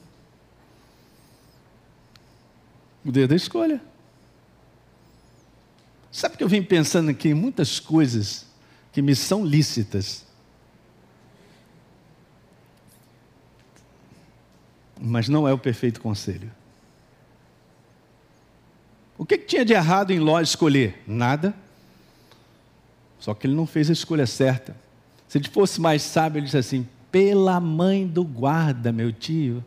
O 3.05 3.13
dedo 3.13 3.31
da 3.31 3.37
escolha. 3.37 3.83
Sabe 6.11 6.39
que 6.39 6.45
eu 6.45 6.49
vim 6.49 6.63
pensando 6.63 7.11
aqui 7.11 7.29
em 7.29 7.35
muitas 7.35 7.79
coisas 7.79 8.47
que 8.93 9.03
me 9.03 9.15
são 9.15 9.45
lícitas, 9.45 10.25
mas 14.99 15.29
não 15.29 15.47
é 15.47 15.53
o 15.53 15.59
perfeito 15.59 16.01
conselho. 16.01 16.51
O 19.19 19.27
que, 19.27 19.37
que 19.37 19.47
tinha 19.47 19.65
de 19.65 19.73
errado 19.73 20.13
em 20.13 20.19
Ló 20.19 20.41
escolher? 20.41 21.03
Nada. 21.07 21.55
Só 23.23 23.35
que 23.35 23.47
ele 23.47 23.55
não 23.55 23.69
fez 23.69 23.89
a 23.89 23.93
escolha 23.93 24.27
certa. 24.27 24.75
Se 25.29 25.39
ele 25.39 25.49
fosse 25.49 25.81
mais 25.81 26.03
sábio, 26.03 26.41
ele 26.41 26.47
disse 26.47 26.57
assim: 26.57 26.89
pela 27.13 27.61
mãe 27.61 28.05
do 28.05 28.25
guarda, 28.25 28.91
meu 28.91 29.13
tio. 29.13 29.65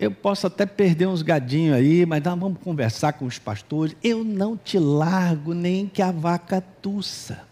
Eu 0.00 0.10
posso 0.10 0.46
até 0.46 0.64
perder 0.64 1.06
uns 1.06 1.20
gadinhos 1.20 1.76
aí, 1.76 2.06
mas 2.06 2.22
vamos 2.22 2.56
conversar 2.64 3.12
com 3.12 3.26
os 3.26 3.38
pastores. 3.38 3.94
Eu 4.02 4.24
não 4.24 4.56
te 4.56 4.78
largo 4.78 5.52
nem 5.52 5.86
que 5.86 6.00
a 6.00 6.10
vaca 6.10 6.64
tussa. 6.80 7.42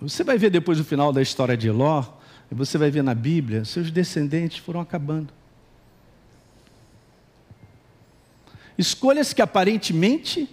Você 0.00 0.24
vai 0.24 0.38
ver 0.38 0.48
depois 0.48 0.78
do 0.78 0.84
final 0.84 1.12
da 1.12 1.20
história 1.20 1.54
de 1.54 1.70
Ló, 1.70 2.02
você 2.50 2.78
vai 2.78 2.90
ver 2.90 3.02
na 3.02 3.14
Bíblia, 3.14 3.66
seus 3.66 3.90
descendentes 3.90 4.56
foram 4.56 4.80
acabando. 4.80 5.37
Escolhas 8.78 9.32
que 9.32 9.42
aparentemente 9.42 10.48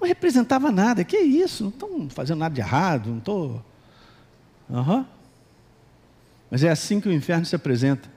não 0.00 0.06
representavam 0.06 0.70
nada. 0.70 1.04
Que 1.04 1.18
isso? 1.18 1.64
Não 1.64 1.70
estão 1.70 2.08
fazendo 2.08 2.38
nada 2.38 2.54
de 2.54 2.60
errado, 2.60 3.10
não 3.10 3.18
estou. 3.18 3.64
Uhum. 4.70 5.04
Mas 6.48 6.62
é 6.62 6.70
assim 6.70 7.00
que 7.00 7.08
o 7.08 7.12
inferno 7.12 7.44
se 7.44 7.56
apresenta. 7.56 8.08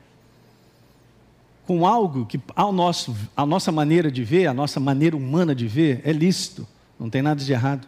Com 1.65 1.85
algo 1.85 2.25
que 2.25 2.39
ao 2.55 2.71
nosso, 2.71 3.15
a 3.35 3.45
nossa 3.45 3.71
maneira 3.71 4.11
de 4.11 4.23
ver, 4.23 4.47
a 4.47 4.53
nossa 4.53 4.79
maneira 4.79 5.17
humana 5.17 5.55
de 5.55 5.67
ver, 5.67 6.01
é 6.03 6.11
lícito, 6.11 6.67
não 6.99 7.09
tem 7.09 7.21
nada 7.21 7.43
de 7.43 7.51
errado. 7.51 7.87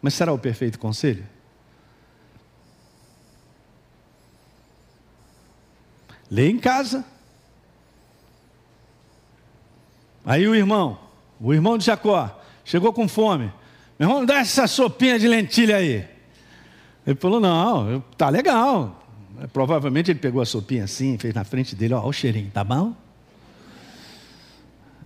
Mas 0.00 0.14
será 0.14 0.32
o 0.32 0.38
perfeito 0.38 0.78
conselho? 0.78 1.24
Lê 6.30 6.48
em 6.48 6.58
casa. 6.58 7.04
Aí 10.24 10.46
o 10.46 10.54
irmão, 10.54 10.98
o 11.40 11.52
irmão 11.52 11.76
de 11.76 11.84
Jacó, 11.84 12.40
chegou 12.64 12.92
com 12.92 13.08
fome. 13.08 13.52
Meu 13.98 14.08
irmão, 14.08 14.24
dá 14.24 14.38
essa 14.38 14.66
sopinha 14.66 15.18
de 15.18 15.26
lentilha 15.26 15.76
aí. 15.76 16.06
Ele 17.06 17.16
falou: 17.16 17.40
Não, 17.40 18.02
tá 18.16 18.28
legal. 18.28 19.00
Provavelmente 19.52 20.10
ele 20.10 20.18
pegou 20.18 20.40
a 20.40 20.46
sopinha 20.46 20.84
assim, 20.84 21.18
fez 21.18 21.34
na 21.34 21.44
frente 21.44 21.74
dele: 21.74 21.94
Ó, 21.94 22.06
o 22.06 22.12
cheirinho, 22.12 22.50
tá 22.50 22.62
bom? 22.62 22.94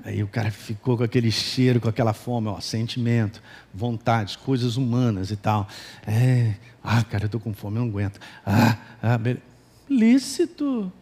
Aí 0.04 0.22
o 0.22 0.28
cara 0.28 0.52
ficou 0.52 0.96
com 0.96 1.02
aquele 1.02 1.32
cheiro, 1.32 1.80
com 1.80 1.88
aquela 1.88 2.12
fome, 2.12 2.46
ó, 2.46 2.60
sentimento, 2.60 3.42
vontades, 3.74 4.36
coisas 4.36 4.76
humanas 4.76 5.32
e 5.32 5.36
tal. 5.36 5.66
É, 6.06 6.54
ah, 6.80 7.02
cara, 7.02 7.24
eu 7.24 7.28
tô 7.28 7.40
com 7.40 7.52
fome, 7.52 7.78
eu 7.78 7.82
não 7.82 7.88
aguento. 7.88 8.20
Ah, 8.44 8.76
ah, 9.02 9.18
beleza. 9.18 9.42
lícito. 9.90 10.92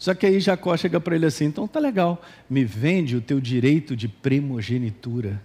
Só 0.00 0.14
que 0.14 0.24
aí 0.24 0.40
Jacó 0.40 0.74
chega 0.78 0.98
para 0.98 1.14
ele 1.14 1.26
assim: 1.26 1.44
então 1.44 1.68
tá 1.68 1.78
legal, 1.78 2.22
me 2.48 2.64
vende 2.64 3.14
o 3.16 3.20
teu 3.20 3.38
direito 3.38 3.94
de 3.94 4.08
primogenitura. 4.08 5.40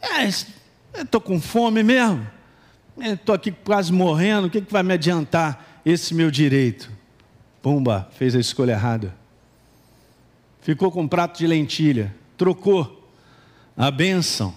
É, 0.00 0.26
estou 1.02 1.20
com 1.20 1.38
fome 1.38 1.82
mesmo, 1.82 2.26
estou 2.98 3.34
aqui 3.34 3.52
quase 3.52 3.92
morrendo, 3.92 4.46
o 4.46 4.50
que, 4.50 4.62
que 4.62 4.72
vai 4.72 4.82
me 4.82 4.94
adiantar 4.94 5.82
esse 5.84 6.14
meu 6.14 6.30
direito? 6.30 6.90
Pumba, 7.60 8.08
fez 8.12 8.34
a 8.34 8.40
escolha 8.40 8.72
errada. 8.72 9.14
Ficou 10.60 10.90
com 10.90 11.02
um 11.02 11.08
prato 11.08 11.38
de 11.38 11.46
lentilha, 11.46 12.14
trocou 12.38 13.10
a 13.76 13.90
bênção 13.90 14.54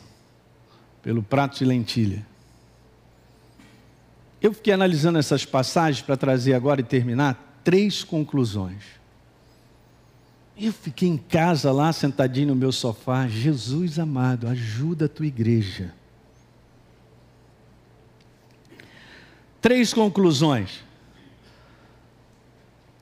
pelo 1.01 1.23
prato 1.23 1.57
de 1.57 1.65
lentilha. 1.65 2.25
Eu 4.41 4.53
fiquei 4.53 4.73
analisando 4.73 5.17
essas 5.17 5.45
passagens 5.45 6.01
para 6.01 6.15
trazer 6.15 6.53
agora 6.53 6.81
e 6.81 6.83
terminar 6.83 7.59
três 7.63 8.03
conclusões. 8.03 8.83
Eu 10.59 10.73
fiquei 10.73 11.07
em 11.07 11.17
casa 11.17 11.71
lá, 11.71 11.93
sentadinho 11.93 12.47
no 12.47 12.55
meu 12.55 12.71
sofá. 12.71 13.27
Jesus 13.27 13.99
amado, 13.99 14.47
ajuda 14.47 15.05
a 15.05 15.09
tua 15.09 15.27
igreja. 15.27 15.93
Três 19.61 19.93
conclusões. 19.93 20.83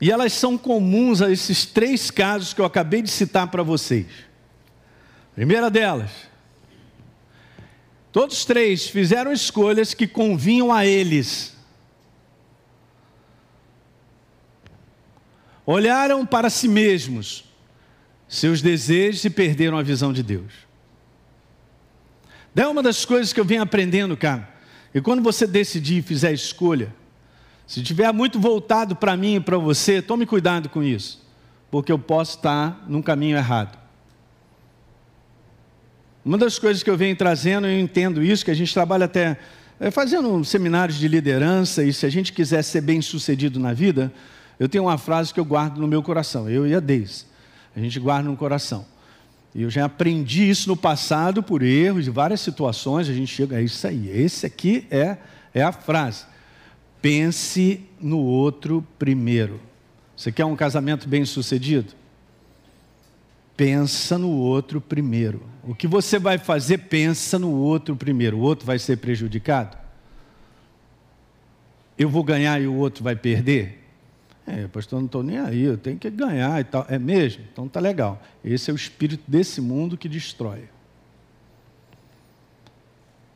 E 0.02 0.12
elas 0.12 0.34
são 0.34 0.58
comuns 0.58 1.22
a 1.22 1.32
esses 1.32 1.66
três 1.66 2.12
casos 2.12 2.54
que 2.54 2.60
eu 2.60 2.66
acabei 2.66 3.02
de 3.02 3.10
citar 3.10 3.48
para 3.48 3.64
vocês. 3.64 4.08
Primeira 5.34 5.70
delas, 5.70 6.12
Todos 8.16 8.46
três 8.46 8.88
fizeram 8.88 9.34
escolhas 9.34 9.94
que 9.94 10.08
convinham 10.08 10.72
a 10.72 10.86
eles. 10.86 11.54
Olharam 15.66 16.26
para 16.26 16.50
si 16.50 16.70
mesmos, 16.70 17.44
seus 18.26 18.62
desejos 18.62 19.26
e 19.26 19.30
perderam 19.30 19.78
a 19.78 19.84
visão 19.84 20.14
de 20.14 20.24
Deus. 20.24 20.54
É 22.56 22.66
uma 22.66 22.82
das 22.82 23.04
coisas 23.04 23.34
que 23.34 23.40
eu 23.42 23.44
venho 23.44 23.62
aprendendo, 23.62 24.16
cara. 24.16 24.48
E 24.94 25.02
quando 25.02 25.22
você 25.22 25.46
decidir 25.46 25.98
e 25.98 26.02
fizer 26.02 26.32
escolha, 26.32 26.96
se 27.68 27.82
estiver 27.82 28.14
muito 28.14 28.40
voltado 28.40 28.96
para 28.96 29.18
mim 29.18 29.36
e 29.36 29.42
para 29.42 29.58
você, 29.58 30.02
tome 30.02 30.26
cuidado 30.26 30.70
com 30.70 30.82
isso, 30.82 31.22
porque 31.70 31.92
eu 31.92 32.00
posso 32.00 32.38
estar 32.38 32.86
num 32.88 33.02
caminho 33.02 33.36
errado. 33.36 33.85
Uma 36.26 36.40
das 36.40 36.58
coisas 36.58 36.82
que 36.82 36.90
eu 36.90 36.98
venho 36.98 37.16
trazendo, 37.16 37.68
eu 37.68 37.80
entendo 37.80 38.24
isso, 38.24 38.44
que 38.44 38.50
a 38.50 38.56
gente 38.56 38.74
trabalha 38.74 39.06
até 39.06 39.38
é, 39.80 39.92
fazendo 39.92 40.44
seminários 40.44 40.98
de 40.98 41.08
liderança, 41.08 41.84
e 41.84 41.94
se 41.94 42.04
a 42.04 42.10
gente 42.10 42.34
quiser 42.34 42.64
ser 42.64 42.82
bem 42.82 43.00
sucedido 43.00 43.60
na 43.60 43.74
vida, 43.74 44.12
eu 44.60 44.68
tenho 44.68 44.86
uma 44.86 44.98
frase 44.98 45.32
que 45.32 45.40
eu 45.40 45.46
guardo 45.46 45.80
no 45.80 45.88
meu 45.88 46.02
coração, 46.02 46.50
eu 46.50 46.66
e 46.66 46.74
a 46.74 46.80
Deise. 46.80 47.26
A 47.76 47.80
gente 47.80 48.00
guarda 48.00 48.28
no 48.28 48.36
coração. 48.36 48.88
E 49.54 49.62
eu 49.62 49.70
já 49.70 49.86
aprendi 49.86 50.50
isso 50.50 50.68
no 50.68 50.76
passado 50.76 51.44
por 51.44 51.62
erros 51.62 52.06
de 52.06 52.10
várias 52.10 52.42
situações, 52.42 53.08
a 53.08 53.14
gente 53.14 53.32
chega 53.32 53.58
a 53.58 53.62
isso 53.62 53.86
aí. 53.86 54.10
Esse 54.10 54.48
aqui 54.48 54.88
é, 54.90 55.18
é 55.54 55.62
a 55.62 55.72
frase. 55.72 56.26
Pense 57.04 57.82
no 58.02 58.18
outro 58.18 58.84
primeiro. 58.98 59.62
Você 60.18 60.32
quer 60.32 60.46
um 60.46 60.56
casamento 60.56 61.08
bem 61.08 61.24
sucedido? 61.24 61.94
Pensa 63.56 64.18
no 64.18 64.30
outro 64.30 64.80
primeiro. 64.82 65.44
O 65.64 65.74
que 65.74 65.88
você 65.88 66.20
vai 66.20 66.38
fazer, 66.38 66.78
pensa 66.80 67.40
no 67.40 67.52
outro 67.52 67.96
primeiro. 67.96 68.38
O 68.38 68.42
outro 68.42 68.66
vai 68.66 68.78
ser 68.78 68.98
prejudicado? 68.98 69.78
Eu 71.98 72.10
vou 72.10 72.24
ganhar 72.24 72.62
e 72.62 72.68
o 72.68 72.76
outro 72.76 73.04
vai 73.04 73.16
perder? 73.16 73.84
É, 74.46 74.68
pastor, 74.68 75.00
não 75.00 75.06
estou 75.08 75.24
nem 75.24 75.40
aí, 75.40 75.64
eu 75.64 75.78
tenho 75.78 75.98
que 75.98 76.10
ganhar 76.10 76.60
e 76.60 76.64
tal. 76.64 76.86
É 76.88 77.00
mesmo? 77.00 77.44
Então 77.52 77.68
tá 77.68 77.80
legal. 77.80 78.22
Esse 78.44 78.70
é 78.70 78.74
o 78.74 78.76
espírito 78.76 79.24
desse 79.28 79.60
mundo 79.60 79.98
que 79.98 80.08
destrói. 80.08 80.66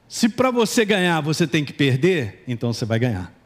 Se 0.07 0.27
para 0.27 0.51
você 0.51 0.85
ganhar 0.85 1.21
você 1.21 1.47
tem 1.47 1.63
que 1.63 1.73
perder, 1.73 2.43
então 2.47 2.73
você 2.73 2.85
vai 2.85 2.99
ganhar. 2.99 3.38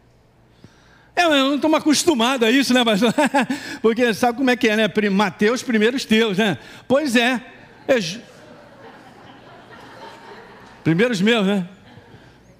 É, 1.16 1.26
eu 1.26 1.30
não 1.30 1.55
estou 1.55 1.74
acostumado 1.76 2.43
a 2.43 2.51
isso, 2.51 2.74
né, 2.74 2.84
pastor? 2.84 3.14
Porque 3.82 4.14
sabe 4.14 4.38
como 4.38 4.49
é 4.49 4.55
que 4.55 4.68
é, 4.68 4.76
né? 4.76 5.09
Mateus, 5.11 5.61
primeiros 5.61 6.05
teus, 6.05 6.38
né? 6.38 6.57
Pois 6.88 7.16
é. 7.16 7.41
é... 7.88 7.99
Primeiros 10.84 11.22
meus, 11.22 11.45
né? 11.45 11.68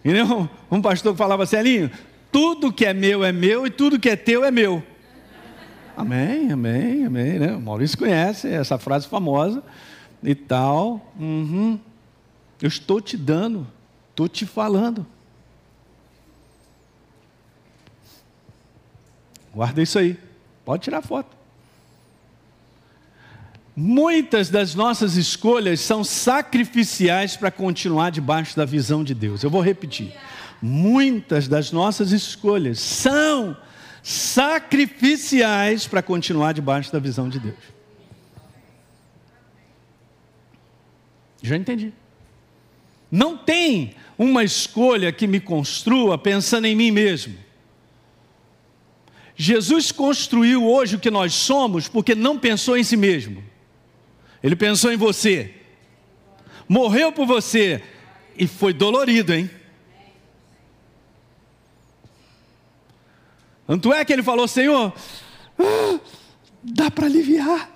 E 0.06 0.12
nem 0.12 0.22
um, 0.22 0.48
um 0.70 0.82
pastor 0.82 1.14
que 1.14 1.18
falava 1.18 1.44
assim, 1.44 1.58
Elinho, 1.58 1.92
tudo 2.32 2.72
que 2.72 2.86
é 2.86 2.94
meu 2.94 3.24
é 3.24 3.32
meu 3.32 3.66
e 3.66 3.70
tudo 3.70 4.00
que 4.00 4.10
é 4.10 4.16
teu 4.16 4.44
é 4.44 4.52
meu. 4.52 4.84
Amém, 5.96 6.52
amém, 6.52 7.06
amém. 7.06 7.40
Né? 7.40 7.56
O 7.56 7.62
Maurício 7.62 7.98
conhece 7.98 8.48
essa 8.48 8.78
frase 8.78 9.08
famosa 9.08 9.64
e 10.22 10.36
tal. 10.36 11.14
Uhum. 11.20 11.80
Eu 12.62 12.68
estou 12.68 13.02
te 13.02 13.18
dando, 13.18 13.68
estou 14.10 14.28
te 14.28 14.46
falando. 14.46 15.06
Guarda 19.54 19.82
isso 19.82 20.00
aí. 20.00 20.18
Pode 20.66 20.84
tirar 20.84 21.02
foto. 21.02 21.36
Muitas 23.76 24.50
das 24.50 24.76
nossas 24.76 25.16
escolhas 25.16 25.80
são 25.80 26.04
sacrificiais 26.04 27.36
para 27.36 27.50
continuar 27.50 28.12
debaixo 28.12 28.56
da 28.56 28.66
visão 28.66 29.04
de 29.04 29.14
Deus. 29.16 29.44
Eu 29.44 29.50
vou 29.50 29.62
repetir. 29.62 30.14
Muitas 30.62 31.48
das 31.48 31.72
nossas 31.72 32.12
escolhas 32.12 32.80
são 32.80 33.58
sacrificiais 34.04 35.88
para 35.88 36.02
continuar 36.02 36.54
debaixo 36.54 36.92
da 36.92 37.00
visão 37.00 37.30
de 37.30 37.40
Deus. 37.40 37.74
Já 41.42 41.58
entendi. 41.58 41.92
Não 43.12 43.38
tem 43.38 43.96
uma 44.18 44.44
escolha 44.44 45.12
que 45.12 45.28
me 45.28 45.40
construa 45.40 46.18
pensando 46.18 46.66
em 46.66 46.76
mim 46.76 46.92
mesmo. 46.92 47.43
Jesus 49.36 49.92
construiu 49.92 50.66
hoje 50.68 50.96
o 50.96 51.00
que 51.00 51.10
nós 51.10 51.34
somos 51.34 51.88
porque 51.88 52.14
não 52.14 52.38
pensou 52.38 52.78
em 52.78 52.84
si 52.84 52.96
mesmo. 52.96 53.44
Ele 54.42 54.56
pensou 54.56 54.92
em 54.92 54.98
você. 54.98 55.54
Morreu 56.68 57.12
por 57.12 57.26
você 57.26 57.82
e 58.38 58.48
foi 58.48 58.74
dolorido, 58.74 59.34
hein? 59.34 59.50
Tanto 63.66 63.94
é 63.94 64.04
que 64.04 64.14
ele 64.14 64.24
falou: 64.24 64.48
Senhor, 64.48 64.94
ah, 65.58 66.00
dá 66.62 66.92
para 66.92 67.06
aliviar. 67.06 67.72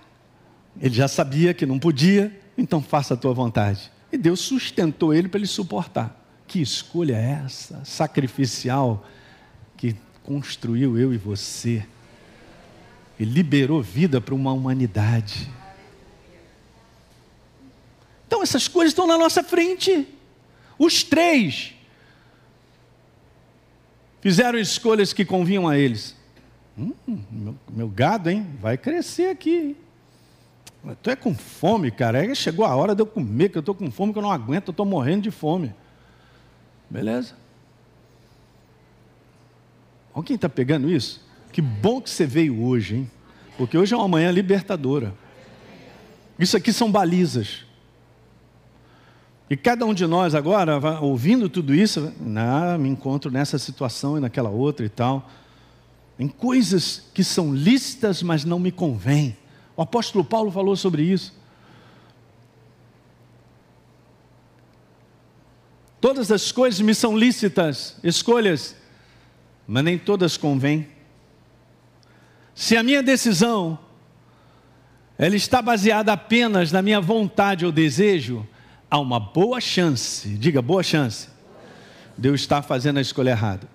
Ele 0.79 0.93
já 0.93 1.07
sabia 1.07 1.53
que 1.53 1.65
não 1.65 1.79
podia, 1.79 2.39
então 2.57 2.81
faça 2.81 3.13
a 3.13 3.17
tua 3.17 3.33
vontade. 3.33 3.91
E 4.11 4.17
Deus 4.17 4.39
sustentou 4.41 5.13
ele 5.13 5.27
para 5.27 5.39
ele 5.39 5.47
suportar. 5.47 6.15
Que 6.45 6.61
escolha 6.61 7.15
é 7.15 7.41
essa? 7.45 7.83
Sacrificial, 7.83 9.05
que 9.75 9.95
construiu 10.27 10.99
eu 10.99 11.13
e 11.13 11.17
você. 11.17 11.87
E 13.17 13.23
liberou 13.23 13.81
vida 13.81 14.19
para 14.19 14.35
uma 14.35 14.51
humanidade. 14.51 15.49
Então 18.27 18.43
essas 18.43 18.67
coisas 18.67 18.91
estão 18.91 19.07
na 19.07 19.17
nossa 19.17 19.41
frente. 19.41 20.05
Os 20.77 21.01
três 21.01 21.73
fizeram 24.19 24.59
escolhas 24.59 25.13
que 25.13 25.23
convinham 25.23 25.65
a 25.65 25.77
eles. 25.77 26.13
Hum, 26.77 26.93
meu, 27.31 27.55
meu, 27.69 27.87
gado, 27.87 28.29
hein? 28.29 28.45
Vai 28.59 28.77
crescer 28.77 29.29
aqui. 29.29 29.77
Tu 31.01 31.09
é 31.09 31.15
com 31.15 31.33
fome, 31.33 31.89
cara. 31.89 32.23
É, 32.23 32.35
chegou 32.35 32.65
a 32.65 32.75
hora 32.75 32.93
de 32.93 33.01
eu 33.01 33.07
comer, 33.07 33.49
que 33.49 33.57
eu 33.57 33.61
estou 33.61 33.73
com 33.73 33.89
fome, 33.89 34.11
que 34.11 34.19
eu 34.19 34.23
não 34.23 34.31
aguento, 34.31 34.67
eu 34.67 34.71
estou 34.71 34.85
morrendo 34.85 35.23
de 35.23 35.31
fome. 35.31 35.73
Beleza? 36.89 37.33
Quem 40.23 40.35
está 40.35 40.49
pegando 40.49 40.89
isso. 40.89 41.25
Que 41.51 41.61
bom 41.61 42.01
que 42.01 42.09
você 42.09 42.25
veio 42.25 42.63
hoje, 42.63 42.95
hein? 42.95 43.11
Porque 43.57 43.77
hoje 43.77 43.93
é 43.93 43.97
uma 43.97 44.07
manhã 44.07 44.31
libertadora. 44.31 45.13
Isso 46.37 46.55
aqui 46.55 46.71
são 46.71 46.91
balizas. 46.91 47.65
E 49.49 49.55
cada 49.55 49.85
um 49.85 49.93
de 49.93 50.05
nós 50.05 50.35
agora, 50.35 50.77
ouvindo 50.99 51.49
tudo 51.49 51.73
isso, 51.73 52.13
ah, 52.35 52.77
me 52.77 52.89
encontro 52.89 53.31
nessa 53.31 53.57
situação 53.57 54.17
e 54.17 54.19
naquela 54.19 54.49
outra 54.49 54.85
e 54.85 54.89
tal, 54.89 55.29
em 56.19 56.27
coisas 56.27 57.09
que 57.13 57.23
são 57.23 57.53
lícitas, 57.53 58.21
mas 58.21 58.43
não 58.43 58.59
me 58.59 58.71
convêm. 58.71 59.37
O 59.75 59.81
apóstolo 59.81 60.25
Paulo 60.25 60.51
falou 60.51 60.75
sobre 60.75 61.03
isso. 61.03 61.33
Todas 66.01 66.31
as 66.31 66.51
coisas 66.51 66.79
me 66.81 66.93
são 66.93 67.17
lícitas, 67.17 67.97
escolhas, 68.03 68.75
mas 69.67 69.83
nem 69.83 69.97
todas 69.97 70.37
convêm. 70.37 70.87
Se 72.55 72.77
a 72.77 72.83
minha 72.83 73.03
decisão 73.03 73.77
ela 75.17 75.35
está 75.35 75.61
baseada 75.61 76.13
apenas 76.13 76.71
na 76.71 76.81
minha 76.81 77.01
vontade 77.01 77.65
ou 77.65 77.71
desejo, 77.71 78.47
há 78.89 78.99
uma 78.99 79.19
boa 79.19 79.59
chance, 79.59 80.29
diga 80.29 80.61
boa 80.61 80.83
chance, 80.83 81.27
de 82.17 82.29
eu 82.29 82.35
estar 82.35 82.61
fazendo 82.61 82.97
a 82.97 83.01
escolha 83.01 83.31
errada. 83.31 83.67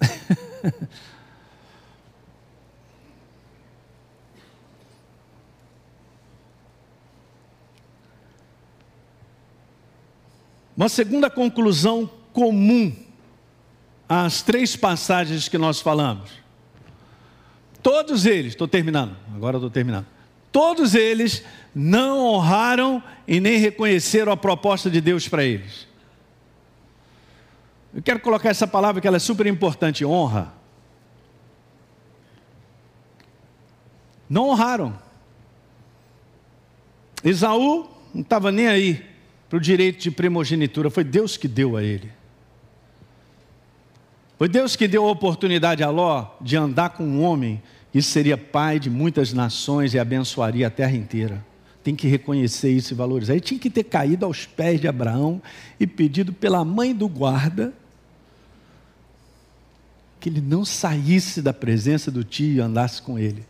Uma 10.74 10.88
segunda 10.88 11.30
conclusão 11.30 12.10
comum 12.32 12.92
às 14.20 14.42
três 14.42 14.76
passagens 14.76 15.48
que 15.48 15.56
nós 15.56 15.80
falamos. 15.80 16.30
Todos 17.82 18.26
eles, 18.26 18.52
estou 18.52 18.68
terminando, 18.68 19.16
agora 19.34 19.56
estou 19.56 19.70
terminando. 19.70 20.06
Todos 20.52 20.94
eles 20.94 21.42
não 21.74 22.18
honraram 22.18 23.02
e 23.26 23.40
nem 23.40 23.58
reconheceram 23.58 24.30
a 24.30 24.36
proposta 24.36 24.90
de 24.90 25.00
Deus 25.00 25.26
para 25.26 25.42
eles. 25.42 25.88
Eu 27.94 28.02
quero 28.02 28.20
colocar 28.20 28.50
essa 28.50 28.66
palavra 28.66 29.00
que 29.00 29.08
ela 29.08 29.16
é 29.16 29.20
super 29.20 29.46
importante, 29.46 30.04
honra. 30.04 30.52
Não 34.28 34.50
honraram. 34.50 34.98
Esaú 37.24 37.88
não 38.14 38.20
estava 38.20 38.52
nem 38.52 38.68
aí 38.68 39.06
para 39.48 39.56
o 39.56 39.60
direito 39.60 40.02
de 40.02 40.10
primogenitura, 40.10 40.90
foi 40.90 41.02
Deus 41.02 41.38
que 41.38 41.48
deu 41.48 41.78
a 41.78 41.82
ele. 41.82 42.21
Foi 44.42 44.48
Deus 44.48 44.74
que 44.74 44.88
deu 44.88 45.06
a 45.06 45.10
oportunidade 45.12 45.84
a 45.84 45.88
Ló 45.88 46.26
de 46.40 46.56
andar 46.56 46.90
com 46.90 47.04
um 47.04 47.22
homem 47.22 47.62
que 47.92 48.02
seria 48.02 48.36
pai 48.36 48.80
de 48.80 48.90
muitas 48.90 49.32
nações 49.32 49.94
e 49.94 50.00
abençoaria 50.00 50.66
a 50.66 50.70
terra 50.70 50.96
inteira 50.96 51.46
tem 51.84 51.94
que 51.94 52.08
reconhecer 52.08 52.72
isso 52.72 52.92
e 52.92 52.96
valorizar. 52.96 53.34
Ele 53.34 53.40
tinha 53.40 53.60
que 53.60 53.70
ter 53.70 53.84
caído 53.84 54.26
aos 54.26 54.44
pés 54.44 54.80
de 54.80 54.88
Abraão 54.88 55.40
e 55.78 55.86
pedido 55.86 56.32
pela 56.32 56.64
mãe 56.64 56.92
do 56.92 57.08
guarda 57.08 57.72
que 60.18 60.28
ele 60.28 60.40
não 60.40 60.64
saísse 60.64 61.40
da 61.40 61.52
presença 61.52 62.10
do 62.10 62.24
tio 62.24 62.56
e 62.56 62.60
andasse 62.60 63.00
com 63.00 63.16
ele. 63.16 63.46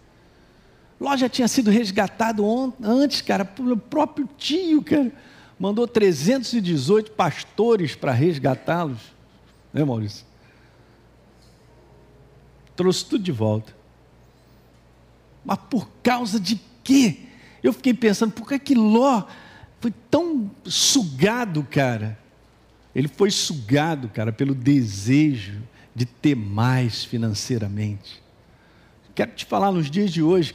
Ló 1.00 1.16
já 1.16 1.26
tinha 1.26 1.48
sido 1.48 1.70
resgatado 1.70 2.44
antes, 2.82 3.22
cara, 3.22 3.46
pelo 3.46 3.78
próprio 3.78 4.28
tio, 4.36 4.82
cara. 4.82 5.10
Mandou 5.58 5.88
318 5.88 7.12
pastores 7.12 7.94
para 7.94 8.12
resgatá-los. 8.12 9.00
Né, 9.72 9.82
Maurício? 9.82 10.30
Trouxe 12.76 13.04
tudo 13.04 13.22
de 13.22 13.32
volta. 13.32 13.74
Mas 15.44 15.58
por 15.70 15.88
causa 16.02 16.38
de 16.38 16.60
quê? 16.82 17.18
Eu 17.62 17.72
fiquei 17.72 17.94
pensando, 17.94 18.32
por 18.32 18.48
que, 18.48 18.58
que 18.58 18.74
Ló 18.74 19.24
foi 19.80 19.92
tão 20.10 20.50
sugado, 20.64 21.62
cara? 21.64 22.18
Ele 22.94 23.08
foi 23.08 23.30
sugado, 23.30 24.08
cara, 24.08 24.32
pelo 24.32 24.54
desejo 24.54 25.62
de 25.94 26.04
ter 26.04 26.34
mais 26.34 27.04
financeiramente. 27.04 28.22
Quero 29.14 29.32
te 29.32 29.44
falar 29.44 29.70
nos 29.70 29.90
dias 29.90 30.10
de 30.10 30.22
hoje, 30.22 30.54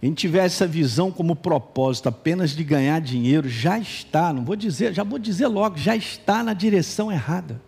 quem 0.00 0.12
tiver 0.12 0.44
essa 0.44 0.66
visão 0.66 1.10
como 1.10 1.34
propósito 1.34 2.08
apenas 2.08 2.50
de 2.50 2.62
ganhar 2.62 3.00
dinheiro, 3.00 3.48
já 3.48 3.78
está, 3.78 4.32
não 4.32 4.44
vou 4.44 4.54
dizer, 4.54 4.92
já 4.92 5.02
vou 5.02 5.18
dizer 5.18 5.46
logo, 5.48 5.76
já 5.76 5.96
está 5.96 6.42
na 6.42 6.52
direção 6.52 7.10
errada. 7.10 7.60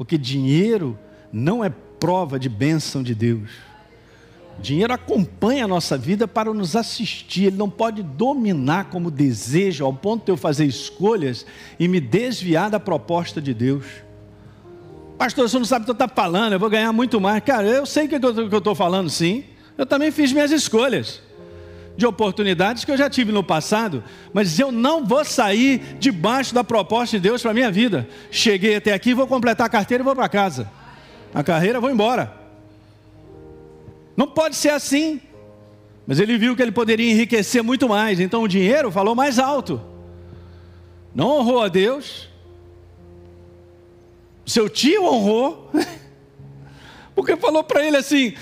Porque 0.00 0.16
dinheiro 0.16 0.98
não 1.30 1.62
é 1.62 1.68
prova 1.68 2.38
de 2.38 2.48
bênção 2.48 3.02
de 3.02 3.14
Deus. 3.14 3.50
Dinheiro 4.58 4.94
acompanha 4.94 5.66
a 5.66 5.68
nossa 5.68 5.98
vida 5.98 6.26
para 6.26 6.54
nos 6.54 6.74
assistir, 6.74 7.48
ele 7.48 7.58
não 7.58 7.68
pode 7.68 8.02
dominar 8.02 8.88
como 8.88 9.10
desejo, 9.10 9.84
ao 9.84 9.92
ponto 9.92 10.24
de 10.24 10.32
eu 10.32 10.38
fazer 10.38 10.64
escolhas 10.64 11.44
e 11.78 11.86
me 11.86 12.00
desviar 12.00 12.70
da 12.70 12.80
proposta 12.80 13.42
de 13.42 13.52
Deus. 13.52 13.84
Pastor, 15.18 15.46
você 15.46 15.58
não 15.58 15.66
sabe 15.66 15.82
o 15.82 15.84
que 15.84 15.90
eu 15.90 15.92
estou 15.92 16.08
falando, 16.08 16.54
eu 16.54 16.58
vou 16.58 16.70
ganhar 16.70 16.94
muito 16.94 17.20
mais. 17.20 17.44
Cara, 17.44 17.68
eu 17.68 17.84
sei 17.84 18.06
o 18.06 18.08
que 18.08 18.14
eu 18.14 18.58
estou 18.58 18.74
falando, 18.74 19.10
sim. 19.10 19.44
Eu 19.76 19.84
também 19.84 20.10
fiz 20.10 20.32
minhas 20.32 20.50
escolhas 20.50 21.20
de 22.00 22.06
oportunidades 22.06 22.84
que 22.84 22.90
eu 22.90 22.96
já 22.96 23.10
tive 23.10 23.30
no 23.30 23.44
passado, 23.44 24.02
mas 24.32 24.58
eu 24.58 24.72
não 24.72 25.04
vou 25.04 25.24
sair 25.24 25.96
debaixo 25.98 26.54
da 26.54 26.64
proposta 26.64 27.16
de 27.16 27.22
Deus 27.22 27.42
para 27.42 27.50
a 27.50 27.54
minha 27.54 27.70
vida. 27.70 28.08
Cheguei 28.30 28.76
até 28.76 28.92
aqui, 28.92 29.12
vou 29.12 29.26
completar 29.26 29.66
a 29.66 29.70
carteira 29.70 30.02
e 30.02 30.04
vou 30.04 30.16
para 30.16 30.28
casa. 30.28 30.68
A 31.34 31.44
carreira, 31.44 31.78
vou 31.78 31.90
embora. 31.90 32.34
Não 34.16 34.26
pode 34.26 34.56
ser 34.56 34.70
assim. 34.70 35.20
Mas 36.06 36.18
ele 36.18 36.38
viu 36.38 36.56
que 36.56 36.62
ele 36.62 36.72
poderia 36.72 37.08
enriquecer 37.10 37.62
muito 37.62 37.88
mais, 37.88 38.18
então 38.18 38.42
o 38.42 38.48
dinheiro 38.48 38.90
falou 38.90 39.14
mais 39.14 39.38
alto. 39.38 39.80
Não 41.14 41.28
honrou 41.38 41.62
a 41.62 41.68
Deus. 41.68 42.28
Seu 44.46 44.70
tio 44.70 45.04
honrou, 45.04 45.70
porque 47.14 47.36
falou 47.36 47.62
para 47.62 47.86
ele 47.86 47.98
assim: 47.98 48.34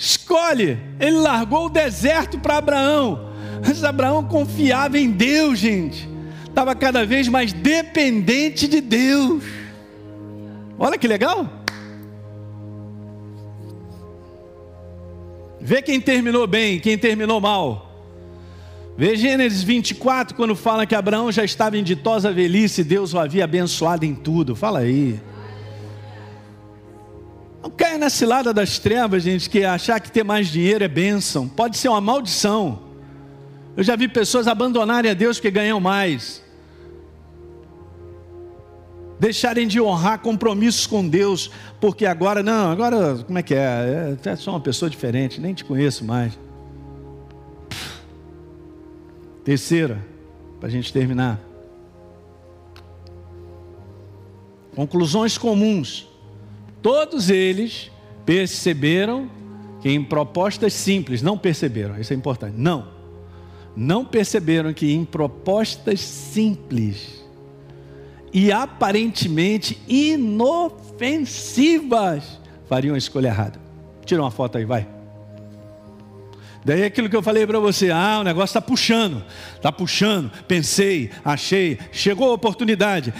Escolhe. 0.00 0.78
Ele 0.98 1.18
largou 1.18 1.66
o 1.66 1.68
deserto 1.68 2.38
para 2.38 2.56
Abraão. 2.56 3.28
Mas 3.62 3.84
Abraão 3.84 4.24
confiava 4.24 4.98
em 4.98 5.10
Deus, 5.10 5.58
gente. 5.58 6.08
Estava 6.46 6.74
cada 6.74 7.04
vez 7.04 7.28
mais 7.28 7.52
dependente 7.52 8.66
de 8.66 8.80
Deus. 8.80 9.44
Olha 10.78 10.96
que 10.96 11.06
legal. 11.06 11.46
Vê 15.60 15.82
quem 15.82 16.00
terminou 16.00 16.46
bem, 16.46 16.80
quem 16.80 16.96
terminou 16.96 17.38
mal. 17.38 17.86
Vê 18.96 19.14
Gênesis 19.16 19.62
24, 19.62 20.34
quando 20.34 20.56
fala 20.56 20.86
que 20.86 20.94
Abraão 20.94 21.30
já 21.30 21.44
estava 21.44 21.76
em 21.76 21.84
ditosa 21.84 22.32
velhice, 22.32 22.82
Deus 22.82 23.12
o 23.12 23.18
havia 23.18 23.44
abençoado 23.44 24.06
em 24.06 24.14
tudo. 24.14 24.56
Fala 24.56 24.78
aí. 24.78 25.20
Não 27.62 27.70
caia 27.70 27.98
na 27.98 28.08
cilada 28.08 28.54
das 28.54 28.78
trevas, 28.78 29.22
gente, 29.22 29.50
que 29.50 29.64
achar 29.64 30.00
que 30.00 30.10
ter 30.10 30.24
mais 30.24 30.48
dinheiro 30.48 30.82
é 30.82 30.88
bênção. 30.88 31.46
Pode 31.46 31.76
ser 31.76 31.88
uma 31.88 32.00
maldição. 32.00 32.80
Eu 33.76 33.84
já 33.84 33.96
vi 33.96 34.08
pessoas 34.08 34.48
abandonarem 34.48 35.10
a 35.10 35.14
Deus 35.14 35.36
porque 35.36 35.50
ganham 35.50 35.78
mais. 35.78 36.42
Deixarem 39.18 39.68
de 39.68 39.78
honrar 39.78 40.20
compromissos 40.20 40.86
com 40.86 41.06
Deus, 41.06 41.50
porque 41.78 42.06
agora, 42.06 42.42
não, 42.42 42.70
agora, 42.70 43.22
como 43.26 43.38
é 43.38 43.42
que 43.42 43.54
é? 43.54 44.16
É, 44.24 44.30
é 44.30 44.36
só 44.36 44.52
uma 44.52 44.60
pessoa 44.60 44.88
diferente, 44.88 45.38
nem 45.38 45.52
te 45.52 45.62
conheço 45.62 46.02
mais. 46.06 46.38
Terceira, 49.44 50.02
para 50.58 50.68
a 50.68 50.72
gente 50.72 50.90
terminar. 50.90 51.38
Conclusões 54.74 55.36
comuns 55.36 56.09
Todos 56.82 57.30
eles 57.30 57.90
perceberam 58.24 59.30
que 59.80 59.90
em 59.90 60.04
propostas 60.04 60.72
simples, 60.72 61.22
não 61.22 61.38
perceberam, 61.38 61.98
isso 61.98 62.12
é 62.12 62.16
importante, 62.16 62.54
não, 62.56 62.88
não 63.76 64.04
perceberam 64.04 64.72
que 64.72 64.92
em 64.92 65.04
propostas 65.04 66.00
simples 66.00 67.20
e 68.32 68.52
aparentemente 68.52 69.80
inofensivas 69.88 72.38
fariam 72.68 72.94
a 72.94 72.98
escolha 72.98 73.26
errada. 73.28 73.58
Tira 74.04 74.22
uma 74.22 74.30
foto 74.30 74.58
aí, 74.58 74.64
vai. 74.64 74.86
Daí 76.64 76.84
aquilo 76.84 77.08
que 77.08 77.16
eu 77.16 77.22
falei 77.22 77.44
para 77.46 77.58
você, 77.58 77.90
ah, 77.90 78.18
o 78.20 78.24
negócio 78.24 78.50
está 78.50 78.60
puxando, 78.60 79.24
está 79.54 79.72
puxando, 79.72 80.30
pensei, 80.46 81.10
achei, 81.24 81.78
chegou 81.90 82.30
a 82.30 82.34
oportunidade. 82.34 83.14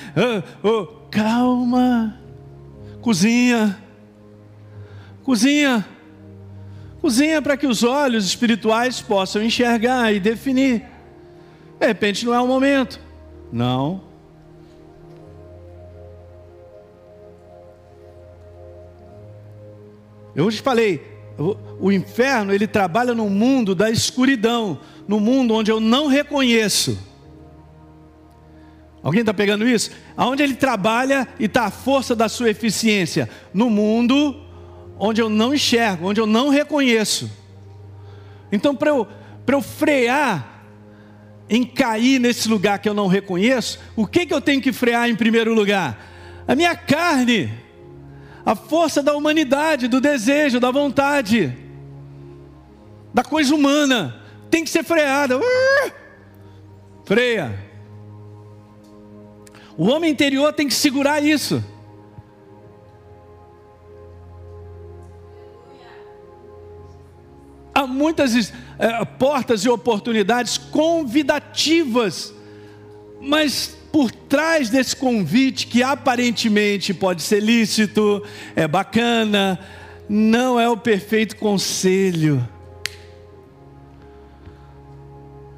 Oh, 0.63 0.69
oh, 0.69 0.87
calma, 1.11 2.21
Cozinha. 3.01 3.79
Cozinha. 5.23 5.87
Cozinha 7.01 7.41
para 7.41 7.57
que 7.57 7.67
os 7.67 7.83
olhos 7.83 8.27
espirituais 8.27 9.01
possam 9.01 9.43
enxergar 9.43 10.13
e 10.13 10.21
definir. 10.21 10.85
De 11.79 11.87
repente 11.87 12.27
não 12.27 12.35
é 12.35 12.41
o 12.41 12.47
momento. 12.47 13.01
Não. 13.51 14.03
Eu 20.35 20.45
hoje 20.45 20.61
falei, 20.61 21.03
o 21.81 21.91
inferno 21.91 22.53
ele 22.53 22.67
trabalha 22.67 23.15
no 23.15 23.29
mundo 23.29 23.75
da 23.75 23.91
escuridão, 23.91 24.79
no 25.09 25.19
mundo 25.19 25.55
onde 25.55 25.71
eu 25.71 25.81
não 25.81 26.07
reconheço. 26.07 27.10
Alguém 29.03 29.21
está 29.21 29.33
pegando 29.33 29.67
isso? 29.67 29.91
Aonde 30.17 30.43
ele 30.43 30.55
trabalha 30.55 31.27
e 31.39 31.47
está 31.47 31.65
a 31.65 31.71
força 31.71 32.15
da 32.15 32.29
sua 32.29 32.51
eficiência? 32.51 33.29
No 33.53 33.71
mundo 33.71 34.37
onde 34.99 35.21
eu 35.23 35.31
não 35.31 35.55
enxergo, 35.55 36.09
onde 36.09 36.21
eu 36.21 36.27
não 36.27 36.51
reconheço. 36.51 37.31
Então, 38.53 38.77
para 38.77 38.91
eu, 38.91 39.09
eu 39.47 39.63
frear 39.63 40.65
em 41.49 41.65
cair 41.65 42.21
nesse 42.21 42.49
lugar 42.49 42.79
que 42.79 42.89
eu 42.89 42.95
não 42.95 43.07
reconheço, 43.07 43.81
o 43.97 44.07
que, 44.07 44.27
que 44.27 44.35
eu 44.35 44.41
tenho 44.41 44.61
que 44.61 44.73
frear 44.73 45.09
em 45.09 45.17
primeiro 45.17 45.55
lugar? 45.55 46.07
A 46.47 46.55
minha 46.55 46.77
carne, 46.77 47.51
a 48.45 48.55
força 48.55 49.03
da 49.03 49.17
humanidade, 49.17 49.89
do 49.89 50.01
desejo, 50.01 50.61
da 50.61 50.71
vontade, 50.71 51.57
da 53.13 53.25
coisa 53.25 53.55
humana, 53.55 54.21
tem 54.51 54.63
que 54.63 54.71
ser 54.71 54.85
freada. 54.85 55.39
Uh! 55.39 55.93
Freia. 57.05 57.70
O 59.81 59.87
homem 59.87 60.11
interior 60.11 60.53
tem 60.53 60.69
que 60.69 60.75
segurar 60.75 61.25
isso. 61.25 61.65
Há 67.75 67.87
muitas 67.87 68.53
é, 68.79 69.05
portas 69.07 69.65
e 69.65 69.71
oportunidades 69.71 70.59
convidativas, 70.59 72.35
mas 73.23 73.75
por 73.91 74.11
trás 74.11 74.69
desse 74.69 74.95
convite, 74.95 75.67
que 75.67 75.83
aparentemente 75.83 76.93
pode 76.93 77.23
ser 77.23 77.41
lícito, 77.41 78.23
é 78.55 78.69
bacana, 78.69 79.59
não 80.07 80.61
é 80.61 80.69
o 80.69 80.77
perfeito 80.77 81.37
conselho. 81.37 82.47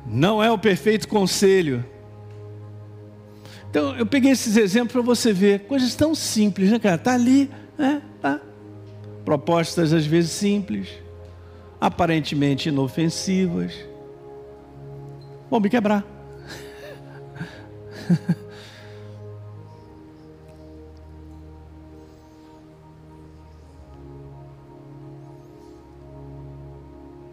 Não 0.07 0.41
é 0.41 0.49
o 0.49 0.57
perfeito 0.57 1.09
conselho. 1.09 1.85
Então, 3.73 3.97
eu 3.97 4.05
peguei 4.05 4.33
esses 4.33 4.59
exemplos 4.59 4.93
para 4.93 5.01
você 5.01 5.33
ver, 5.33 5.61
coisas 5.61 5.95
tão 5.95 6.15
simples, 6.15 6.71
né, 6.71 6.79
cara? 6.79 6.97
Está 6.97 7.15
ali, 7.15 7.51
né? 7.79 8.03
Tá. 8.21 8.39
Propostas 9.25 9.95
às 9.95 10.05
vezes 10.05 10.31
simples, 10.31 10.91
aparentemente 11.81 12.69
inofensivas. 12.69 13.73
Vão 15.51 15.59
me 15.59 15.71
quebrar. 15.71 16.05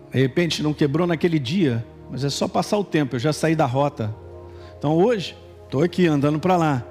De 0.10 0.22
repente 0.22 0.64
não 0.64 0.74
quebrou 0.74 1.06
naquele 1.06 1.38
dia, 1.38 1.86
mas 2.10 2.24
é 2.24 2.30
só 2.30 2.48
passar 2.48 2.78
o 2.78 2.84
tempo, 2.86 3.18
eu 3.18 3.20
já 3.20 3.34
saí 3.34 3.58
da 3.58 3.66
rota. 3.66 4.16
Então 4.78 4.96
hoje, 4.96 5.36
Estou 5.70 5.84
aqui 5.84 6.08
andando 6.08 6.40
para 6.40 6.58
lá. 6.58 6.84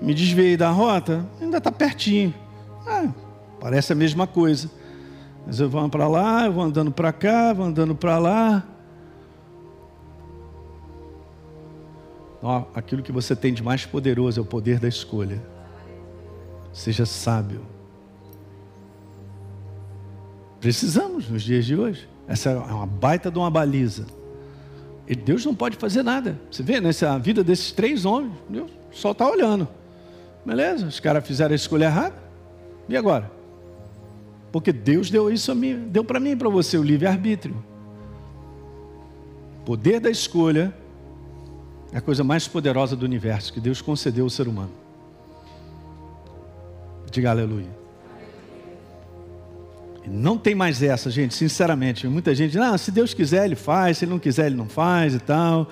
Me 0.00 0.14
desviei 0.14 0.56
da 0.56 0.70
rota, 0.70 1.28
ainda 1.38 1.58
está 1.58 1.70
pertinho. 1.70 2.32
Ah, 2.86 3.12
parece 3.60 3.92
a 3.92 3.94
mesma 3.94 4.26
coisa. 4.26 4.70
Mas 5.46 5.60
eu 5.60 5.68
vou 5.68 5.86
para 5.90 6.08
lá, 6.08 6.46
eu 6.46 6.52
vou 6.54 6.64
andando 6.64 6.90
para 6.90 7.12
cá, 7.12 7.52
vou 7.52 7.66
andando 7.66 7.94
para 7.94 8.16
lá. 8.16 8.64
Ó, 12.42 12.64
aquilo 12.74 13.02
que 13.02 13.12
você 13.12 13.36
tem 13.36 13.52
de 13.52 13.62
mais 13.62 13.84
poderoso 13.84 14.40
é 14.40 14.42
o 14.42 14.46
poder 14.46 14.80
da 14.80 14.88
escolha. 14.88 15.42
Seja 16.72 17.04
sábio. 17.04 17.60
Precisamos 20.58 21.28
nos 21.28 21.42
dias 21.42 21.66
de 21.66 21.76
hoje. 21.76 22.08
Essa 22.26 22.48
é 22.48 22.56
uma 22.56 22.86
baita 22.86 23.30
de 23.30 23.36
uma 23.36 23.50
baliza. 23.50 24.06
E 25.06 25.14
Deus 25.14 25.44
não 25.44 25.54
pode 25.54 25.76
fazer 25.76 26.02
nada. 26.02 26.38
Você 26.50 26.62
vê 26.62 26.80
nessa 26.80 27.18
vida 27.18 27.42
desses 27.42 27.72
três 27.72 28.04
homens, 28.04 28.32
Deus 28.48 28.70
só 28.90 29.12
está 29.12 29.28
olhando. 29.28 29.68
Beleza, 30.44 30.86
os 30.86 31.00
caras 31.00 31.26
fizeram 31.26 31.52
a 31.52 31.56
escolha 31.56 31.86
errada. 31.86 32.16
E 32.88 32.96
agora? 32.96 33.30
Porque 34.50 34.72
Deus 34.72 35.10
deu 35.10 35.32
isso 35.32 35.50
a 35.50 35.54
mim, 35.54 35.88
deu 35.88 36.04
para 36.04 36.20
mim 36.20 36.30
e 36.32 36.36
para 36.36 36.48
você 36.48 36.76
o 36.76 36.82
livre-arbítrio. 36.82 37.56
Poder 39.64 40.00
da 40.00 40.10
escolha 40.10 40.74
é 41.92 41.98
a 41.98 42.00
coisa 42.00 42.24
mais 42.24 42.48
poderosa 42.48 42.96
do 42.96 43.04
universo 43.04 43.52
que 43.52 43.60
Deus 43.60 43.80
concedeu 43.80 44.24
ao 44.24 44.30
ser 44.30 44.48
humano. 44.48 44.72
Diga 47.10 47.30
aleluia. 47.30 47.81
Não 50.06 50.36
tem 50.36 50.54
mais 50.54 50.82
essa, 50.82 51.10
gente, 51.10 51.34
sinceramente. 51.34 52.08
Muita 52.08 52.34
gente 52.34 52.52
diz, 52.52 52.60
ah, 52.60 52.76
se 52.76 52.90
Deus 52.90 53.14
quiser, 53.14 53.44
Ele 53.44 53.54
faz, 53.54 53.98
se 53.98 54.04
Ele 54.04 54.12
não 54.12 54.18
quiser, 54.18 54.46
Ele 54.46 54.56
não 54.56 54.68
faz 54.68 55.14
e 55.14 55.18
tal. 55.18 55.68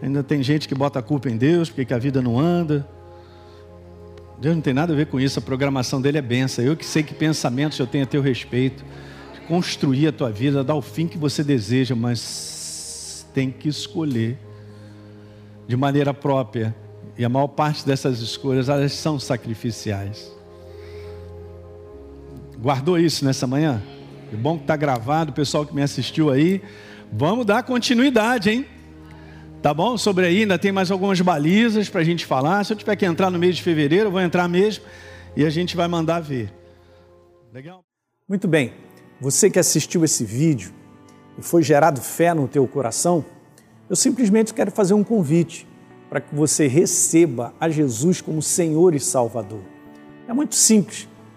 Ainda 0.00 0.22
tem 0.22 0.42
gente 0.42 0.68
que 0.68 0.74
bota 0.74 0.98
a 0.98 1.02
culpa 1.02 1.28
em 1.28 1.36
Deus, 1.36 1.70
porque 1.70 1.92
a 1.92 1.98
vida 1.98 2.22
não 2.22 2.38
anda. 2.38 2.86
Deus 4.40 4.54
não 4.54 4.62
tem 4.62 4.74
nada 4.74 4.92
a 4.92 4.96
ver 4.96 5.06
com 5.06 5.20
isso, 5.20 5.38
a 5.38 5.42
programação 5.42 6.00
dele 6.00 6.18
é 6.18 6.22
benção. 6.22 6.64
Eu 6.64 6.76
que 6.76 6.84
sei 6.84 7.02
que 7.02 7.14
pensamentos 7.14 7.78
eu 7.78 7.86
tenho 7.86 8.02
a 8.02 8.06
teu 8.06 8.20
respeito, 8.20 8.84
construir 9.46 10.08
a 10.08 10.12
tua 10.12 10.30
vida, 10.30 10.64
dar 10.64 10.74
o 10.74 10.82
fim 10.82 11.06
que 11.06 11.16
você 11.16 11.44
deseja, 11.44 11.94
mas 11.94 13.24
tem 13.32 13.50
que 13.50 13.68
escolher 13.68 14.36
de 15.68 15.76
maneira 15.76 16.12
própria. 16.12 16.74
E 17.16 17.24
a 17.24 17.28
maior 17.28 17.48
parte 17.48 17.86
dessas 17.86 18.20
escolhas, 18.20 18.68
elas 18.68 18.92
são 18.92 19.18
sacrificiais. 19.18 20.32
Guardou 22.62 22.96
isso 22.96 23.24
nessa 23.24 23.44
manhã? 23.44 23.82
É 24.32 24.36
bom 24.36 24.56
que 24.56 24.62
está 24.62 24.76
gravado, 24.76 25.32
o 25.32 25.34
pessoal 25.34 25.66
que 25.66 25.74
me 25.74 25.82
assistiu 25.82 26.30
aí. 26.30 26.62
Vamos 27.12 27.44
dar 27.44 27.64
continuidade, 27.64 28.50
hein? 28.50 28.66
Tá 29.60 29.74
bom? 29.74 29.98
Sobre 29.98 30.26
aí, 30.26 30.42
ainda 30.42 30.56
tem 30.56 30.70
mais 30.70 30.88
algumas 30.88 31.20
balizas 31.20 31.88
para 31.88 32.02
a 32.02 32.04
gente 32.04 32.24
falar. 32.24 32.62
Se 32.64 32.72
eu 32.72 32.76
tiver 32.76 32.94
que 32.94 33.04
entrar 33.04 33.30
no 33.30 33.38
mês 33.38 33.56
de 33.56 33.62
fevereiro, 33.64 34.06
eu 34.06 34.10
vou 34.12 34.20
entrar 34.20 34.46
mesmo 34.46 34.84
e 35.36 35.44
a 35.44 35.50
gente 35.50 35.76
vai 35.76 35.88
mandar 35.88 36.20
ver. 36.20 36.54
Legal? 37.52 37.84
Muito 38.28 38.46
bem. 38.46 38.72
Você 39.20 39.50
que 39.50 39.58
assistiu 39.58 40.04
esse 40.04 40.24
vídeo 40.24 40.72
e 41.36 41.42
foi 41.42 41.64
gerado 41.64 42.00
fé 42.00 42.32
no 42.32 42.46
teu 42.46 42.64
coração, 42.68 43.24
eu 43.90 43.96
simplesmente 43.96 44.54
quero 44.54 44.70
fazer 44.70 44.94
um 44.94 45.02
convite 45.02 45.66
para 46.08 46.20
que 46.20 46.32
você 46.32 46.68
receba 46.68 47.52
a 47.58 47.68
Jesus 47.68 48.20
como 48.20 48.40
Senhor 48.40 48.94
e 48.94 49.00
Salvador. 49.00 49.62
É 50.28 50.32
muito 50.32 50.54
simples. 50.54 51.08